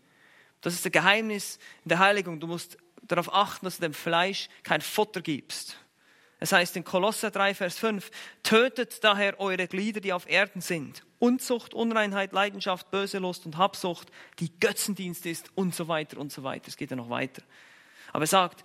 Das 0.61 0.73
ist 0.73 0.85
das 0.85 0.91
Geheimnis 0.91 1.59
der 1.83 1.99
Heiligung. 1.99 2.39
Du 2.39 2.47
musst 2.47 2.77
darauf 3.03 3.33
achten, 3.33 3.65
dass 3.65 3.77
du 3.77 3.81
dem 3.81 3.93
Fleisch 3.93 4.49
kein 4.63 4.81
Futter 4.81 5.21
gibst. 5.21 5.77
Es 6.39 6.51
heißt 6.51 6.75
in 6.75 6.83
Kolosser 6.83 7.31
3, 7.31 7.55
Vers 7.55 7.77
5, 7.79 8.11
tötet 8.43 9.03
daher 9.03 9.39
eure 9.39 9.67
Glieder, 9.67 10.01
die 10.01 10.13
auf 10.13 10.29
Erden 10.29 10.61
sind. 10.61 11.03
Unzucht, 11.17 11.73
Unreinheit, 11.73 12.33
Leidenschaft, 12.33 12.91
böse 12.91 13.19
Lust 13.19 13.45
und 13.45 13.57
Habsucht, 13.57 14.11
die 14.39 14.51
Götzendienst 14.59 15.25
ist 15.25 15.49
und 15.55 15.73
so 15.73 15.87
weiter 15.87 16.17
und 16.17 16.31
so 16.31 16.43
weiter. 16.43 16.67
Es 16.67 16.77
geht 16.77 16.89
ja 16.89 16.97
noch 16.97 17.09
weiter. 17.09 17.41
Aber 18.11 18.23
er 18.23 18.27
sagt, 18.27 18.63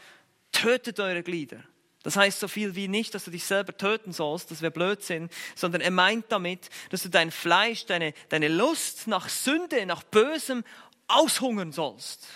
tötet 0.53 0.99
eure 1.01 1.23
Glieder. 1.23 1.63
Das 2.03 2.17
heißt 2.17 2.41
so 2.41 2.49
viel 2.49 2.75
wie 2.77 2.89
nicht, 2.89 3.15
dass 3.15 3.25
du 3.25 3.31
dich 3.31 3.45
selber 3.45 3.77
töten 3.77 4.13
sollst, 4.13 4.51
das 4.51 4.63
wäre 4.63 4.71
Blödsinn, 4.71 5.29
sondern 5.55 5.83
er 5.83 5.91
meint 5.91 6.27
damit, 6.31 6.71
dass 6.89 7.03
du 7.03 7.11
dein 7.11 7.31
Fleisch, 7.31 7.85
deine, 7.87 8.15
deine 8.31 8.49
Lust 8.49 9.07
nach 9.07 9.29
Sünde, 9.29 9.85
nach 9.85 10.03
Bösem 10.03 10.65
aushungern 11.09 11.73
sollst. 11.73 12.27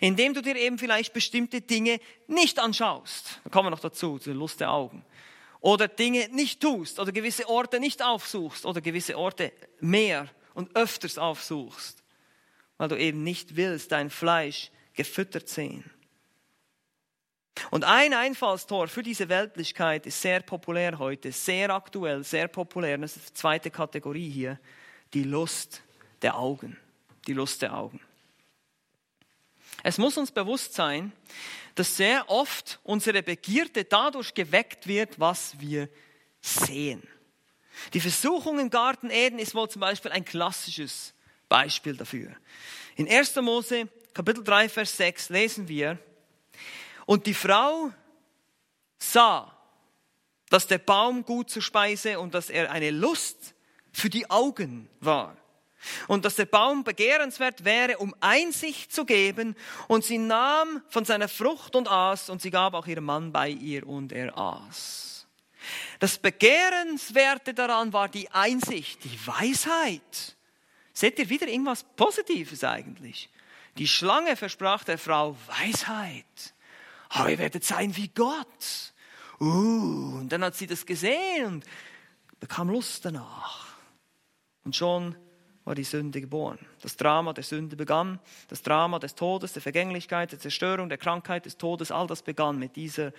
Indem 0.00 0.34
du 0.34 0.42
dir 0.42 0.56
eben 0.56 0.78
vielleicht 0.78 1.12
bestimmte 1.12 1.60
Dinge 1.60 2.00
nicht 2.26 2.58
anschaust. 2.58 3.40
Da 3.44 3.50
kommen 3.50 3.66
wir 3.66 3.70
noch 3.70 3.80
dazu, 3.80 4.18
zur 4.18 4.34
Lust 4.34 4.60
der 4.60 4.70
Augen. 4.70 5.04
Oder 5.60 5.86
Dinge 5.86 6.28
nicht 6.32 6.60
tust 6.60 6.98
oder 6.98 7.12
gewisse 7.12 7.48
Orte 7.48 7.80
nicht 7.80 8.02
aufsuchst 8.02 8.64
oder 8.64 8.80
gewisse 8.80 9.18
Orte 9.18 9.52
mehr 9.80 10.28
und 10.54 10.74
öfters 10.76 11.18
aufsuchst, 11.18 12.02
weil 12.78 12.88
du 12.88 12.96
eben 12.96 13.22
nicht 13.22 13.56
willst, 13.56 13.92
dein 13.92 14.08
Fleisch 14.08 14.70
gefüttert 14.94 15.48
sehen. 15.48 15.88
Und 17.70 17.84
ein 17.84 18.14
Einfallstor 18.14 18.88
für 18.88 19.02
diese 19.02 19.28
Weltlichkeit 19.28 20.06
ist 20.06 20.20
sehr 20.20 20.40
populär 20.40 20.98
heute, 20.98 21.32
sehr 21.32 21.70
aktuell, 21.70 22.24
sehr 22.24 22.48
populär. 22.48 22.98
Das 22.98 23.16
ist 23.16 23.30
die 23.30 23.34
zweite 23.34 23.70
Kategorie 23.70 24.30
hier, 24.30 24.58
die 25.14 25.24
Lust 25.24 25.82
der 26.22 26.36
Augen, 26.36 26.76
die 27.26 27.32
Lust 27.32 27.62
der 27.62 27.74
Augen. 27.74 28.00
Es 29.82 29.98
muss 29.98 30.16
uns 30.16 30.30
bewusst 30.30 30.74
sein, 30.74 31.12
dass 31.74 31.96
sehr 31.96 32.28
oft 32.28 32.80
unsere 32.82 33.22
Begierde 33.22 33.84
dadurch 33.84 34.34
geweckt 34.34 34.86
wird, 34.86 35.20
was 35.20 35.58
wir 35.60 35.88
sehen. 36.40 37.02
Die 37.94 38.00
Versuchung 38.00 38.58
im 38.58 38.70
Garten 38.70 39.10
Eden 39.10 39.38
ist 39.38 39.54
wohl 39.54 39.68
zum 39.68 39.80
Beispiel 39.80 40.10
ein 40.10 40.24
klassisches 40.24 41.14
Beispiel 41.48 41.96
dafür. 41.96 42.34
In 42.96 43.08
1. 43.08 43.36
Mose 43.36 43.88
Kapitel 44.18 44.42
3, 44.42 44.68
Vers 44.68 44.96
6 44.96 45.28
lesen 45.28 45.68
wir, 45.68 45.96
und 47.08 47.24
die 47.24 47.32
Frau 47.32 47.90
sah, 48.98 49.56
dass 50.50 50.66
der 50.66 50.76
Baum 50.76 51.24
gut 51.24 51.48
zur 51.48 51.62
Speise 51.62 52.20
und 52.20 52.34
dass 52.34 52.50
er 52.50 52.70
eine 52.70 52.90
Lust 52.90 53.54
für 53.92 54.10
die 54.10 54.28
Augen 54.28 54.90
war. 55.00 55.34
Und 56.06 56.26
dass 56.26 56.36
der 56.36 56.44
Baum 56.44 56.84
begehrenswert 56.84 57.64
wäre, 57.64 57.96
um 57.96 58.14
Einsicht 58.20 58.92
zu 58.92 59.06
geben. 59.06 59.56
Und 59.86 60.04
sie 60.04 60.18
nahm 60.18 60.82
von 60.90 61.06
seiner 61.06 61.28
Frucht 61.28 61.76
und 61.76 61.88
aß, 61.88 62.28
und 62.28 62.42
sie 62.42 62.50
gab 62.50 62.74
auch 62.74 62.86
ihrem 62.86 63.04
Mann 63.04 63.32
bei 63.32 63.48
ihr, 63.48 63.86
und 63.86 64.12
er 64.12 64.36
aß. 64.36 65.26
Das 66.00 66.18
Begehrenswerte 66.18 67.54
daran 67.54 67.94
war 67.94 68.10
die 68.10 68.30
Einsicht, 68.32 69.02
die 69.04 69.26
Weisheit. 69.26 70.36
Seht 70.92 71.18
ihr 71.18 71.30
wieder 71.30 71.48
irgendwas 71.48 71.84
Positives 71.96 72.64
eigentlich? 72.64 73.30
Die 73.78 73.88
Schlange 73.88 74.36
versprach 74.36 74.84
der 74.84 74.98
Frau 74.98 75.38
Weisheit. 75.46 76.52
Oh, 77.16 77.26
ihr 77.26 77.38
werdet 77.38 77.64
sein 77.64 77.96
wie 77.96 78.08
Gott. 78.08 78.92
Uh, 79.40 80.18
und 80.18 80.28
dann 80.30 80.42
hat 80.42 80.56
sie 80.56 80.66
das 80.66 80.84
gesehen 80.84 81.46
und 81.46 81.64
bekam 82.40 82.68
Lust 82.68 83.04
danach. 83.04 83.76
Und 84.64 84.76
schon 84.76 85.14
war 85.64 85.74
die 85.74 85.84
Sünde 85.84 86.20
geboren. 86.20 86.58
Das 86.82 86.96
Drama 86.96 87.32
der 87.32 87.44
Sünde 87.44 87.76
begann, 87.76 88.18
das 88.48 88.62
Drama 88.62 88.98
des 88.98 89.14
Todes, 89.14 89.52
der 89.52 89.62
Vergänglichkeit, 89.62 90.32
der 90.32 90.38
Zerstörung, 90.38 90.88
der 90.88 90.98
Krankheit, 90.98 91.44
des 91.44 91.58
Todes, 91.58 91.90
all 91.90 92.06
das 92.06 92.22
begann 92.22 92.58
mit 92.58 92.74
dieser 92.74 93.12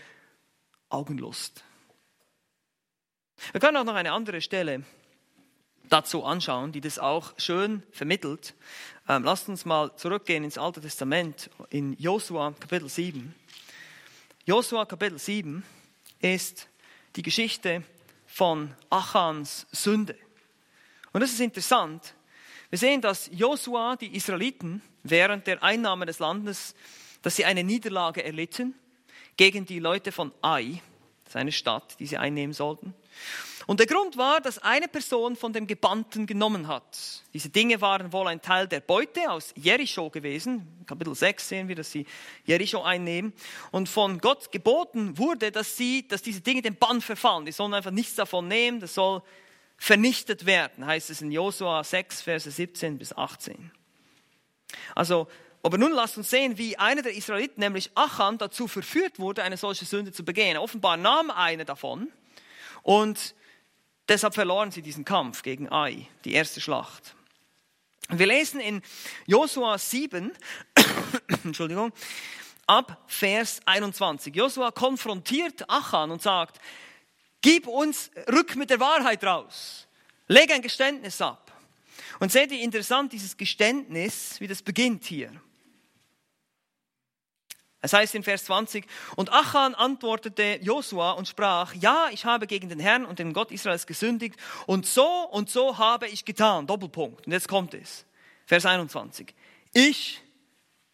Augenlust. 0.90 1.64
Wir 3.52 3.62
können 3.62 3.78
auch 3.78 3.84
noch 3.84 3.96
eine 3.96 4.12
andere 4.12 4.42
Stelle 4.42 4.84
dazu 5.90 6.24
anschauen, 6.24 6.72
die 6.72 6.82
das 6.82 7.00
auch 7.00 7.34
schön 7.38 7.84
vermittelt. 7.92 8.56
Ähm, 9.08 9.24
lasst 9.24 9.50
uns 9.50 9.66
mal 9.66 9.96
zurückgehen 9.96 10.44
ins 10.44 10.58
Alte 10.58 10.82
Testament, 10.82 11.50
in 11.70 11.94
Josua 11.94 12.54
Kapitel 12.60 12.90
7. 12.90 13.34
Josua 14.46 14.86
Kapitel 14.86 15.20
7 15.20 15.64
ist 16.22 16.68
die 17.16 17.22
Geschichte 17.22 17.84
von 18.26 18.74
Achans 18.90 19.68
Sünde. 19.72 20.16
Und 21.12 21.22
das 21.22 21.32
ist 21.32 21.40
interessant. 21.42 22.16
Wir 22.70 22.80
sehen, 22.80 23.02
dass 23.02 23.30
Josua 23.34 23.96
die 23.96 24.16
Israeliten 24.16 24.82
während 25.04 25.48
der 25.48 25.62
Einnahme 25.62 26.06
des 26.06 26.20
Landes, 26.20 26.76
dass 27.22 27.36
sie 27.36 27.46
eine 27.46 27.64
Niederlage 27.64 28.24
erlitten 28.24 28.76
gegen 29.38 29.66
die 29.66 29.80
Leute 29.80 30.12
von 30.12 30.32
Ai, 30.42 30.82
seine 31.28 31.52
Stadt, 31.52 32.00
die 32.00 32.06
sie 32.06 32.18
einnehmen 32.18 32.54
sollten. 32.54 32.94
Und 33.70 33.80
der 33.80 33.86
Grund 33.86 34.18
war, 34.18 34.42
dass 34.42 34.58
eine 34.58 34.88
Person 34.88 35.36
von 35.36 35.54
dem 35.54 35.68
Gebannten 35.68 36.26
genommen 36.26 36.68
hat. 36.68 37.22
Diese 37.36 37.50
Dinge 37.50 37.80
waren 37.82 38.12
wohl 38.12 38.28
ein 38.28 38.42
Teil 38.42 38.68
der 38.68 38.80
Beute 38.80 39.30
aus 39.30 39.54
Jericho 39.56 40.10
gewesen. 40.10 40.84
Kapitel 40.88 41.14
6 41.14 41.48
sehen 41.48 41.68
wir, 41.68 41.76
dass 41.76 41.92
sie 41.92 42.08
Jericho 42.46 42.82
einnehmen. 42.82 43.32
Und 43.70 43.88
von 43.88 44.18
Gott 44.18 44.52
geboten 44.52 45.20
wurde, 45.20 45.52
dass 45.52 45.78
sie, 45.78 46.08
dass 46.08 46.24
diese 46.24 46.42
Dinge 46.42 46.64
den 46.64 46.78
Bann 46.78 47.00
verfallen. 47.00 47.46
Die 47.46 47.52
sollen 47.52 47.76
einfach 47.76 47.92
nichts 47.92 48.16
davon 48.16 48.48
nehmen. 48.48 48.80
Das 48.80 48.96
soll 48.96 49.22
vernichtet 49.78 50.48
werden, 50.48 50.88
heißt 50.88 51.12
es 51.12 51.22
in 51.22 51.32
Josua 51.32 51.84
6, 51.84 52.24
Verse 52.24 52.50
17 52.50 52.98
bis 52.98 53.16
18. 53.16 53.70
Also, 54.96 55.28
aber 55.62 55.78
nun 55.78 55.92
lasst 55.92 56.18
uns 56.18 56.32
sehen, 56.32 56.58
wie 56.58 56.76
einer 56.76 57.04
der 57.04 57.14
Israeliten, 57.14 57.60
nämlich 57.60 57.92
Achan, 57.94 58.40
dazu 58.40 58.68
verführt 58.68 59.20
wurde, 59.20 59.44
eine 59.44 59.58
solche 59.58 59.86
Sünde 59.86 60.12
zu 60.12 60.26
begehen. 60.26 60.58
Offenbar 60.58 60.98
nahm 60.98 61.30
einer 61.30 61.66
davon 61.66 62.12
und 62.82 63.36
Deshalb 64.10 64.34
verloren 64.34 64.72
sie 64.72 64.82
diesen 64.82 65.06
Kampf 65.06 65.44
gegen 65.44 65.72
Ai, 65.72 66.08
die 66.26 66.34
erste 66.34 66.60
Schlacht. 66.60 67.16
Wir 68.10 68.26
lesen 68.26 68.60
in 68.60 68.82
Josua 69.28 69.78
7, 69.78 70.32
Entschuldigung, 71.44 71.94
ab 72.66 73.04
Vers 73.06 73.62
21. 73.66 74.36
Josua 74.36 74.72
konfrontiert 74.72 75.70
Achan 75.70 76.10
und 76.10 76.24
sagt, 76.24 76.60
gib 77.42 77.68
uns, 77.68 78.10
rück 78.28 78.56
mit 78.56 78.72
der 78.72 78.80
Wahrheit 78.80 79.24
raus. 79.24 79.88
Leg 80.28 80.52
ein 80.52 80.64
Geständnis 80.64 81.22
ab. 81.22 81.52
Und 82.20 82.32
seht 82.32 82.52
ihr 82.52 82.62
interessant, 82.62 83.14
dieses 83.14 83.38
Geständnis, 83.38 84.40
wie 84.40 84.48
das 84.48 84.64
beginnt 84.64 85.06
hier. 85.06 85.32
Es 87.82 87.94
heißt 87.94 88.14
in 88.16 88.24
Vers 88.24 88.44
20, 88.46 88.86
und 89.16 89.32
Achan 89.32 89.74
antwortete 89.74 90.60
Josua 90.62 91.12
und 91.12 91.28
sprach, 91.28 91.74
ja, 91.76 92.10
ich 92.12 92.26
habe 92.26 92.46
gegen 92.46 92.68
den 92.68 92.80
Herrn 92.80 93.06
und 93.06 93.20
den 93.20 93.32
Gott 93.32 93.52
Israels 93.52 93.88
gesündigt 93.88 94.38
und 94.66 94.86
so 94.86 95.08
und 95.32 95.50
so 95.50 95.78
habe 95.78 96.08
ich 96.08 96.26
getan. 96.26 96.68
Doppelpunkt. 96.68 97.26
Und 97.26 97.32
jetzt 97.32 97.48
kommt 97.48 97.74
es. 97.74 98.06
Vers 98.46 98.66
21. 98.66 99.34
Ich 99.74 100.22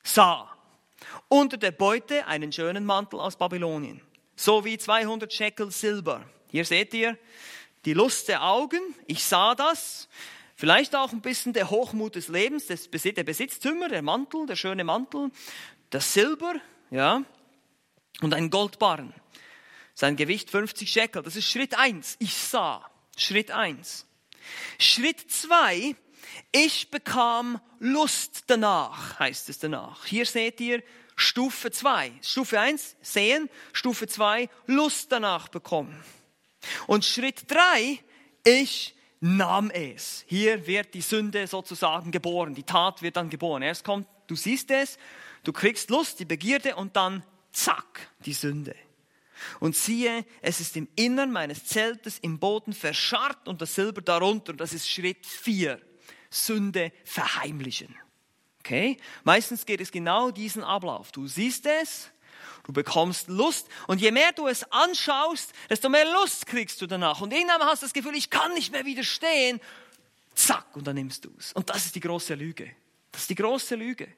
sah 0.03 0.55
unter 1.27 1.57
der 1.57 1.71
Beute 1.71 2.27
einen 2.27 2.51
schönen 2.51 2.86
Mantel 2.86 3.19
aus 3.19 3.36
Babylonien, 3.36 4.01
sowie 4.36 4.77
200 4.77 5.33
Shekel 5.33 5.71
Silber. 5.71 6.23
Hier 6.51 6.65
seht 6.65 6.93
ihr 6.93 7.17
die 7.86 7.93
Lust 7.93 8.27
der 8.27 8.43
Augen. 8.43 8.79
Ich 9.07 9.23
sah 9.23 9.55
das. 9.55 10.07
Vielleicht 10.55 10.95
auch 10.95 11.11
ein 11.11 11.21
bisschen 11.21 11.53
der 11.53 11.69
Hochmut 11.69 12.15
des 12.15 12.27
Lebens, 12.27 12.67
der 12.67 13.23
Besitztümer, 13.23 13.89
der 13.89 14.01
Mantel, 14.01 14.45
der 14.45 14.55
schöne 14.55 14.83
Mantel, 14.83 15.31
das 15.89 16.13
Silber, 16.13 16.55
ja, 16.91 17.23
und 18.21 18.33
ein 18.33 18.49
Goldbarren. 18.49 19.13
Sein 19.93 20.15
Gewicht 20.15 20.49
50 20.49 20.91
Shekel. 20.91 21.23
Das 21.23 21.36
ist 21.36 21.49
Schritt 21.49 21.77
eins. 21.77 22.17
Ich 22.19 22.33
sah. 22.33 22.86
Schritt 23.17 23.51
eins. 23.51 24.05
Schritt 24.77 25.31
zwei. 25.31 25.95
Ich 26.51 26.91
bekam 26.91 27.61
Lust 27.79 28.43
danach, 28.47 29.19
heißt 29.19 29.49
es 29.49 29.59
danach. 29.59 30.05
Hier 30.05 30.25
seht 30.25 30.59
ihr 30.59 30.83
Stufe 31.15 31.71
zwei. 31.71 32.11
Stufe 32.21 32.59
eins 32.59 32.95
sehen. 33.01 33.49
Stufe 33.71 34.07
zwei 34.07 34.49
Lust 34.65 35.11
danach 35.11 35.47
bekommen. 35.47 36.03
Und 36.88 37.05
Schritt 37.05 37.49
drei 37.49 37.99
ich 38.43 38.95
nahm 39.21 39.71
es. 39.71 40.23
Hier 40.27 40.67
wird 40.67 40.93
die 40.93 41.01
Sünde 41.01 41.47
sozusagen 41.47 42.11
geboren. 42.11 42.53
Die 42.53 42.63
Tat 42.63 43.01
wird 43.01 43.17
dann 43.17 43.29
geboren. 43.29 43.63
Erst 43.63 43.83
kommt, 43.83 44.07
du 44.27 44.36
siehst 44.36 44.69
es, 44.71 44.97
Du 45.45 45.53
kriegst 45.53 45.89
Lust, 45.89 46.19
die 46.19 46.25
Begierde 46.25 46.75
und 46.75 46.95
dann 46.95 47.23
zack, 47.53 48.09
die 48.25 48.33
Sünde. 48.33 48.75
Und 49.59 49.75
siehe, 49.75 50.25
es 50.41 50.59
ist 50.59 50.75
im 50.75 50.87
Innern 50.95 51.31
meines 51.31 51.65
Zeltes 51.65 52.19
im 52.19 52.39
Boden 52.39 52.73
verscharrt 52.73 53.47
und 53.47 53.61
das 53.61 53.75
Silber 53.75 54.01
darunter. 54.01 54.53
Das 54.53 54.73
ist 54.73 54.89
Schritt 54.89 55.25
vier. 55.25 55.81
Sünde 56.31 56.91
verheimlichen. 57.03 57.95
Okay? 58.59 58.97
Meistens 59.23 59.65
geht 59.65 59.81
es 59.81 59.91
genau 59.91 60.31
diesen 60.31 60.63
Ablauf. 60.63 61.11
Du 61.11 61.27
siehst 61.27 61.67
es, 61.67 62.09
du 62.63 62.73
bekommst 62.73 63.27
Lust 63.27 63.67
und 63.87 64.01
je 64.01 64.11
mehr 64.11 64.31
du 64.31 64.47
es 64.47 64.69
anschaust, 64.71 65.53
desto 65.69 65.89
mehr 65.89 66.11
Lust 66.11 66.47
kriegst 66.47 66.81
du 66.81 66.87
danach. 66.87 67.21
Und 67.21 67.31
irgendwann 67.31 67.61
hast 67.61 67.83
du 67.83 67.85
das 67.85 67.93
Gefühl, 67.93 68.15
ich 68.15 68.31
kann 68.31 68.53
nicht 68.53 68.71
mehr 68.71 68.85
widerstehen. 68.85 69.61
Zack, 70.33 70.75
und 70.75 70.87
dann 70.87 70.95
nimmst 70.95 71.23
du 71.23 71.31
es. 71.37 71.53
Und 71.53 71.69
das 71.69 71.85
ist 71.85 71.95
die 71.95 71.99
große 71.99 72.33
Lüge. 72.33 72.71
Das 73.11 73.21
ist 73.21 73.29
die 73.29 73.35
große 73.35 73.75
Lüge. 73.75 74.11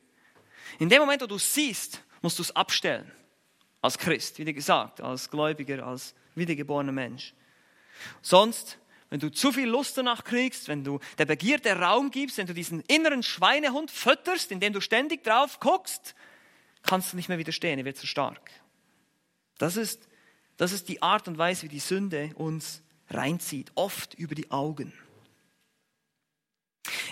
In 0.80 0.90
dem 0.90 1.00
Moment, 1.00 1.22
wo 1.22 1.28
du 1.28 1.38
siehst, 1.38 2.04
musst 2.22 2.40
du 2.40 2.44
es 2.44 2.56
abstellen. 2.56 3.12
Als 3.82 3.98
Christ, 3.98 4.40
wie 4.40 4.54
gesagt, 4.54 5.02
als 5.02 5.30
Gläubiger, 5.30 5.86
als 5.86 6.16
wiedergeborener 6.36 6.92
Mensch. 6.92 7.34
Sonst, 8.22 8.80
wenn 9.10 9.20
du 9.20 9.30
zu 9.30 9.52
viel 9.52 9.68
Lust 9.68 9.98
danach 9.98 10.24
kriegst, 10.24 10.68
wenn 10.68 10.84
du 10.84 11.00
der 11.18 11.26
Begierde 11.26 11.74
Raum 11.74 12.12
gibst, 12.12 12.38
wenn 12.38 12.48
du 12.48 12.54
diesen 12.54 12.82
inneren 12.82 13.24
Schweinehund 13.24 13.92
fütterst, 13.92 14.52
indem 14.52 14.74
du 14.74 14.82
ständig 14.82 15.24
drauf 15.24 15.60
guckst, 15.60 16.16
kannst 16.84 17.14
du 17.14 17.18
nicht 17.18 17.30
mehr 17.30 17.38
widerstehen, 17.38 17.80
er 17.80 17.86
wird 17.86 17.98
zu 17.98 18.08
stark. 18.08 18.52
Das 19.58 19.78
ist, 19.78 20.08
das 20.58 20.72
ist 20.72 20.90
die 20.90 21.02
Art 21.02 21.28
und 21.28 21.38
Weise, 21.38 21.64
wie 21.64 21.70
die 21.70 21.80
Sünde 21.80 22.32
uns 22.36 22.82
reinzieht, 23.10 23.72
oft 23.76 24.14
über 24.16 24.36
die 24.36 24.52
Augen. 24.52 24.94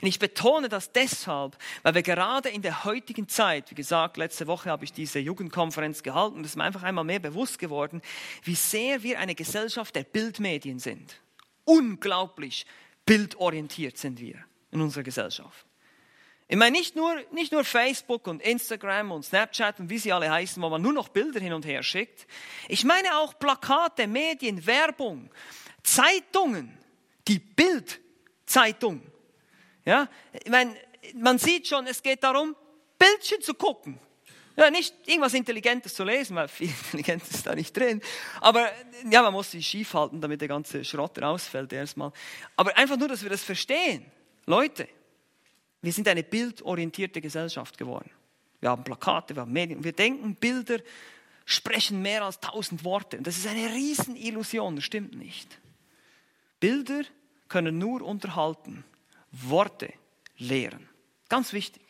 Und 0.01 0.07
ich 0.07 0.19
betone 0.19 0.69
das 0.69 0.91
deshalb, 0.91 1.57
weil 1.83 1.95
wir 1.95 2.03
gerade 2.03 2.49
in 2.49 2.61
der 2.61 2.83
heutigen 2.83 3.27
Zeit, 3.27 3.71
wie 3.71 3.75
gesagt, 3.75 4.17
letzte 4.17 4.47
Woche 4.47 4.69
habe 4.69 4.83
ich 4.85 4.93
diese 4.93 5.19
Jugendkonferenz 5.19 6.03
gehalten, 6.03 6.41
es 6.41 6.51
ist 6.51 6.55
mir 6.55 6.63
einfach 6.63 6.83
einmal 6.83 7.03
mehr 7.03 7.19
bewusst 7.19 7.59
geworden, 7.59 8.01
wie 8.43 8.55
sehr 8.55 9.03
wir 9.03 9.19
eine 9.19 9.35
Gesellschaft 9.35 9.95
der 9.95 10.03
Bildmedien 10.03 10.79
sind. 10.79 11.19
Unglaublich 11.63 12.65
bildorientiert 13.05 13.97
sind 13.97 14.19
wir 14.19 14.43
in 14.71 14.81
unserer 14.81 15.03
Gesellschaft. 15.03 15.65
Ich 16.47 16.57
meine, 16.57 16.77
nicht 16.77 16.95
nur, 16.95 17.15
nicht 17.31 17.51
nur 17.51 17.63
Facebook 17.63 18.27
und 18.27 18.41
Instagram 18.41 19.11
und 19.11 19.23
Snapchat 19.23 19.79
und 19.79 19.89
wie 19.89 19.97
sie 19.97 20.13
alle 20.13 20.29
heißen, 20.29 20.61
wo 20.61 20.69
man 20.69 20.81
nur 20.81 20.93
noch 20.93 21.09
Bilder 21.09 21.39
hin 21.39 21.53
und 21.53 21.65
her 21.65 21.81
schickt. 21.81 22.27
Ich 22.67 22.83
meine 22.83 23.17
auch 23.17 23.37
Plakate, 23.39 24.05
Medien, 24.05 24.65
Werbung, 24.67 25.31
Zeitungen, 25.81 26.77
die 27.27 27.39
Bildzeitung 27.39 29.01
Ja, 29.85 30.09
ich 30.33 30.49
meine, 30.49 30.75
man 31.13 31.37
sieht 31.37 31.67
schon, 31.67 31.85
es 31.87 32.01
geht 32.01 32.23
darum, 32.23 32.55
Bildchen 32.97 33.41
zu 33.41 33.53
gucken. 33.53 33.99
Ja, 34.57 34.69
nicht 34.71 34.95
irgendwas 35.05 35.33
Intelligentes 35.33 35.93
zu 35.93 36.03
lesen, 36.03 36.35
weil 36.35 36.47
viel 36.47 36.69
Intelligentes 36.85 37.31
ist 37.31 37.45
da 37.45 37.55
nicht 37.55 37.75
drin. 37.75 38.01
Aber 38.39 38.69
ja, 39.09 39.21
man 39.21 39.33
muss 39.33 39.51
sich 39.51 39.67
schief 39.67 39.93
halten, 39.93 40.21
damit 40.21 40.41
der 40.41 40.47
ganze 40.47 40.83
Schrott 40.85 41.21
rausfällt 41.21 41.73
erstmal. 41.73 42.11
Aber 42.55 42.75
einfach 42.77 42.97
nur, 42.97 43.09
dass 43.09 43.21
wir 43.21 43.29
das 43.29 43.43
verstehen. 43.43 44.05
Leute, 44.45 44.87
wir 45.81 45.91
sind 45.91 46.07
eine 46.07 46.23
bildorientierte 46.23 47.21
Gesellschaft 47.21 47.77
geworden. 47.77 48.09
Wir 48.61 48.69
haben 48.69 48.83
Plakate, 48.83 49.35
wir 49.35 49.41
haben 49.41 49.51
Medien. 49.51 49.83
Wir 49.83 49.91
denken, 49.91 50.35
Bilder 50.35 50.79
sprechen 51.45 52.01
mehr 52.01 52.23
als 52.23 52.39
tausend 52.39 52.83
Worte. 52.83 53.17
Und 53.17 53.27
das 53.27 53.37
ist 53.37 53.47
eine 53.47 53.73
Riesenillusion, 53.73 54.77
das 54.77 54.85
stimmt 54.85 55.15
nicht. 55.15 55.59
Bilder 56.59 57.01
können 57.49 57.77
nur 57.77 58.01
unterhalten, 58.01 58.83
Worte 59.43 59.93
lehren. 60.37 60.89
Ganz 61.29 61.53
wichtig. 61.53 61.85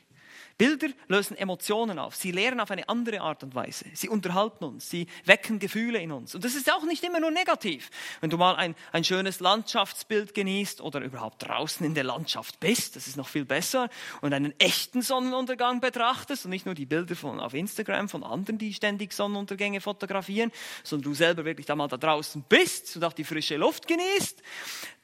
Bilder 0.57 0.87
lösen 1.09 1.35
Emotionen 1.35 1.99
auf. 1.99 2.15
Sie 2.15 2.31
lehren 2.31 2.61
auf 2.61 2.71
eine 2.71 2.87
andere 2.87 3.19
Art 3.19 3.43
und 3.43 3.55
Weise. 3.55 3.85
Sie 3.93 4.07
unterhalten 4.07 4.63
uns. 4.63 4.89
Sie 4.89 5.07
wecken 5.25 5.59
Gefühle 5.59 5.99
in 5.99 6.13
uns. 6.13 6.33
Und 6.33 6.45
das 6.45 6.55
ist 6.55 6.71
auch 6.71 6.83
nicht 6.83 7.03
immer 7.03 7.19
nur 7.19 7.31
negativ. 7.31 7.89
Wenn 8.21 8.29
du 8.29 8.37
mal 8.37 8.55
ein, 8.55 8.73
ein 8.93 9.03
schönes 9.03 9.41
Landschaftsbild 9.41 10.33
genießt 10.33 10.79
oder 10.79 11.01
überhaupt 11.01 11.45
draußen 11.45 11.85
in 11.85 11.93
der 11.93 12.05
Landschaft 12.05 12.61
bist, 12.61 12.95
das 12.95 13.07
ist 13.07 13.17
noch 13.17 13.27
viel 13.27 13.43
besser, 13.43 13.89
und 14.21 14.33
einen 14.33 14.57
echten 14.57 15.01
Sonnenuntergang 15.01 15.81
betrachtest 15.81 16.45
und 16.45 16.51
nicht 16.51 16.65
nur 16.65 16.75
die 16.75 16.85
Bilder 16.85 17.17
von, 17.17 17.41
auf 17.41 17.53
Instagram 17.53 18.07
von 18.07 18.23
anderen, 18.23 18.57
die 18.57 18.73
ständig 18.73 19.11
Sonnenuntergänge 19.11 19.81
fotografieren, 19.81 20.53
sondern 20.85 21.11
du 21.11 21.15
selber 21.15 21.43
wirklich 21.43 21.65
da 21.65 21.75
mal 21.75 21.89
da 21.89 21.97
draußen 21.97 22.45
bist 22.47 22.95
und 22.95 23.03
auch 23.03 23.13
die 23.13 23.25
frische 23.25 23.57
Luft 23.57 23.89
genießt, 23.89 24.41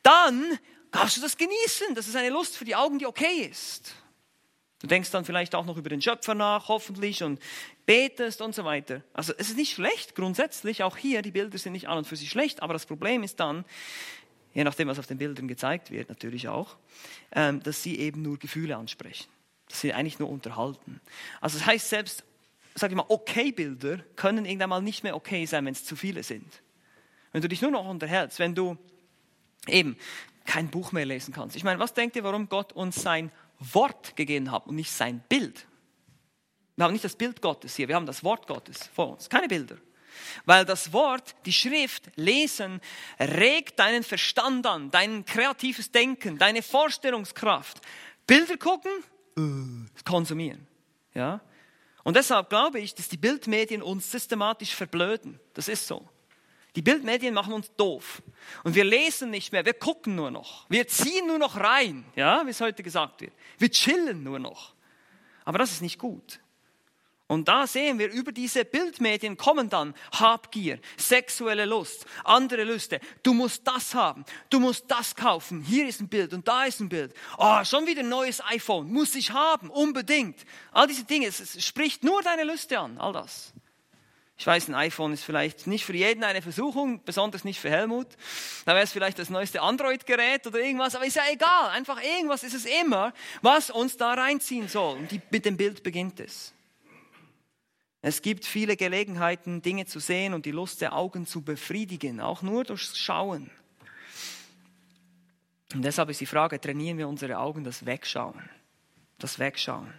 dann 0.01 0.57
kannst 0.91 1.17
du 1.17 1.21
das 1.21 1.37
genießen. 1.37 1.95
Das 1.95 2.07
ist 2.07 2.15
eine 2.15 2.29
Lust 2.29 2.57
für 2.57 2.65
die 2.65 2.75
Augen, 2.75 2.99
die 2.99 3.05
okay 3.05 3.47
ist. 3.49 3.95
Du 4.81 4.87
denkst 4.87 5.11
dann 5.11 5.25
vielleicht 5.25 5.53
auch 5.53 5.65
noch 5.65 5.77
über 5.77 5.89
den 5.89 6.01
Schöpfer 6.01 6.33
nach, 6.33 6.67
hoffentlich, 6.67 7.21
und 7.21 7.39
betest 7.85 8.41
und 8.41 8.55
so 8.55 8.65
weiter. 8.65 9.03
Also 9.13 9.31
es 9.37 9.49
ist 9.49 9.57
nicht 9.57 9.73
schlecht, 9.73 10.15
grundsätzlich, 10.15 10.81
auch 10.81 10.97
hier, 10.97 11.21
die 11.21 11.31
Bilder 11.31 11.57
sind 11.57 11.73
nicht 11.73 11.87
an 11.87 11.99
und 11.99 12.07
für 12.07 12.15
sich 12.15 12.29
schlecht, 12.29 12.63
aber 12.63 12.73
das 12.73 12.87
Problem 12.87 13.21
ist 13.21 13.39
dann, 13.39 13.63
je 14.53 14.63
nachdem, 14.63 14.87
was 14.87 14.97
auf 14.97 15.05
den 15.05 15.19
Bildern 15.19 15.47
gezeigt 15.47 15.91
wird, 15.91 16.09
natürlich 16.09 16.47
auch, 16.47 16.77
ähm, 17.31 17.61
dass 17.61 17.83
sie 17.83 17.99
eben 17.99 18.23
nur 18.23 18.39
Gefühle 18.39 18.75
ansprechen. 18.75 19.29
Dass 19.69 19.81
sie 19.81 19.93
eigentlich 19.93 20.17
nur 20.17 20.29
unterhalten. 20.29 20.99
Also 21.41 21.59
das 21.59 21.67
heißt, 21.67 21.89
selbst, 21.89 22.23
sag 22.73 22.89
ich 22.89 22.97
mal, 22.97 23.05
okay 23.07 23.51
Bilder 23.51 23.99
können 24.15 24.45
irgendwann 24.45 24.69
mal 24.71 24.81
nicht 24.81 25.03
mehr 25.03 25.15
okay 25.15 25.45
sein, 25.45 25.63
wenn 25.65 25.73
es 25.73 25.85
zu 25.85 25.95
viele 25.95 26.23
sind. 26.23 26.51
Wenn 27.33 27.43
du 27.43 27.47
dich 27.47 27.61
nur 27.61 27.71
noch 27.71 27.87
unterhältst, 27.87 28.39
wenn 28.39 28.55
du 28.55 28.77
eben 29.67 29.95
kein 30.45 30.69
Buch 30.69 30.91
mehr 30.91 31.05
lesen 31.05 31.33
kannst. 31.33 31.55
Ich 31.55 31.63
meine, 31.63 31.79
was 31.79 31.93
denkt 31.93 32.15
ihr, 32.15 32.23
warum 32.23 32.49
Gott 32.49 32.73
uns 32.73 32.95
sein 32.95 33.31
Wort 33.59 34.15
gegeben 34.15 34.51
hat 34.51 34.67
und 34.67 34.75
nicht 34.75 34.91
sein 34.91 35.23
Bild. 35.29 35.67
Wir 36.75 36.85
haben 36.85 36.93
nicht 36.93 37.05
das 37.05 37.15
Bild 37.15 37.41
Gottes 37.41 37.75
hier, 37.75 37.87
wir 37.87 37.95
haben 37.95 38.05
das 38.05 38.23
Wort 38.23 38.47
Gottes 38.47 38.89
vor 38.93 39.11
uns, 39.11 39.29
keine 39.29 39.47
Bilder. 39.47 39.77
Weil 40.45 40.65
das 40.65 40.91
Wort, 40.93 41.35
die 41.45 41.53
Schrift, 41.53 42.09
lesen, 42.15 42.81
regt 43.19 43.79
deinen 43.79 44.03
Verstand 44.03 44.65
an, 44.65 44.91
dein 44.91 45.25
kreatives 45.25 45.91
Denken, 45.91 46.37
deine 46.37 46.61
Vorstellungskraft. 46.61 47.81
Bilder 48.27 48.57
gucken, 48.57 48.91
äh, 49.37 50.03
konsumieren. 50.03 50.67
Ja? 51.13 51.41
Und 52.03 52.15
deshalb 52.15 52.49
glaube 52.49 52.79
ich, 52.79 52.95
dass 52.95 53.09
die 53.09 53.17
Bildmedien 53.17 53.81
uns 53.81 54.11
systematisch 54.11 54.75
verblöden. 54.75 55.39
Das 55.53 55.67
ist 55.67 55.87
so. 55.87 56.07
Die 56.75 56.81
Bildmedien 56.81 57.33
machen 57.33 57.53
uns 57.53 57.73
doof. 57.75 58.21
Und 58.63 58.75
wir 58.75 58.85
lesen 58.85 59.29
nicht 59.29 59.51
mehr, 59.51 59.65
wir 59.65 59.73
gucken 59.73 60.15
nur 60.15 60.31
noch. 60.31 60.69
Wir 60.69 60.87
ziehen 60.87 61.27
nur 61.27 61.37
noch 61.37 61.57
rein, 61.57 62.05
ja, 62.15 62.45
wie 62.45 62.51
es 62.51 62.61
heute 62.61 62.81
gesagt 62.81 63.21
wird. 63.21 63.33
Wir 63.57 63.69
chillen 63.69 64.23
nur 64.23 64.39
noch. 64.39 64.73
Aber 65.43 65.57
das 65.57 65.71
ist 65.71 65.81
nicht 65.81 65.99
gut. 65.99 66.39
Und 67.31 67.47
da 67.47 67.65
sehen 67.65 67.97
wir, 67.97 68.11
über 68.11 68.33
diese 68.33 68.65
Bildmedien 68.65 69.37
kommen 69.37 69.69
dann 69.69 69.95
Habgier, 70.11 70.79
sexuelle 70.97 71.63
Lust, 71.63 72.05
andere 72.25 72.65
Lüste. 72.65 72.99
Du 73.23 73.33
musst 73.33 73.65
das 73.65 73.95
haben, 73.95 74.25
du 74.49 74.59
musst 74.59 74.91
das 74.91 75.15
kaufen. 75.15 75.61
Hier 75.61 75.87
ist 75.87 76.01
ein 76.01 76.09
Bild 76.09 76.33
und 76.33 76.45
da 76.49 76.65
ist 76.65 76.81
ein 76.81 76.89
Bild. 76.89 77.13
Oh, 77.37 77.63
schon 77.63 77.87
wieder 77.87 78.01
ein 78.01 78.09
neues 78.09 78.43
iPhone, 78.43 78.91
muss 78.91 79.15
ich 79.15 79.31
haben, 79.31 79.69
unbedingt. 79.69 80.45
All 80.73 80.87
diese 80.87 81.05
Dinge, 81.05 81.27
es 81.27 81.65
spricht 81.65 82.03
nur 82.03 82.21
deine 82.21 82.43
Lüste 82.43 82.77
an, 82.79 82.97
all 82.97 83.13
das. 83.13 83.53
Ich 84.37 84.47
weiß, 84.47 84.69
ein 84.69 84.75
iPhone 84.75 85.13
ist 85.13 85.23
vielleicht 85.23 85.67
nicht 85.67 85.85
für 85.85 85.93
jeden 85.93 86.23
eine 86.23 86.41
Versuchung, 86.41 87.03
besonders 87.03 87.43
nicht 87.43 87.59
für 87.59 87.69
Helmut. 87.69 88.07
Da 88.65 88.73
wäre 88.73 88.83
es 88.83 88.91
vielleicht 88.91 89.19
das 89.19 89.29
neueste 89.29 89.61
Android-Gerät 89.61 90.47
oder 90.47 90.59
irgendwas, 90.59 90.95
aber 90.95 91.05
ist 91.05 91.15
ja 91.15 91.23
egal. 91.31 91.69
Einfach 91.69 92.01
irgendwas 92.01 92.43
ist 92.43 92.55
es 92.55 92.65
immer, 92.65 93.13
was 93.43 93.69
uns 93.69 93.97
da 93.97 94.13
reinziehen 94.13 94.67
soll. 94.67 94.97
Und 94.97 95.11
die, 95.11 95.21
mit 95.29 95.45
dem 95.45 95.57
Bild 95.57 95.83
beginnt 95.83 96.19
es. 96.19 96.53
Es 98.01 98.23
gibt 98.23 98.45
viele 98.45 98.75
Gelegenheiten, 98.75 99.61
Dinge 99.61 99.85
zu 99.85 99.99
sehen 99.99 100.33
und 100.33 100.47
die 100.47 100.51
Lust 100.51 100.81
der 100.81 100.93
Augen 100.93 101.27
zu 101.27 101.43
befriedigen, 101.43 102.19
auch 102.19 102.41
nur 102.41 102.63
durchs 102.63 102.97
Schauen. 102.97 103.51
Und 105.73 105.83
deshalb 105.83 106.09
ist 106.09 106.19
die 106.19 106.25
Frage, 106.25 106.59
trainieren 106.59 106.97
wir 106.97 107.07
unsere 107.07 107.37
Augen 107.37 107.63
das 107.63 107.85
Wegschauen? 107.85 108.49
Das 109.19 109.37
Wegschauen. 109.37 109.93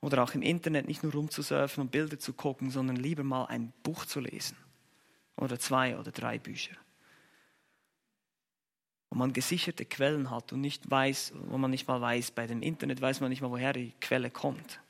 Oder 0.00 0.22
auch 0.22 0.34
im 0.34 0.42
Internet 0.42 0.86
nicht 0.86 1.02
nur 1.02 1.12
rumzusurfen 1.12 1.82
und 1.82 1.90
Bilder 1.90 2.18
zu 2.18 2.32
gucken, 2.32 2.70
sondern 2.70 2.96
lieber 2.96 3.24
mal 3.24 3.46
ein 3.46 3.72
Buch 3.82 4.04
zu 4.04 4.20
lesen. 4.20 4.56
Oder 5.36 5.58
zwei 5.58 5.98
oder 5.98 6.12
drei 6.12 6.38
Bücher. 6.38 6.76
Wo 9.10 9.18
man 9.18 9.32
gesicherte 9.32 9.84
Quellen 9.84 10.30
hat 10.30 10.52
und 10.52 10.60
nicht 10.60 10.90
weiß, 10.90 11.32
wo 11.48 11.58
man 11.58 11.70
nicht 11.70 11.88
mal 11.88 12.00
weiß, 12.00 12.32
bei 12.32 12.46
dem 12.46 12.62
Internet 12.62 13.00
weiß 13.00 13.20
man 13.20 13.30
nicht 13.30 13.40
mal, 13.40 13.50
woher 13.50 13.72
die 13.72 13.92
Quelle 14.00 14.30
kommt. 14.30 14.80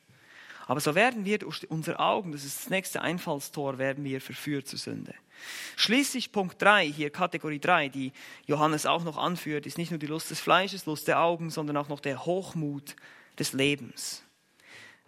Aber 0.67 0.81
so 0.81 0.97
werden 0.97 1.25
wir 1.25 1.39
durch 1.39 1.71
unsere 1.71 2.01
Augen, 2.01 2.33
das 2.33 2.45
ist 2.45 2.63
das 2.63 2.71
nächste 2.71 3.01
Einfallstor, 3.01 3.79
werden 3.79 4.03
wir 4.05 4.21
verführt 4.21 4.67
zur 4.67 4.81
Sünde. 4.81 5.15
Schließlich 5.77 6.33
Punkt 6.33 6.61
3, 6.61 6.91
hier 6.91 7.11
Kategorie 7.11 7.61
3, 7.61 7.89
die 7.89 8.13
Johannes 8.47 8.85
auch 8.85 9.05
noch 9.05 9.17
anführt, 9.17 9.67
ist 9.67 9.79
nicht 9.79 9.91
nur 9.91 9.99
die 9.99 10.09
Lust 10.09 10.31
des 10.31 10.41
Fleisches, 10.41 10.87
Lust 10.87 11.07
der 11.07 11.21
Augen, 11.21 11.51
sondern 11.51 11.77
auch 11.77 11.89
noch 11.89 12.01
der 12.01 12.27
Hochmut 12.27 12.97
des 13.39 13.53
Lebens. 13.53 14.25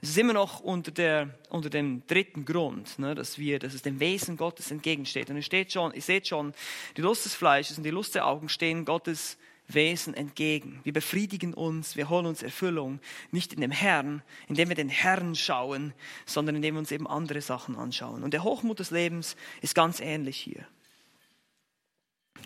Es 0.01 0.11
ist 0.11 0.19
immer 0.19 0.33
noch 0.33 0.61
unter, 0.61 0.93
der, 0.93 1.35
unter 1.49 1.71
dem 1.71 2.07
dritten 2.07 2.45
Grund, 2.45 2.99
ne, 3.01 3.17
dass, 3.17 3.39
wir, 3.39 3.59
dass 3.59 3.75
es 3.75 3.83
dem 3.83 3.99
Wesen 3.99 4.37
Gottes 4.37 4.71
entgegensteht. 4.71 5.29
Und 5.29 5.37
es 5.37 5.47
steht 5.47 5.73
schon, 5.73 5.93
ihr 5.93 6.03
seht 6.03 6.29
schon, 6.29 6.55
die 6.97 7.03
Lust 7.03 7.25
des 7.25 7.35
Fleisches 7.35 7.79
und 7.79 7.85
die 7.85 7.91
Lust 7.91 8.15
der 8.15 8.27
Augen 8.27 8.49
stehen 8.49 8.85
Gottes 8.85 9.39
Wesen 9.67 10.15
entgegen. 10.15 10.81
Wir 10.85 10.93
befriedigen 10.93 11.53
uns, 11.53 11.97
wir 11.97 12.09
holen 12.09 12.27
uns 12.27 12.43
Erfüllung, 12.43 13.01
nicht 13.33 13.53
in 13.53 13.61
dem 13.61 13.73
Herrn, 13.73 14.23
indem 14.47 14.69
wir 14.69 14.77
den 14.77 14.89
Herrn 14.89 15.35
schauen, 15.35 15.93
sondern 16.27 16.57
indem 16.57 16.77
wir 16.77 16.79
uns 16.79 16.93
eben 16.93 17.07
andere 17.07 17.43
Sachen 17.43 17.77
anschauen. 17.77 18.23
Und 18.23 18.33
der 18.33 18.45
Hochmut 18.45 18.79
des 18.79 18.91
Lebens 18.91 19.37
ist 19.61 19.75
ganz 19.75 20.01
ähnlich 20.01 20.39
hier. 20.39 20.67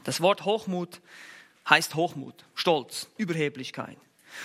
Das 0.05 0.20
Wort 0.20 0.44
Hochmut 0.46 1.00
heißt 1.68 1.94
Hochmut, 1.94 2.44
Stolz, 2.55 3.09
Überheblichkeit. 3.18 3.98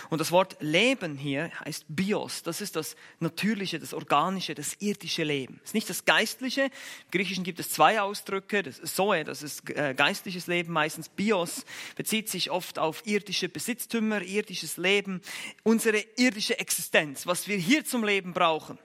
Und 0.10 0.20
das 0.20 0.32
Wort 0.32 0.58
Leben 0.60 1.18
hier 1.18 1.52
heißt 1.66 1.86
Bios. 1.88 2.44
Das 2.44 2.62
ist 2.62 2.76
das 2.76 2.96
natürliche, 3.20 3.80
das 3.80 3.94
organische, 3.94 4.56
das 4.56 4.76
irdische 4.80 5.24
Leben. 5.24 5.60
Es 5.64 5.70
ist 5.70 5.74
nicht 5.74 5.90
das 5.90 6.06
geistliche. 6.06 6.64
Im 6.64 7.12
Griechischen 7.12 7.44
gibt 7.44 7.60
es 7.60 7.72
zwei 7.72 8.02
Ausdrücke. 8.02 8.64
Das 8.64 8.80
ist 8.80 8.96
Zoe, 8.96 9.24
das 9.24 9.44
ist 9.44 9.70
äh, 9.70 9.94
geistliches 9.96 10.48
Leben. 10.48 10.74
Meistens 10.74 11.10
Bios 11.10 11.66
bezieht 11.96 12.30
sich 12.30 12.52
oft 12.52 12.80
auf 12.80 13.06
irdische 13.06 13.50
Besitztümer, 13.50 14.22
irdisches 14.22 14.78
Leben, 14.78 15.22
unsere 15.64 16.04
irdische 16.18 16.60
Existenz, 16.60 17.28
was 17.28 17.48
wir 17.48 17.58
hier 17.58 17.86
zum 17.86 18.04
Leben 18.04 18.34
brauchen. 18.34 18.78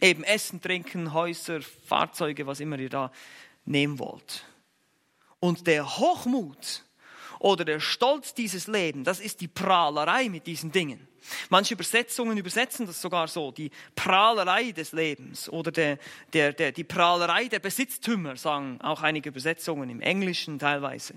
Eben 0.00 0.24
Essen, 0.24 0.60
Trinken, 0.60 1.12
Häuser, 1.12 1.60
Fahrzeuge, 1.62 2.46
was 2.46 2.60
immer 2.60 2.78
ihr 2.78 2.90
da 2.90 3.12
nehmen 3.64 3.98
wollt. 3.98 4.44
Und 5.40 5.66
der 5.66 5.98
Hochmut, 5.98 6.84
oder 7.38 7.64
der 7.64 7.80
Stolz 7.80 8.34
dieses 8.34 8.66
Lebens, 8.66 9.04
das 9.04 9.20
ist 9.20 9.40
die 9.40 9.48
Prahlerei 9.48 10.28
mit 10.28 10.46
diesen 10.46 10.72
Dingen. 10.72 11.06
Manche 11.48 11.74
Übersetzungen 11.74 12.38
übersetzen 12.38 12.86
das 12.86 13.00
sogar 13.00 13.28
so, 13.28 13.50
die 13.50 13.70
Prahlerei 13.94 14.72
des 14.72 14.92
Lebens 14.92 15.48
oder 15.48 15.72
der, 15.72 15.98
der, 16.32 16.52
der, 16.52 16.72
die 16.72 16.84
Prahlerei 16.84 17.48
der 17.48 17.58
Besitztümer, 17.58 18.36
sagen 18.36 18.80
auch 18.80 19.02
einige 19.02 19.30
Übersetzungen 19.30 19.90
im 19.90 20.00
Englischen 20.00 20.58
teilweise. 20.58 21.14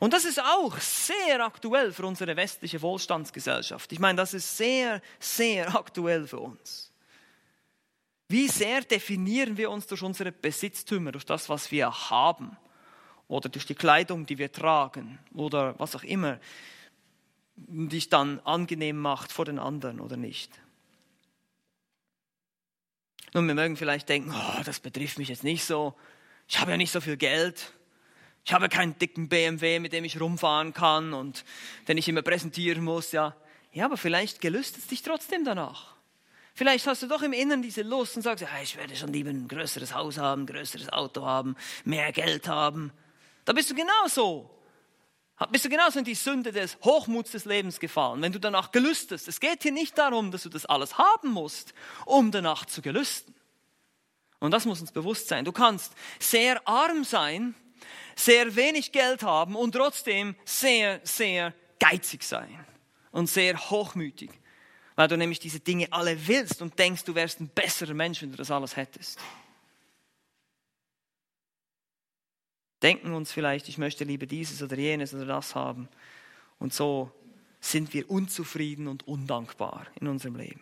Und 0.00 0.12
das 0.12 0.24
ist 0.24 0.40
auch 0.42 0.78
sehr 0.78 1.44
aktuell 1.44 1.92
für 1.92 2.06
unsere 2.06 2.36
westliche 2.36 2.80
Wohlstandsgesellschaft. 2.82 3.92
Ich 3.92 3.98
meine, 3.98 4.16
das 4.16 4.34
ist 4.34 4.56
sehr, 4.56 5.00
sehr 5.18 5.74
aktuell 5.74 6.26
für 6.26 6.40
uns. 6.40 6.92
Wie 8.28 8.48
sehr 8.48 8.82
definieren 8.82 9.56
wir 9.56 9.70
uns 9.70 9.86
durch 9.86 10.02
unsere 10.02 10.32
Besitztümer, 10.32 11.12
durch 11.12 11.24
das, 11.24 11.48
was 11.48 11.70
wir 11.70 11.90
haben? 12.10 12.56
Oder 13.28 13.48
durch 13.48 13.66
die 13.66 13.74
Kleidung, 13.74 14.26
die 14.26 14.38
wir 14.38 14.50
tragen 14.50 15.18
oder 15.34 15.78
was 15.78 15.94
auch 15.94 16.02
immer 16.02 16.40
dich 17.56 18.08
dann 18.08 18.40
angenehm 18.40 18.98
macht 18.98 19.32
vor 19.32 19.44
den 19.44 19.58
anderen 19.58 20.00
oder 20.00 20.16
nicht. 20.16 20.50
Nun, 23.34 23.46
wir 23.46 23.54
mögen 23.54 23.76
vielleicht 23.76 24.08
denken, 24.08 24.32
oh, 24.34 24.62
das 24.64 24.80
betrifft 24.80 25.18
mich 25.18 25.28
jetzt 25.28 25.44
nicht 25.44 25.64
so. 25.64 25.94
Ich 26.48 26.58
habe 26.60 26.70
ja 26.70 26.76
nicht 26.76 26.92
so 26.92 27.00
viel 27.00 27.16
Geld. 27.16 27.72
Ich 28.44 28.54
habe 28.54 28.70
keinen 28.70 28.98
dicken 28.98 29.28
BMW, 29.28 29.78
mit 29.80 29.92
dem 29.92 30.04
ich 30.04 30.18
rumfahren 30.18 30.72
kann 30.72 31.12
und 31.12 31.44
den 31.86 31.98
ich 31.98 32.08
immer 32.08 32.22
präsentieren 32.22 32.82
muss. 32.82 33.12
Ja, 33.12 33.36
ja 33.72 33.84
aber 33.84 33.98
vielleicht 33.98 34.40
gelüstet 34.40 34.84
es 34.84 34.86
dich 34.86 35.02
trotzdem 35.02 35.44
danach. 35.44 35.96
Vielleicht 36.54 36.86
hast 36.86 37.02
du 37.02 37.06
doch 37.06 37.22
im 37.22 37.34
Inneren 37.34 37.62
diese 37.62 37.82
Lust 37.82 38.16
und 38.16 38.22
sagst, 38.22 38.42
ja, 38.42 38.48
ich 38.62 38.76
werde 38.76 38.96
schon 38.96 39.12
lieber 39.12 39.30
ein 39.30 39.46
größeres 39.46 39.94
Haus 39.94 40.16
haben, 40.16 40.42
ein 40.42 40.46
größeres 40.46 40.88
Auto 40.88 41.24
haben, 41.24 41.54
mehr 41.84 42.10
Geld 42.12 42.48
haben. 42.48 42.90
Da 43.48 43.54
bist 43.54 43.70
du 43.70 43.74
genauso. 43.74 44.50
Bist 45.50 45.64
du 45.64 45.70
genauso 45.70 45.98
in 45.98 46.04
die 46.04 46.14
Sünde 46.14 46.52
des 46.52 46.76
Hochmuts 46.84 47.30
des 47.30 47.46
Lebens 47.46 47.80
gefallen, 47.80 48.20
wenn 48.20 48.30
du 48.30 48.38
danach 48.38 48.72
gelüstest. 48.72 49.26
Es 49.26 49.40
geht 49.40 49.62
hier 49.62 49.72
nicht 49.72 49.96
darum, 49.96 50.30
dass 50.30 50.42
du 50.42 50.50
das 50.50 50.66
alles 50.66 50.98
haben 50.98 51.30
musst, 51.30 51.72
um 52.04 52.30
danach 52.30 52.66
zu 52.66 52.82
gelüsten. 52.82 53.34
Und 54.38 54.50
das 54.50 54.66
muss 54.66 54.82
uns 54.82 54.92
bewusst 54.92 55.28
sein. 55.28 55.46
Du 55.46 55.52
kannst 55.52 55.94
sehr 56.18 56.60
arm 56.68 57.04
sein, 57.04 57.54
sehr 58.16 58.54
wenig 58.54 58.92
Geld 58.92 59.22
haben 59.22 59.56
und 59.56 59.72
trotzdem 59.72 60.36
sehr, 60.44 61.00
sehr 61.02 61.54
geizig 61.80 62.24
sein 62.24 62.66
und 63.12 63.28
sehr 63.30 63.58
hochmütig, 63.70 64.30
weil 64.94 65.08
du 65.08 65.16
nämlich 65.16 65.38
diese 65.38 65.60
Dinge 65.60 65.90
alle 65.90 66.28
willst 66.28 66.60
und 66.60 66.78
denkst, 66.78 67.04
du 67.04 67.14
wärst 67.14 67.40
ein 67.40 67.48
besserer 67.48 67.94
Mensch, 67.94 68.20
wenn 68.20 68.30
du 68.30 68.36
das 68.36 68.50
alles 68.50 68.76
hättest. 68.76 69.18
Denken 72.82 73.12
uns 73.12 73.32
vielleicht, 73.32 73.68
ich 73.68 73.78
möchte 73.78 74.04
lieber 74.04 74.26
dieses 74.26 74.62
oder 74.62 74.76
jenes 74.76 75.12
oder 75.14 75.26
das 75.26 75.54
haben. 75.54 75.88
Und 76.58 76.72
so 76.72 77.10
sind 77.60 77.92
wir 77.92 78.08
unzufrieden 78.10 78.86
und 78.86 79.06
undankbar 79.08 79.86
in 80.00 80.06
unserem 80.06 80.36
Leben. 80.36 80.60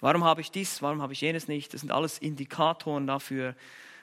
Warum 0.00 0.24
habe 0.24 0.40
ich 0.40 0.50
dies, 0.50 0.82
warum 0.82 1.02
habe 1.02 1.12
ich 1.12 1.20
jenes 1.20 1.46
nicht? 1.46 1.74
Das 1.74 1.82
sind 1.82 1.92
alles 1.92 2.18
Indikatoren 2.18 3.06
dafür, 3.06 3.54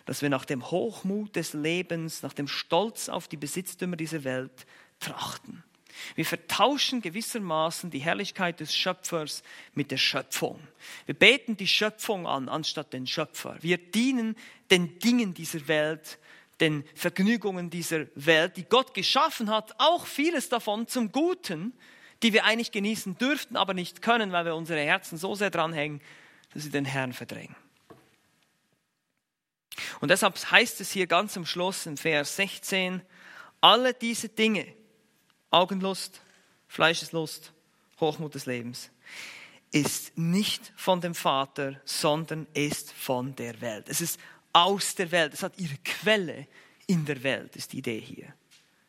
dass 0.05 0.21
wir 0.21 0.29
nach 0.29 0.45
dem 0.45 0.69
Hochmut 0.71 1.35
des 1.35 1.53
Lebens, 1.53 2.23
nach 2.23 2.33
dem 2.33 2.47
Stolz 2.47 3.09
auf 3.09 3.27
die 3.27 3.37
Besitztümer 3.37 3.97
dieser 3.97 4.23
Welt 4.23 4.65
trachten. 4.99 5.63
Wir 6.15 6.25
vertauschen 6.25 7.01
gewissermaßen 7.01 7.89
die 7.89 7.99
Herrlichkeit 7.99 8.59
des 8.59 8.75
Schöpfers 8.75 9.43
mit 9.73 9.91
der 9.91 9.97
Schöpfung. 9.97 10.59
Wir 11.05 11.15
beten 11.15 11.57
die 11.57 11.67
Schöpfung 11.67 12.27
an, 12.27 12.49
anstatt 12.49 12.93
den 12.93 13.07
Schöpfer. 13.07 13.57
Wir 13.61 13.77
dienen 13.77 14.35
den 14.71 14.99
Dingen 14.99 15.33
dieser 15.33 15.67
Welt, 15.67 16.19
den 16.59 16.83
Vergnügungen 16.95 17.69
dieser 17.69 18.07
Welt, 18.15 18.57
die 18.57 18.63
Gott 18.63 18.93
geschaffen 18.93 19.49
hat, 19.49 19.75
auch 19.77 20.05
vieles 20.05 20.49
davon 20.49 20.87
zum 20.87 21.11
Guten, 21.11 21.73
die 22.23 22.33
wir 22.33 22.45
eigentlich 22.45 22.71
genießen 22.71 23.17
dürften, 23.17 23.55
aber 23.55 23.73
nicht 23.73 24.01
können, 24.01 24.31
weil 24.31 24.45
wir 24.45 24.55
unsere 24.55 24.81
Herzen 24.81 25.17
so 25.17 25.35
sehr 25.35 25.51
dranhängen, 25.51 26.01
dass 26.53 26.63
sie 26.63 26.71
den 26.71 26.85
Herrn 26.85 27.13
verdrängen. 27.13 27.55
Und 29.99 30.09
deshalb 30.09 30.35
heißt 30.51 30.81
es 30.81 30.91
hier 30.91 31.07
ganz 31.07 31.37
am 31.37 31.45
Schluss 31.45 31.85
in 31.85 31.97
Vers 31.97 32.35
16, 32.35 33.01
alle 33.61 33.93
diese 33.93 34.29
Dinge, 34.29 34.65
Augenlust, 35.51 36.21
Fleischeslust, 36.67 37.53
Hochmut 37.99 38.35
des 38.35 38.45
Lebens, 38.45 38.89
ist 39.71 40.17
nicht 40.17 40.71
von 40.75 41.01
dem 41.01 41.15
Vater, 41.15 41.79
sondern 41.85 42.47
ist 42.53 42.91
von 42.93 43.35
der 43.35 43.59
Welt. 43.61 43.89
Es 43.89 44.01
ist 44.01 44.19
aus 44.53 44.95
der 44.95 45.11
Welt. 45.11 45.33
Es 45.33 45.43
hat 45.43 45.57
ihre 45.59 45.77
Quelle 45.83 46.47
in 46.87 47.05
der 47.05 47.21
Welt, 47.23 47.55
ist 47.55 47.73
die 47.73 47.79
Idee 47.79 47.99
hier. 47.99 48.27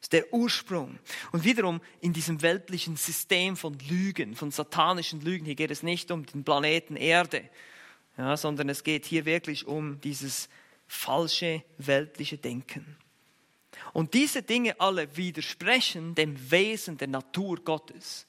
Das 0.01 0.05
ist 0.05 0.13
der 0.13 0.33
Ursprung. 0.33 0.99
Und 1.33 1.45
wiederum 1.45 1.81
in 2.01 2.13
diesem 2.13 2.41
weltlichen 2.43 2.97
System 2.97 3.57
von 3.57 3.77
Lügen, 3.89 4.37
von 4.37 4.51
satanischen 4.51 5.21
Lügen, 5.21 5.45
hier 5.45 5.57
geht 5.57 5.73
es 5.73 5.83
nicht 5.83 6.11
um 6.11 6.25
den 6.25 6.45
Planeten 6.45 6.97
Erde, 6.97 7.49
ja, 8.17 8.37
sondern 8.37 8.69
es 8.69 8.85
geht 8.85 9.05
hier 9.05 9.25
wirklich 9.25 9.67
um 9.67 10.01
dieses 10.01 10.49
falsche 10.87 11.63
weltliche 11.79 12.39
Denken. 12.39 12.97
Und 13.93 14.14
diese 14.14 14.43
Dinge 14.43 14.79
alle 14.81 15.16
widersprechen 15.16 16.14
dem 16.14 16.51
Wesen 16.51 16.99
der 16.99 17.09
Natur 17.09 17.57
Gottes, 17.64 18.26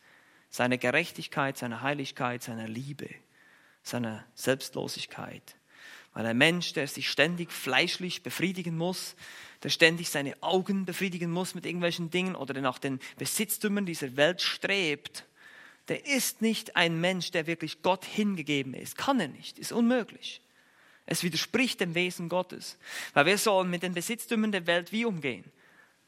seiner 0.49 0.77
Gerechtigkeit, 0.77 1.57
seiner 1.57 1.81
Heiligkeit, 1.81 2.43
seiner 2.43 2.67
Liebe, 2.67 3.09
seiner 3.83 4.25
Selbstlosigkeit. 4.33 5.55
Weil 6.13 6.25
ein 6.25 6.37
Mensch, 6.37 6.73
der 6.73 6.87
sich 6.87 7.09
ständig 7.09 7.51
fleischlich 7.51 8.23
befriedigen 8.23 8.75
muss, 8.75 9.15
der 9.63 9.69
ständig 9.69 10.09
seine 10.09 10.41
Augen 10.41 10.85
befriedigen 10.85 11.31
muss 11.31 11.53
mit 11.53 11.65
irgendwelchen 11.65 12.09
Dingen 12.09 12.35
oder 12.35 12.53
der 12.53 12.63
nach 12.63 12.79
den 12.79 12.99
Besitztümern 13.17 13.85
dieser 13.85 14.15
Welt 14.17 14.41
strebt, 14.41 15.25
der 15.87 16.05
ist 16.05 16.41
nicht 16.41 16.75
ein 16.75 16.99
Mensch, 17.01 17.31
der 17.31 17.47
wirklich 17.47 17.81
Gott 17.81 18.05
hingegeben 18.05 18.73
ist. 18.73 18.97
Kann 18.97 19.19
er 19.19 19.27
nicht, 19.27 19.59
ist 19.59 19.71
unmöglich. 19.71 20.41
Es 21.11 21.23
widerspricht 21.23 21.81
dem 21.81 21.95
Wesen 21.95 22.29
Gottes. 22.29 22.77
Weil 23.15 23.25
wir 23.25 23.37
sollen 23.39 23.71
mit 23.71 23.81
den 23.81 23.95
Besitztümern 23.95 24.51
der 24.51 24.67
Welt 24.67 24.91
wie 24.91 25.05
umgehen? 25.05 25.43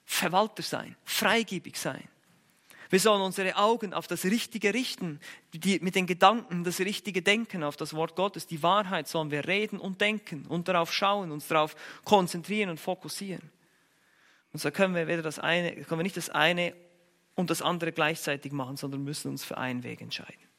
Verwalter 0.05 0.61
sein, 0.61 0.95
freigebig 1.05 1.75
sein. 1.75 2.07
Wir 2.91 2.99
sollen 2.99 3.23
unsere 3.23 3.55
Augen 3.55 3.95
auf 3.95 4.05
das 4.05 4.25
Richtige 4.25 4.75
richten, 4.75 5.19
die, 5.53 5.79
mit 5.79 5.95
den 5.95 6.05
Gedanken 6.05 6.63
das 6.63 6.79
Richtige 6.79 7.23
denken, 7.23 7.63
auf 7.63 7.77
das 7.77 7.95
Wort 7.95 8.15
Gottes, 8.15 8.45
die 8.45 8.61
Wahrheit 8.61 9.07
sollen 9.07 9.31
wir 9.31 9.47
reden 9.47 9.79
und 9.79 10.01
denken 10.01 10.45
und 10.47 10.67
darauf 10.67 10.93
schauen, 10.93 11.31
uns 11.31 11.47
darauf 11.47 11.75
konzentrieren 12.03 12.69
und 12.69 12.79
fokussieren. 12.79 13.49
Und 14.53 14.59
so 14.59 14.69
können 14.69 14.93
wir, 14.93 15.07
weder 15.07 15.23
das 15.23 15.39
eine, 15.39 15.73
können 15.83 15.99
wir 15.99 16.03
nicht 16.03 16.17
das 16.17 16.29
eine 16.29 16.75
und 17.33 17.49
das 17.49 17.63
andere 17.63 17.91
gleichzeitig 17.91 18.51
machen, 18.51 18.77
sondern 18.77 19.03
müssen 19.03 19.31
uns 19.31 19.43
für 19.43 19.57
einen 19.57 19.81
Weg 19.81 20.01
entscheiden. 20.01 20.51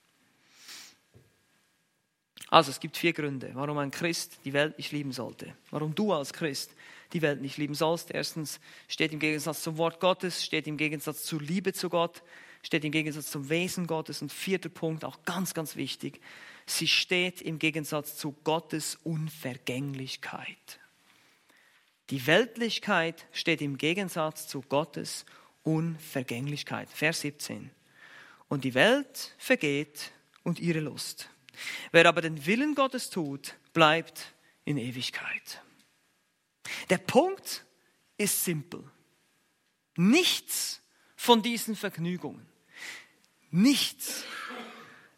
Also 2.53 2.71
es 2.71 2.81
gibt 2.81 2.99
vier 2.99 3.15
Gründe, 3.15 3.51
warum 3.55 3.79
ein 3.79 3.91
Christ 3.91 4.41
die 4.45 4.53
Welt 4.53 4.77
nicht 4.77 4.93
lieben 4.93 5.13
sollte. 5.13 5.55
Warum 5.71 5.95
du 5.95 6.13
als 6.13 6.35
Christ 6.35 6.75
die 7.15 7.23
Welt 7.23 7.41
nicht 7.41 7.57
lieben 7.57 7.75
sollst. 7.75 8.11
Erstens 8.11 8.61
steht 8.89 9.11
im 9.15 9.21
Gegensatz 9.21 9.63
zum 9.63 9.79
Wort 9.79 10.01
Gottes, 10.01 10.45
steht 10.45 10.67
im 10.67 10.77
Gegensatz 10.77 11.25
zur 11.25 11.41
Liebe 11.41 11.73
zu 11.73 11.89
Gott, 11.89 12.23
steht 12.63 12.85
im 12.85 12.93
Gegensatz 12.93 13.31
zum 13.31 13.49
Wesen 13.49 13.87
Gottes. 13.87 14.21
Und 14.21 14.31
vierter 14.31 14.69
Punkt, 14.69 15.03
auch 15.03 15.25
ganz, 15.25 15.55
ganz 15.55 15.77
wichtig, 15.77 16.21
sie 16.67 16.89
steht 16.89 17.41
im 17.41 17.59
Gegensatz 17.59 18.19
zu 18.19 18.33
Gottes 18.45 18.99
Unvergänglichkeit. 19.03 20.79
Die 22.11 22.27
Weltlichkeit 22.27 23.25
steht 23.33 23.63
im 23.63 23.79
Gegensatz 23.79 24.47
zu 24.47 24.61
Gottes 24.61 25.25
Unvergänglichkeit. 25.63 26.91
Vers 26.91 27.23
17. 27.23 27.71
Und 28.51 28.65
die 28.65 28.75
Welt 28.75 29.33
vergeht 29.39 30.13
und 30.43 30.61
ihre 30.61 30.81
Lust. 30.81 31.31
Wer 31.91 32.07
aber 32.07 32.21
den 32.21 32.47
Willen 32.47 32.75
Gottes 32.75 33.11
tut, 33.11 33.55
bleibt 33.73 34.35
in 34.65 34.77
Ewigkeit. 34.79 35.63
Der 36.91 36.99
Punkt 36.99 37.65
ist 38.17 38.45
simpel. 38.45 38.85
Nichts 39.97 40.81
von 41.17 41.43
diesen 41.43 41.77
Vergnügungen, 41.77 42.47
nichts, 43.51 44.25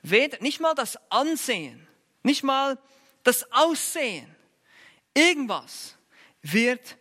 weder, 0.03 0.39
nicht 0.41 0.61
mal 0.61 0.75
das 0.75 0.99
Ansehen, 1.11 1.87
nicht 2.23 2.43
mal 2.43 2.79
das 3.23 3.51
Aussehen, 3.53 4.35
irgendwas 5.15 5.97
wird 6.43 6.97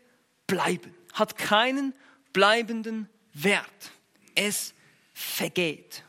bleiben, 0.48 0.96
hat 1.14 1.38
keinen 1.38 1.94
bleibenden 2.32 3.10
Wert. 3.34 3.92
Es 4.36 4.74
vergeht. 5.14 6.04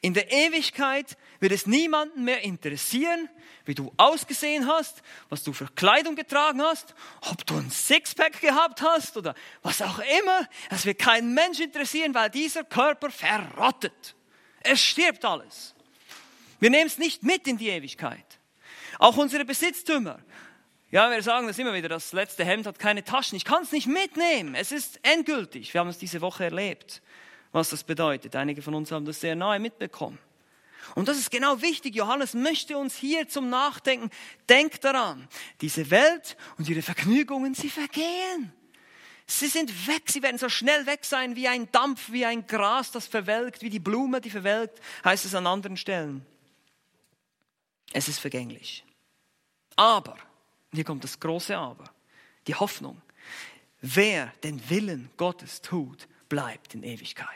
In 0.00 0.14
der 0.14 0.32
Ewigkeit 0.32 1.16
wird 1.40 1.52
es 1.52 1.66
niemanden 1.66 2.24
mehr 2.24 2.42
interessieren, 2.42 3.28
wie 3.64 3.74
du 3.74 3.92
ausgesehen 3.96 4.66
hast, 4.66 5.02
was 5.28 5.42
du 5.44 5.52
für 5.52 5.68
Kleidung 5.74 6.16
getragen 6.16 6.62
hast, 6.62 6.94
ob 7.30 7.46
du 7.46 7.56
ein 7.56 7.70
Sixpack 7.70 8.40
gehabt 8.40 8.82
hast 8.82 9.16
oder 9.16 9.34
was 9.62 9.82
auch 9.82 10.00
immer. 10.20 10.48
Es 10.70 10.86
wird 10.86 10.98
keinen 10.98 11.34
Mensch 11.34 11.60
interessieren, 11.60 12.14
weil 12.14 12.30
dieser 12.30 12.64
Körper 12.64 13.10
verrottet. 13.10 14.16
Es 14.60 14.80
stirbt 14.82 15.24
alles. 15.24 15.74
Wir 16.60 16.70
nehmen 16.70 16.86
es 16.86 16.98
nicht 16.98 17.22
mit 17.22 17.46
in 17.46 17.58
die 17.58 17.68
Ewigkeit. 17.68 18.24
Auch 18.98 19.16
unsere 19.16 19.44
Besitztümer. 19.44 20.18
Ja, 20.90 21.10
wir 21.10 21.22
sagen 21.22 21.46
das 21.46 21.58
immer 21.58 21.74
wieder, 21.74 21.88
das 21.88 22.12
letzte 22.12 22.44
Hemd 22.44 22.66
hat 22.66 22.78
keine 22.78 23.04
Taschen. 23.04 23.36
Ich 23.36 23.44
kann 23.44 23.62
es 23.62 23.72
nicht 23.72 23.86
mitnehmen. 23.86 24.54
Es 24.54 24.72
ist 24.72 24.98
endgültig. 25.02 25.74
Wir 25.74 25.80
haben 25.80 25.88
es 25.88 25.98
diese 25.98 26.22
Woche 26.22 26.44
erlebt, 26.44 27.02
was 27.52 27.68
das 27.68 27.84
bedeutet. 27.84 28.34
Einige 28.34 28.62
von 28.62 28.74
uns 28.74 28.90
haben 28.90 29.04
das 29.04 29.20
sehr 29.20 29.36
nahe 29.36 29.60
mitbekommen. 29.60 30.18
Und 30.94 31.08
das 31.08 31.18
ist 31.18 31.30
genau 31.30 31.60
wichtig. 31.62 31.94
Johannes 31.94 32.34
möchte 32.34 32.78
uns 32.78 32.96
hier 32.96 33.28
zum 33.28 33.50
Nachdenken. 33.50 34.10
Denkt 34.48 34.84
daran, 34.84 35.28
diese 35.60 35.90
Welt 35.90 36.36
und 36.56 36.68
ihre 36.68 36.82
Vergnügungen, 36.82 37.54
sie 37.54 37.70
vergehen. 37.70 38.52
Sie 39.26 39.48
sind 39.48 39.86
weg, 39.86 40.04
sie 40.06 40.22
werden 40.22 40.38
so 40.38 40.48
schnell 40.48 40.86
weg 40.86 41.04
sein 41.04 41.36
wie 41.36 41.48
ein 41.48 41.70
Dampf, 41.70 42.10
wie 42.10 42.24
ein 42.24 42.46
Gras, 42.46 42.90
das 42.92 43.06
verwelkt, 43.06 43.60
wie 43.60 43.68
die 43.68 43.78
Blume, 43.78 44.22
die 44.22 44.30
verwelkt, 44.30 44.80
heißt 45.04 45.26
es 45.26 45.34
an 45.34 45.46
anderen 45.46 45.76
Stellen. 45.76 46.24
Es 47.92 48.08
ist 48.08 48.20
vergänglich. 48.20 48.84
Aber, 49.76 50.16
hier 50.72 50.84
kommt 50.84 51.04
das 51.04 51.20
große 51.20 51.56
Aber, 51.56 51.84
die 52.46 52.54
Hoffnung. 52.54 53.02
Wer 53.82 54.32
den 54.42 54.68
Willen 54.70 55.10
Gottes 55.18 55.60
tut, 55.60 56.08
bleibt 56.30 56.74
in 56.74 56.82
Ewigkeit. 56.82 57.28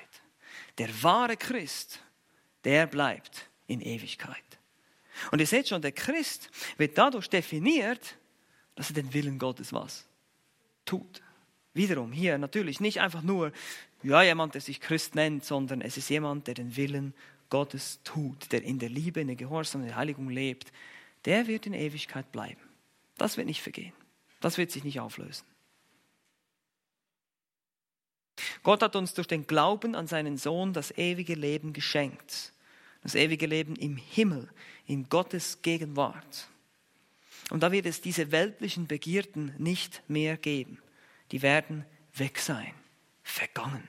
Der 0.79 1.03
wahre 1.03 1.37
Christ 1.37 2.01
der 2.65 2.87
bleibt 2.87 3.49
in 3.67 3.81
Ewigkeit. 3.81 4.37
Und 5.31 5.41
ihr 5.41 5.47
seht 5.47 5.69
schon, 5.69 5.83
der 5.83 5.93
Christ 5.93 6.51
wird 6.79 6.97
dadurch 6.97 7.29
definiert, 7.29 8.17
dass 8.75 8.91
er 8.91 8.95
den 8.95 9.13
Willen 9.13 9.39
Gottes 9.39 9.73
was 9.73 10.07
tut. 10.85 11.23
Wiederum 11.75 12.13
hier 12.13 12.39
natürlich 12.39 12.81
nicht 12.81 13.01
einfach 13.01 13.23
nur, 13.23 13.53
ja, 14.03 14.23
jemand, 14.23 14.55
der 14.55 14.61
sich 14.61 14.81
Christ 14.81 15.15
nennt, 15.15 15.45
sondern 15.45 15.81
es 15.81 15.97
ist 15.97 16.11
jemand, 16.11 16.47
der 16.47 16.55
den 16.55 16.77
Willen 16.77 17.15
Gottes 17.51 18.01
tut, 18.05 18.51
der 18.53 18.63
in 18.63 18.79
der 18.79 18.89
Liebe, 18.89 19.21
in 19.21 19.29
der 19.29 19.37
Gehorsam, 19.37 19.83
in 19.83 19.89
der 19.89 19.97
Heiligung 19.97 20.29
lebt. 20.29 20.73
Der 21.25 21.47
wird 21.47 21.67
in 21.67 21.75
Ewigkeit 21.75 22.33
bleiben. 22.33 22.61
Das 23.17 23.37
wird 23.37 23.47
nicht 23.47 23.63
vergehen. 23.63 23.93
Das 24.41 24.59
wird 24.59 24.71
sich 24.71 24.85
nicht 24.85 25.01
auflösen. 25.01 25.45
Gott 28.63 28.83
hat 28.83 28.97
uns 28.97 29.15
durch 29.15 29.27
den 29.27 29.47
Glauben 29.47 29.95
an 29.95 30.07
seinen 30.07 30.37
Sohn 30.37 30.73
das 30.73 30.97
ewige 30.97 31.35
Leben 31.35 31.73
geschenkt. 31.73 32.53
Das 33.03 33.15
ewige 33.15 33.47
Leben 33.47 33.77
im 33.77 33.97
Himmel, 33.97 34.49
in 34.87 35.09
Gottes 35.09 35.61
Gegenwart. 35.63 36.49
Und 37.51 37.63
da 37.63 37.73
wird 37.73 37.87
es 37.87 38.01
diese 38.01 38.31
weltlichen 38.31 38.87
Begierden 38.87 39.55
nicht 39.59 40.03
mehr 40.09 40.37
geben. 40.37 40.79
Die 41.33 41.43
werden 41.43 41.85
weg 42.15 42.39
sein, 42.39 42.73
vergangen. 43.23 43.89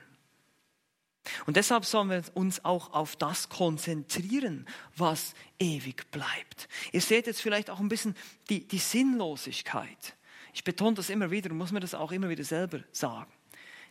Und 1.46 1.56
deshalb 1.56 1.84
sollen 1.84 2.10
wir 2.10 2.22
uns 2.34 2.64
auch 2.64 2.92
auf 2.92 3.16
das 3.16 3.48
konzentrieren, 3.48 4.66
was 4.96 5.34
ewig 5.58 6.10
bleibt. 6.10 6.68
Ihr 6.92 7.00
seht 7.00 7.26
jetzt 7.26 7.40
vielleicht 7.40 7.70
auch 7.70 7.80
ein 7.80 7.88
bisschen 7.88 8.14
die, 8.50 8.66
die 8.66 8.78
Sinnlosigkeit. 8.78 10.16
Ich 10.52 10.64
betone 10.64 10.96
das 10.96 11.08
immer 11.08 11.30
wieder 11.30 11.50
und 11.50 11.56
muss 11.56 11.72
mir 11.72 11.80
das 11.80 11.94
auch 11.94 12.12
immer 12.12 12.28
wieder 12.28 12.44
selber 12.44 12.80
sagen. 12.92 13.32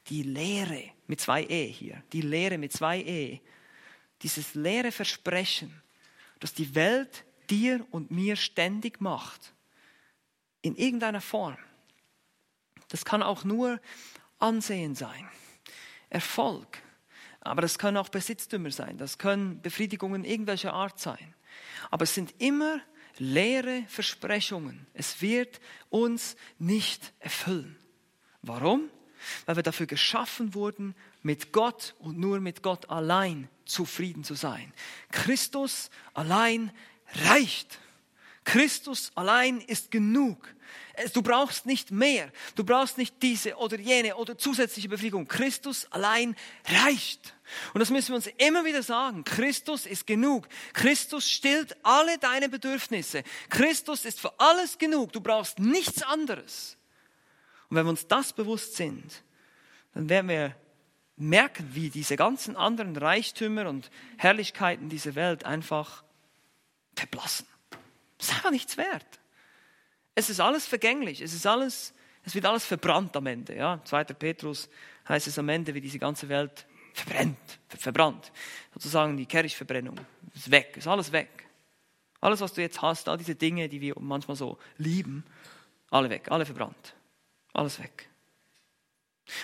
Die 0.08 0.24
Lehre 0.24 0.92
mit 1.08 1.22
zwei 1.22 1.44
E 1.44 1.68
hier, 1.68 2.04
die 2.12 2.22
Lehre 2.22 2.58
mit 2.58 2.74
zwei 2.74 3.02
E, 3.02 3.42
dieses 4.22 4.56
leere 4.56 4.92
Versprechen, 4.92 5.82
dass 6.40 6.54
die 6.54 6.76
Welt 6.76 7.26
dir 7.50 7.86
und 7.92 8.12
mir 8.12 8.36
ständig 8.36 9.02
macht, 9.02 9.54
in 10.62 10.76
irgendeiner 10.76 11.22
Form. 11.22 11.58
Das 12.90 13.06
kann 13.06 13.24
auch 13.24 13.44
nur 13.44 13.80
Ansehen 14.40 14.96
sein, 14.96 15.30
Erfolg, 16.10 16.82
aber 17.42 17.62
das 17.62 17.78
können 17.78 17.98
auch 17.98 18.10
Besitztümer 18.10 18.72
sein, 18.72 18.98
das 18.98 19.18
können 19.18 19.62
Befriedigungen 19.62 20.24
irgendwelcher 20.24 20.74
Art 20.74 21.00
sein. 21.00 21.34
Aber 21.92 22.04
es 22.04 22.14
sind 22.14 22.34
immer 22.40 22.82
leere 23.18 23.84
Versprechungen. 23.88 24.88
Es 24.94 25.22
wird 25.22 25.60
uns 25.90 26.36
nicht 26.58 27.14
erfüllen. 27.20 27.78
Warum? 28.42 28.90
Weil 29.46 29.56
wir 29.56 29.64
dafür 29.64 29.86
geschaffen 29.86 30.54
wurden, 30.54 30.96
mit 31.22 31.52
Gott 31.52 31.96
und 32.00 32.18
nur 32.18 32.40
mit 32.40 32.64
Gott 32.64 32.90
allein 32.90 33.50
zufrieden 33.66 34.24
zu 34.24 34.36
sein. 34.36 34.74
Christus 35.12 35.90
allein 36.14 36.72
reicht. 37.26 37.80
Christus 38.44 39.12
allein 39.16 39.62
ist 39.62 39.92
genug. 39.92 40.54
Du 41.14 41.22
brauchst 41.24 41.66
nicht 41.66 41.92
mehr. 41.92 42.32
Du 42.56 42.64
brauchst 42.64 42.98
nicht 42.98 43.16
diese 43.22 43.56
oder 43.56 43.80
jene 43.80 44.16
oder 44.16 44.38
zusätzliche 44.38 44.90
Befriedigung. 44.90 45.28
Christus 45.28 45.88
allein 45.92 46.36
reicht. 46.66 47.36
Und 47.74 47.80
das 47.80 47.90
müssen 47.90 48.10
wir 48.10 48.16
uns 48.18 48.30
immer 48.38 48.64
wieder 48.64 48.84
sagen. 48.84 49.24
Christus 49.24 49.86
ist 49.86 50.06
genug. 50.06 50.48
Christus 50.74 51.30
stillt 51.30 51.76
alle 51.84 52.18
deine 52.20 52.48
Bedürfnisse. 52.48 53.24
Christus 53.50 54.06
ist 54.06 54.20
für 54.20 54.40
alles 54.40 54.78
genug. 54.78 55.14
Du 55.14 55.22
brauchst 55.22 55.58
nichts 55.60 56.04
anderes. 56.04 56.78
Und 57.74 57.78
wenn 57.78 57.88
wir 57.88 57.90
uns 57.90 58.06
das 58.06 58.34
bewusst 58.34 58.76
sind, 58.76 59.24
dann 59.96 60.08
werden 60.08 60.30
wir 60.30 60.56
merken, 61.16 61.68
wie 61.74 61.90
diese 61.90 62.16
ganzen 62.16 62.56
anderen 62.56 62.96
Reichtümer 62.96 63.68
und 63.68 63.90
Herrlichkeiten 64.18 64.90
dieser 64.90 65.16
Welt 65.16 65.44
einfach 65.44 66.04
verblassen. 66.96 67.48
Das 68.20 68.28
ist 68.28 68.36
einfach 68.36 68.52
nichts 68.52 68.78
wert. 68.78 69.08
Es 70.14 70.30
ist 70.30 70.40
alles 70.40 70.68
vergänglich, 70.68 71.20
es 71.20 71.34
ist 71.34 71.48
alles, 71.48 71.96
es 72.24 72.36
wird 72.36 72.46
alles 72.46 72.64
verbrannt 72.64 73.18
am 73.18 73.26
Ende. 73.26 73.56
Ja? 73.56 73.82
2. 73.84 74.04
Petrus 74.04 74.70
heißt 75.10 75.26
es 75.26 75.40
am 75.40 75.50
Ende, 75.50 75.74
wie 75.74 75.82
diese 75.82 75.98
ganze 75.98 76.30
Welt 76.30 76.68
verbrennt, 76.94 77.40
verbrannt. 77.70 78.32
Sozusagen 78.76 79.18
die 79.18 79.26
Kirchverbrennung. 79.26 80.00
Ist 80.36 80.52
weg, 80.52 80.78
ist 80.78 80.88
alles 80.88 81.12
weg. 81.12 81.48
Alles, 82.22 82.40
was 82.40 82.54
du 82.54 82.62
jetzt 82.62 82.84
hast, 82.84 83.10
all 83.10 83.18
diese 83.18 83.34
Dinge, 83.34 83.68
die 83.68 83.82
wir 83.82 83.96
manchmal 84.00 84.38
so 84.38 84.60
lieben, 84.78 85.24
alle 85.90 86.12
weg, 86.12 86.28
alle 86.30 86.46
verbrannt. 86.46 86.94
Alles 87.54 87.80
weg. 87.80 88.10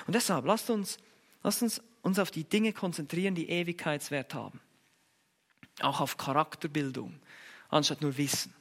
Und 0.08 0.16
deshalb, 0.16 0.46
lasst 0.46 0.70
uns, 0.70 0.98
lasst 1.44 1.62
uns 1.64 1.82
uns 2.02 2.20
auf 2.20 2.32
die 2.32 2.44
Dinge 2.44 2.74
konzentrieren, 2.74 3.36
die 3.36 3.50
Ewigkeitswert 3.50 4.34
haben. 4.34 4.60
Auch 5.82 6.02
auf 6.02 6.18
Charakterbildung, 6.18 7.20
anstatt 7.70 8.02
nur 8.02 8.18
Wissen 8.18 8.54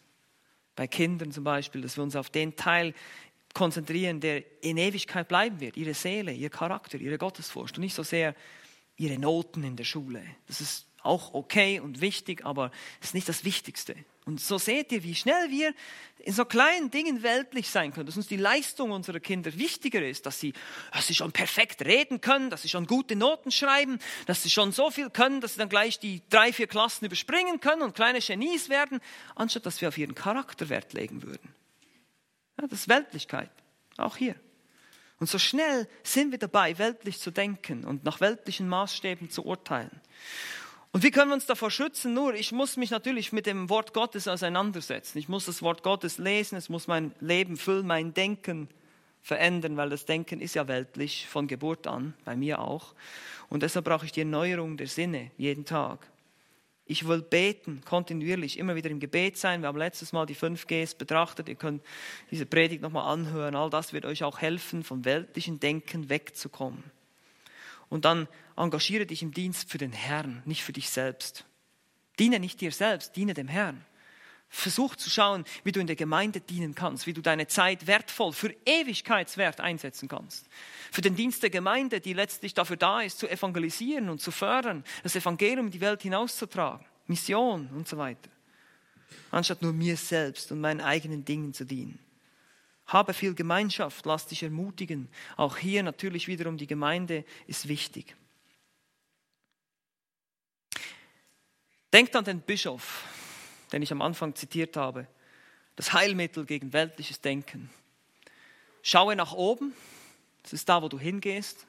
bei 0.79 0.87
Kindern 0.87 1.33
zum 1.33 1.43
Beispiel, 1.43 1.81
dass 1.81 1.97
wir 1.97 2.05
uns 2.05 2.15
auf 2.15 2.31
den 2.31 2.55
Teil 2.55 2.95
konzentrieren, 3.53 4.21
der 4.21 4.45
in 4.63 4.77
Ewigkeit 4.77 5.27
bleiben 5.27 5.59
wird, 5.59 5.77
ihre 5.77 5.93
Seele, 5.93 6.33
ihr 6.33 6.51
Charakter, 6.51 6.99
ihre 6.99 7.19
Gottesfurcht 7.19 7.77
und 7.77 7.83
nicht 7.83 7.97
so 7.97 8.05
sehr 8.05 8.37
ihre 8.97 9.19
Noten 9.19 9.65
in 9.65 9.75
der 9.75 9.83
Schule. 9.83 10.23
Das 10.47 10.61
ist 10.61 10.87
auch 11.03 11.35
okay 11.35 11.81
und 11.81 12.01
wichtig, 12.01 12.47
aber 12.47 12.71
es 13.01 13.09
ist 13.09 13.15
nicht 13.15 13.29
das 13.29 13.45
Wichtigste. 13.45 13.97
Und 14.29 14.43
so 14.43 14.59
seht 14.59 14.93
ihr, 14.93 15.03
wie 15.05 15.15
schnell 15.15 15.49
wir 15.49 15.73
in 16.19 16.35
so 16.35 16.45
kleinen 16.45 16.91
Dingen 16.91 17.23
weltlich 17.23 17.71
sein 17.71 17.95
können, 17.95 18.05
dass 18.05 18.19
uns 18.19 18.27
die 18.27 18.37
Leistung 18.37 18.91
unserer 18.91 19.21
Kinder 19.21 19.57
wichtiger 19.57 20.07
ist, 20.07 20.27
dass 20.27 20.39
sie, 20.39 20.53
dass 20.93 21.07
sie 21.07 21.15
schon 21.15 21.33
perfekt 21.33 21.81
reden 21.81 22.21
können, 22.21 22.51
dass 22.51 22.61
sie 22.61 22.69
schon 22.69 22.87
gute 22.87 23.17
Noten 23.17 23.51
schreiben, 23.51 23.99
dass 24.27 24.43
sie 24.43 24.51
schon 24.51 24.71
so 24.71 24.91
viel 24.91 25.09
können, 25.09 25.41
dass 25.41 25.55
sie 25.55 25.61
dann 25.61 25.71
gleich 25.71 25.99
die 25.99 26.21
drei, 26.29 26.53
vier 26.53 26.67
Klassen 26.67 27.07
überspringen 27.07 27.61
können 27.61 27.81
und 27.81 27.95
kleine 27.95 28.21
Genies 28.21 28.69
werden, 28.69 29.01
anstatt 29.35 29.65
dass 29.65 29.81
wir 29.81 29.89
auf 29.89 29.97
ihren 29.97 30.15
Charakter 30.15 30.69
Wert 30.69 30.93
legen 30.93 31.23
würden. 31.23 31.55
Ja, 32.61 32.67
das 32.67 32.81
ist 32.81 32.89
Weltlichkeit, 32.91 33.51
auch 33.97 34.19
hier. 34.19 34.35
Und 35.21 35.31
so 35.31 35.39
schnell 35.39 35.89
sind 36.03 36.33
wir 36.33 36.39
dabei, 36.39 36.77
weltlich 36.77 37.19
zu 37.19 37.31
denken 37.31 37.87
und 37.87 38.05
nach 38.05 38.21
weltlichen 38.21 38.69
Maßstäben 38.69 39.31
zu 39.31 39.47
urteilen. 39.47 40.03
Und 40.99 41.05
wie 41.05 41.13
können 41.13 41.31
wir 41.31 41.37
uns 41.37 41.47
davor 41.47 41.71
schützen? 41.71 42.13
Nur, 42.13 42.35
ich 42.35 42.51
muss 42.51 42.77
mich 42.77 42.91
natürlich 42.91 43.33
mit 43.33 43.47
dem 43.47 43.71
Wort 43.71 43.95
Gottes 43.95 44.27
auseinandersetzen. 44.27 45.17
Ich 45.19 45.29
muss 45.29 45.45
das 45.45 45.63
Wort 45.63 45.85
Gottes 45.85 46.19
lesen, 46.19 46.57
es 46.57 46.69
muss 46.69 46.89
mein 46.89 47.13
Leben 47.21 47.57
füllen, 47.57 47.87
mein 47.87 48.15
Denken 48.15 48.69
verändern, 49.23 49.77
weil 49.77 49.91
das 49.91 50.07
Denken 50.07 50.41
ist 50.41 50.57
ja 50.57 50.67
weltlich 50.67 51.29
von 51.29 51.47
Geburt 51.47 51.87
an, 51.87 52.15
bei 52.25 52.35
mir 52.35 52.59
auch. 52.59 52.97
Und 53.49 53.63
deshalb 53.63 53.85
brauche 53.85 54.07
ich 54.07 54.11
die 54.11 54.23
Erneuerung 54.23 54.77
der 54.77 54.89
Sinne 54.89 55.31
jeden 55.37 55.65
Tag. 55.65 56.05
Ich 56.85 57.07
will 57.07 57.23
beten, 57.23 57.81
kontinuierlich, 57.85 58.59
immer 58.59 58.75
wieder 58.75 58.91
im 58.91 58.99
Gebet 58.99 59.37
sein. 59.37 59.63
Wir 59.63 59.69
haben 59.69 59.79
letztes 59.79 60.13
Mal 60.13 60.27
die 60.27 60.35
5 60.35 60.67
Gs 60.67 60.97
betrachtet. 60.97 61.49
Ihr 61.49 61.55
könnt 61.55 61.81
diese 62.33 62.45
Predigt 62.45 62.83
nochmal 62.83 63.13
anhören. 63.13 63.55
All 63.55 63.71
das 63.71 63.93
wird 63.93 64.05
euch 64.05 64.25
auch 64.25 64.41
helfen, 64.41 64.83
vom 64.83 65.05
weltlichen 65.05 65.61
Denken 65.61 66.09
wegzukommen. 66.09 66.83
Und 67.89 68.05
dann 68.05 68.29
engagiere 68.57 69.07
dich 69.07 69.23
im 69.23 69.33
Dienst 69.33 69.71
für 69.71 69.79
den 69.79 69.93
Herrn, 69.93 70.43
nicht 70.45 70.63
für 70.63 70.73
dich 70.73 70.91
selbst. 70.91 71.45
Diene 72.19 72.41
nicht 72.41 72.61
dir 72.61 72.73
selbst, 72.73 73.17
diene 73.17 73.35
dem 73.35 73.49
Herrn. 73.49 73.85
Versuch 74.51 74.97
zu 74.97 75.11
schauen, 75.11 75.45
wie 75.63 75.73
du 75.73 75.81
in 75.81 75.87
der 75.87 75.97
Gemeinde 75.97 76.41
dienen 76.41 76.75
kannst, 76.75 77.07
wie 77.07 77.13
du 77.13 77.21
deine 77.21 77.49
Zeit 77.49 77.87
wertvoll 77.87 78.33
für 78.33 78.55
Ewigkeitswert 78.65 79.61
einsetzen 79.61 80.09
kannst. 80.09 80.47
Für 80.91 81.03
den 81.03 81.17
Dienst 81.17 81.43
der 81.43 81.51
Gemeinde, 81.51 82.01
die 82.01 82.15
letztlich 82.15 82.55
dafür 82.55 82.77
da 82.77 83.03
ist, 83.03 83.19
zu 83.19 83.29
evangelisieren 83.29 84.09
und 84.09 84.21
zu 84.23 84.31
fördern, 84.31 84.85
das 85.03 85.17
Evangelium 85.17 85.67
in 85.67 85.73
die 85.73 85.83
Welt 85.83 86.03
hinauszutragen, 86.03 86.87
Mission 87.07 87.69
und 87.75 87.87
so 87.87 87.99
weiter. 87.99 88.31
Anstatt 89.31 89.61
nur 89.61 89.75
mir 89.75 89.97
selbst 89.97 90.51
und 90.51 90.61
meinen 90.61 90.81
eigenen 90.81 91.25
Dingen 91.25 91.53
zu 91.53 91.65
dienen. 91.65 91.99
Habe 92.89 93.13
viel 93.13 93.35
Gemeinschaft, 93.35 94.07
lass 94.07 94.27
dich 94.27 94.43
ermutigen. 94.43 95.09
Auch 95.37 95.59
hier 95.59 95.83
natürlich 95.83 96.27
wiederum 96.27 96.57
die 96.57 96.67
Gemeinde 96.67 97.25
ist 97.47 97.69
wichtig. 97.69 98.17
Denkt 101.93 102.17
an 102.17 102.25
den 102.25 102.41
Bischof, 102.41 103.05
den 103.73 103.83
ich 103.83 103.93
am 103.93 104.01
Anfang 104.01 104.35
zitiert 104.35 104.77
habe. 104.79 105.07
Das 105.77 105.93
Heilmittel 105.93 106.47
gegen 106.47 106.73
weltliches 106.73 107.21
Denken. 107.21 107.69
Schaue 108.83 109.17
nach 109.17 109.35
oben, 109.35 109.75
das 110.43 110.55
ist 110.55 110.69
da, 110.69 110.83
wo 110.83 110.89
du 110.89 110.99
hingehst. 110.99 111.67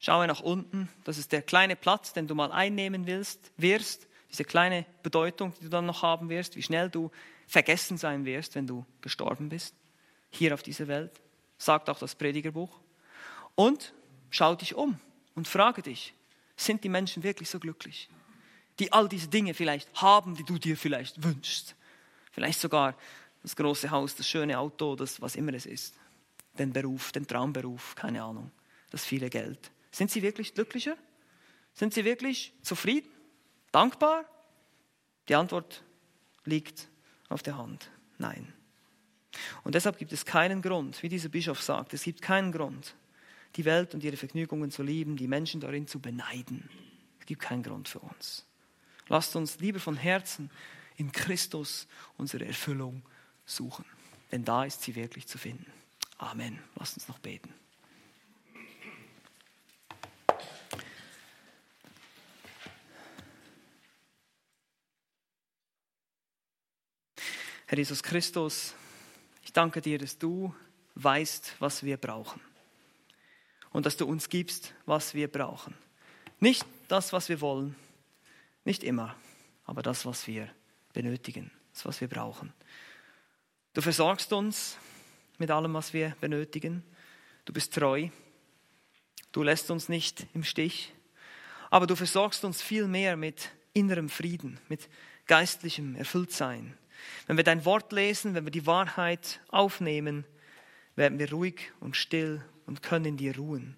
Schaue 0.00 0.26
nach 0.26 0.40
unten, 0.40 0.90
das 1.04 1.16
ist 1.16 1.32
der 1.32 1.40
kleine 1.40 1.76
Platz, 1.76 2.12
den 2.12 2.26
du 2.26 2.34
mal 2.34 2.52
einnehmen 2.52 3.06
willst, 3.06 3.52
wirst. 3.56 4.06
Diese 4.30 4.44
kleine 4.44 4.84
Bedeutung, 5.02 5.54
die 5.54 5.64
du 5.64 5.70
dann 5.70 5.86
noch 5.86 6.02
haben 6.02 6.28
wirst, 6.28 6.56
wie 6.56 6.62
schnell 6.62 6.90
du 6.90 7.10
vergessen 7.46 7.96
sein 7.96 8.26
wirst, 8.26 8.54
wenn 8.54 8.66
du 8.66 8.84
gestorben 9.00 9.48
bist 9.48 9.74
hier 10.30 10.54
auf 10.54 10.62
dieser 10.62 10.88
Welt, 10.88 11.12
sagt 11.58 11.88
auch 11.88 11.98
das 11.98 12.14
Predigerbuch. 12.14 12.80
Und 13.54 13.94
schau 14.30 14.54
dich 14.54 14.74
um 14.74 14.98
und 15.34 15.48
frage 15.48 15.82
dich, 15.82 16.14
sind 16.56 16.84
die 16.84 16.88
Menschen 16.88 17.22
wirklich 17.22 17.50
so 17.50 17.58
glücklich, 17.58 18.08
die 18.78 18.92
all 18.92 19.08
diese 19.08 19.28
Dinge 19.28 19.54
vielleicht 19.54 19.92
haben, 20.00 20.34
die 20.34 20.44
du 20.44 20.58
dir 20.58 20.76
vielleicht 20.76 21.22
wünschst? 21.22 21.74
Vielleicht 22.32 22.60
sogar 22.60 22.94
das 23.42 23.56
große 23.56 23.90
Haus, 23.90 24.14
das 24.14 24.28
schöne 24.28 24.58
Auto, 24.58 24.96
das 24.96 25.20
was 25.20 25.36
immer 25.36 25.54
es 25.54 25.66
ist, 25.66 25.94
den 26.58 26.72
Beruf, 26.72 27.12
den 27.12 27.26
Traumberuf, 27.26 27.94
keine 27.94 28.22
Ahnung, 28.22 28.50
das 28.90 29.04
viele 29.04 29.30
Geld. 29.30 29.70
Sind 29.90 30.10
sie 30.10 30.22
wirklich 30.22 30.52
glücklicher? 30.52 30.96
Sind 31.72 31.94
sie 31.94 32.04
wirklich 32.04 32.52
zufrieden? 32.62 33.10
Dankbar? 33.72 34.24
Die 35.28 35.34
Antwort 35.34 35.82
liegt 36.44 36.88
auf 37.28 37.42
der 37.42 37.58
Hand. 37.58 37.90
Nein. 38.18 38.52
Und 39.64 39.74
deshalb 39.74 39.98
gibt 39.98 40.12
es 40.12 40.24
keinen 40.24 40.62
Grund, 40.62 41.02
wie 41.02 41.08
dieser 41.08 41.28
Bischof 41.28 41.62
sagt, 41.62 41.94
es 41.94 42.04
gibt 42.04 42.22
keinen 42.22 42.52
Grund, 42.52 42.94
die 43.56 43.64
Welt 43.64 43.94
und 43.94 44.04
ihre 44.04 44.16
Vergnügungen 44.16 44.70
zu 44.70 44.82
lieben, 44.82 45.16
die 45.16 45.28
Menschen 45.28 45.60
darin 45.60 45.86
zu 45.86 46.00
beneiden. 46.00 46.68
Es 47.20 47.26
gibt 47.26 47.42
keinen 47.42 47.62
Grund 47.62 47.88
für 47.88 48.00
uns. 48.00 48.44
Lasst 49.08 49.36
uns 49.36 49.58
lieber 49.60 49.80
von 49.80 49.96
Herzen 49.96 50.50
in 50.96 51.12
Christus 51.12 51.86
unsere 52.16 52.44
Erfüllung 52.46 53.02
suchen, 53.44 53.84
denn 54.32 54.44
da 54.44 54.64
ist 54.64 54.82
sie 54.82 54.94
wirklich 54.94 55.26
zu 55.26 55.38
finden. 55.38 55.70
Amen. 56.18 56.58
Lasst 56.76 56.96
uns 56.96 57.08
noch 57.08 57.18
beten. 57.18 57.52
Herr 67.68 67.78
Jesus 67.78 68.00
Christus, 68.00 68.74
ich 69.46 69.52
danke 69.52 69.80
dir, 69.80 69.96
dass 69.96 70.18
du 70.18 70.52
weißt, 70.96 71.54
was 71.60 71.84
wir 71.84 71.98
brauchen. 71.98 72.40
Und 73.70 73.86
dass 73.86 73.96
du 73.96 74.04
uns 74.04 74.28
gibst, 74.28 74.74
was 74.86 75.14
wir 75.14 75.30
brauchen. 75.30 75.72
Nicht 76.40 76.66
das, 76.88 77.12
was 77.12 77.28
wir 77.28 77.40
wollen, 77.40 77.76
nicht 78.64 78.82
immer, 78.82 79.14
aber 79.64 79.82
das, 79.82 80.04
was 80.04 80.26
wir 80.26 80.52
benötigen, 80.92 81.52
das, 81.72 81.84
was 81.84 82.00
wir 82.00 82.08
brauchen. 82.08 82.52
Du 83.72 83.82
versorgst 83.82 84.32
uns 84.32 84.78
mit 85.38 85.52
allem, 85.52 85.74
was 85.74 85.92
wir 85.92 86.16
benötigen. 86.20 86.82
Du 87.44 87.52
bist 87.52 87.72
treu. 87.72 88.08
Du 89.30 89.44
lässt 89.44 89.70
uns 89.70 89.88
nicht 89.88 90.26
im 90.34 90.42
Stich. 90.42 90.92
Aber 91.70 91.86
du 91.86 91.94
versorgst 91.94 92.44
uns 92.44 92.62
viel 92.62 92.88
mehr 92.88 93.16
mit 93.16 93.50
innerem 93.74 94.08
Frieden, 94.08 94.58
mit 94.68 94.88
geistlichem 95.26 95.94
Erfülltsein, 95.94 96.76
wenn 97.26 97.36
wir 97.36 97.44
dein 97.44 97.64
Wort 97.64 97.92
lesen, 97.92 98.34
wenn 98.34 98.44
wir 98.44 98.50
die 98.50 98.66
Wahrheit 98.66 99.40
aufnehmen, 99.48 100.24
werden 100.94 101.18
wir 101.18 101.30
ruhig 101.30 101.72
und 101.80 101.96
still 101.96 102.42
und 102.66 102.82
können 102.82 103.04
in 103.04 103.16
dir 103.16 103.36
ruhen. 103.36 103.76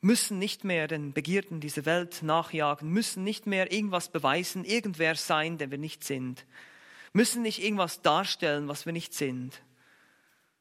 Müssen 0.00 0.38
nicht 0.38 0.64
mehr 0.64 0.88
den 0.88 1.12
Begierden 1.12 1.60
dieser 1.60 1.84
Welt 1.84 2.22
nachjagen, 2.22 2.90
müssen 2.90 3.22
nicht 3.22 3.46
mehr 3.46 3.70
irgendwas 3.72 4.08
beweisen, 4.08 4.64
irgendwer 4.64 5.14
sein, 5.14 5.58
der 5.58 5.70
wir 5.70 5.78
nicht 5.78 6.02
sind, 6.02 6.44
müssen 7.12 7.42
nicht 7.42 7.62
irgendwas 7.62 8.02
darstellen, 8.02 8.68
was 8.68 8.86
wir 8.86 8.92
nicht 8.92 9.14
sind, 9.14 9.62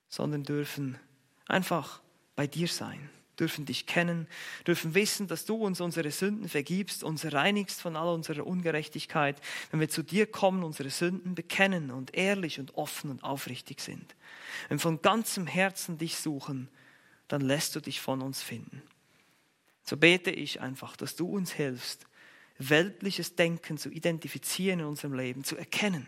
sondern 0.10 0.44
dürfen 0.44 1.00
einfach 1.48 2.02
bei 2.36 2.46
dir 2.46 2.68
sein 2.68 3.10
dürfen 3.42 3.66
dich 3.66 3.88
kennen, 3.88 4.28
dürfen 4.66 4.94
wissen, 4.94 5.28
dass 5.28 5.46
du 5.46 5.56
uns 5.56 5.82
unsere 5.82 6.12
Sünden 6.12 6.48
vergibst, 6.48 7.04
uns 7.04 7.34
reinigst 7.34 7.82
von 7.82 7.96
all 7.98 8.14
unserer 8.14 8.48
Ungerechtigkeit, 8.48 9.42
wenn 9.72 9.80
wir 9.80 9.90
zu 9.90 10.04
dir 10.04 10.28
kommen, 10.28 10.64
unsere 10.64 10.92
Sünden 10.92 11.36
bekennen 11.36 11.92
und 11.92 12.16
ehrlich 12.16 12.60
und 12.60 12.76
offen 12.76 13.10
und 13.10 13.24
aufrichtig 13.24 13.82
sind. 13.82 14.16
Wenn 14.70 14.78
wir 14.78 14.82
von 14.82 15.02
ganzem 15.02 15.48
Herzen 15.48 15.98
dich 15.98 16.18
suchen, 16.18 16.70
dann 17.28 17.42
lässt 17.42 17.76
du 17.76 17.82
dich 17.82 18.00
von 18.00 18.22
uns 18.22 18.42
finden. 18.42 18.82
So 19.84 19.98
bete 19.98 20.32
ich 20.32 20.62
einfach, 20.62 20.96
dass 20.96 21.16
du 21.16 21.28
uns 21.28 21.52
hilfst, 21.52 22.06
weltliches 22.60 23.36
Denken 23.36 23.78
zu 23.78 23.90
identifizieren 23.90 24.82
in 24.82 24.86
unserem 24.86 25.14
Leben, 25.14 25.44
zu 25.44 25.58
erkennen 25.58 26.08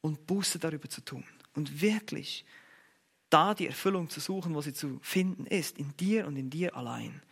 und 0.00 0.26
Buße 0.26 0.58
darüber 0.58 0.88
zu 0.88 1.00
tun 1.02 1.24
und 1.54 1.80
wirklich 1.80 2.44
da 3.32 3.54
die 3.54 3.66
Erfüllung 3.66 4.10
zu 4.10 4.20
suchen, 4.20 4.54
wo 4.54 4.60
sie 4.60 4.74
zu 4.74 4.98
finden 5.02 5.46
ist, 5.46 5.78
in 5.78 5.96
dir 5.96 6.26
und 6.26 6.36
in 6.36 6.50
dir 6.50 6.76
allein. 6.76 7.22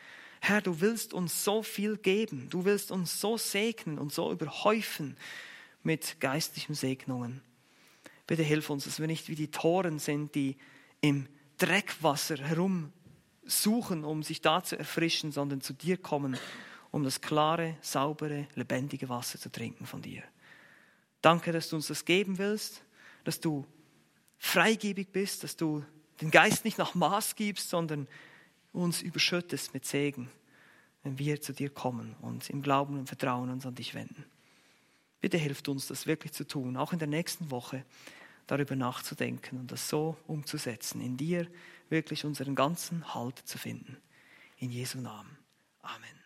Herr, 0.40 0.62
du 0.62 0.80
willst 0.80 1.12
uns 1.12 1.44
so 1.44 1.62
viel 1.62 1.98
geben, 1.98 2.48
du 2.48 2.64
willst 2.64 2.90
uns 2.90 3.20
so 3.20 3.36
segnen 3.36 3.98
und 3.98 4.10
so 4.10 4.32
überhäufen 4.32 5.16
mit 5.82 6.18
geistlichen 6.18 6.74
Segnungen. 6.74 7.42
Bitte 8.26 8.42
hilf 8.42 8.70
uns, 8.70 8.84
dass 8.84 8.98
wir 8.98 9.06
nicht 9.06 9.28
wie 9.28 9.34
die 9.34 9.50
Toren 9.50 9.98
sind, 9.98 10.34
die 10.34 10.56
im 11.02 11.26
Dreckwasser 11.58 12.38
herumsuchen, 12.38 14.04
um 14.04 14.22
sich 14.22 14.40
da 14.40 14.62
zu 14.62 14.78
erfrischen, 14.78 15.32
sondern 15.32 15.60
zu 15.60 15.74
dir 15.74 15.98
kommen, 15.98 16.38
um 16.90 17.04
das 17.04 17.20
klare, 17.20 17.76
saubere, 17.82 18.48
lebendige 18.54 19.10
Wasser 19.10 19.38
zu 19.38 19.52
trinken 19.52 19.84
von 19.84 20.00
dir. 20.00 20.22
Danke, 21.20 21.52
dass 21.52 21.68
du 21.68 21.76
uns 21.76 21.88
das 21.88 22.06
geben 22.06 22.38
willst, 22.38 22.82
dass 23.24 23.40
du 23.40 23.66
freigebig 24.40 25.12
bist, 25.12 25.44
dass 25.44 25.56
du 25.56 25.84
den 26.20 26.30
Geist 26.30 26.64
nicht 26.64 26.78
nach 26.78 26.94
Maß 26.94 27.36
gibst, 27.36 27.68
sondern 27.68 28.08
uns 28.72 29.02
überschüttest 29.02 29.74
mit 29.74 29.84
Segen, 29.84 30.30
wenn 31.04 31.18
wir 31.18 31.40
zu 31.40 31.52
dir 31.52 31.70
kommen 31.70 32.16
und 32.22 32.50
im 32.50 32.62
Glauben 32.62 32.98
und 32.98 33.06
Vertrauen 33.06 33.50
uns 33.50 33.66
an 33.66 33.74
dich 33.74 33.94
wenden. 33.94 34.24
Bitte 35.20 35.36
hilft 35.36 35.68
uns, 35.68 35.86
das 35.86 36.06
wirklich 36.06 36.32
zu 36.32 36.46
tun, 36.46 36.76
auch 36.76 36.92
in 36.92 36.98
der 36.98 37.08
nächsten 37.08 37.50
Woche 37.50 37.84
darüber 38.46 38.74
nachzudenken 38.74 39.60
und 39.60 39.70
das 39.70 39.88
so 39.88 40.16
umzusetzen, 40.26 41.00
in 41.02 41.16
dir 41.16 41.46
wirklich 41.90 42.24
unseren 42.24 42.54
ganzen 42.54 43.14
Halt 43.14 43.38
zu 43.38 43.58
finden. 43.58 43.98
In 44.56 44.70
Jesu 44.70 45.00
Namen. 45.00 45.36
Amen. 45.82 46.19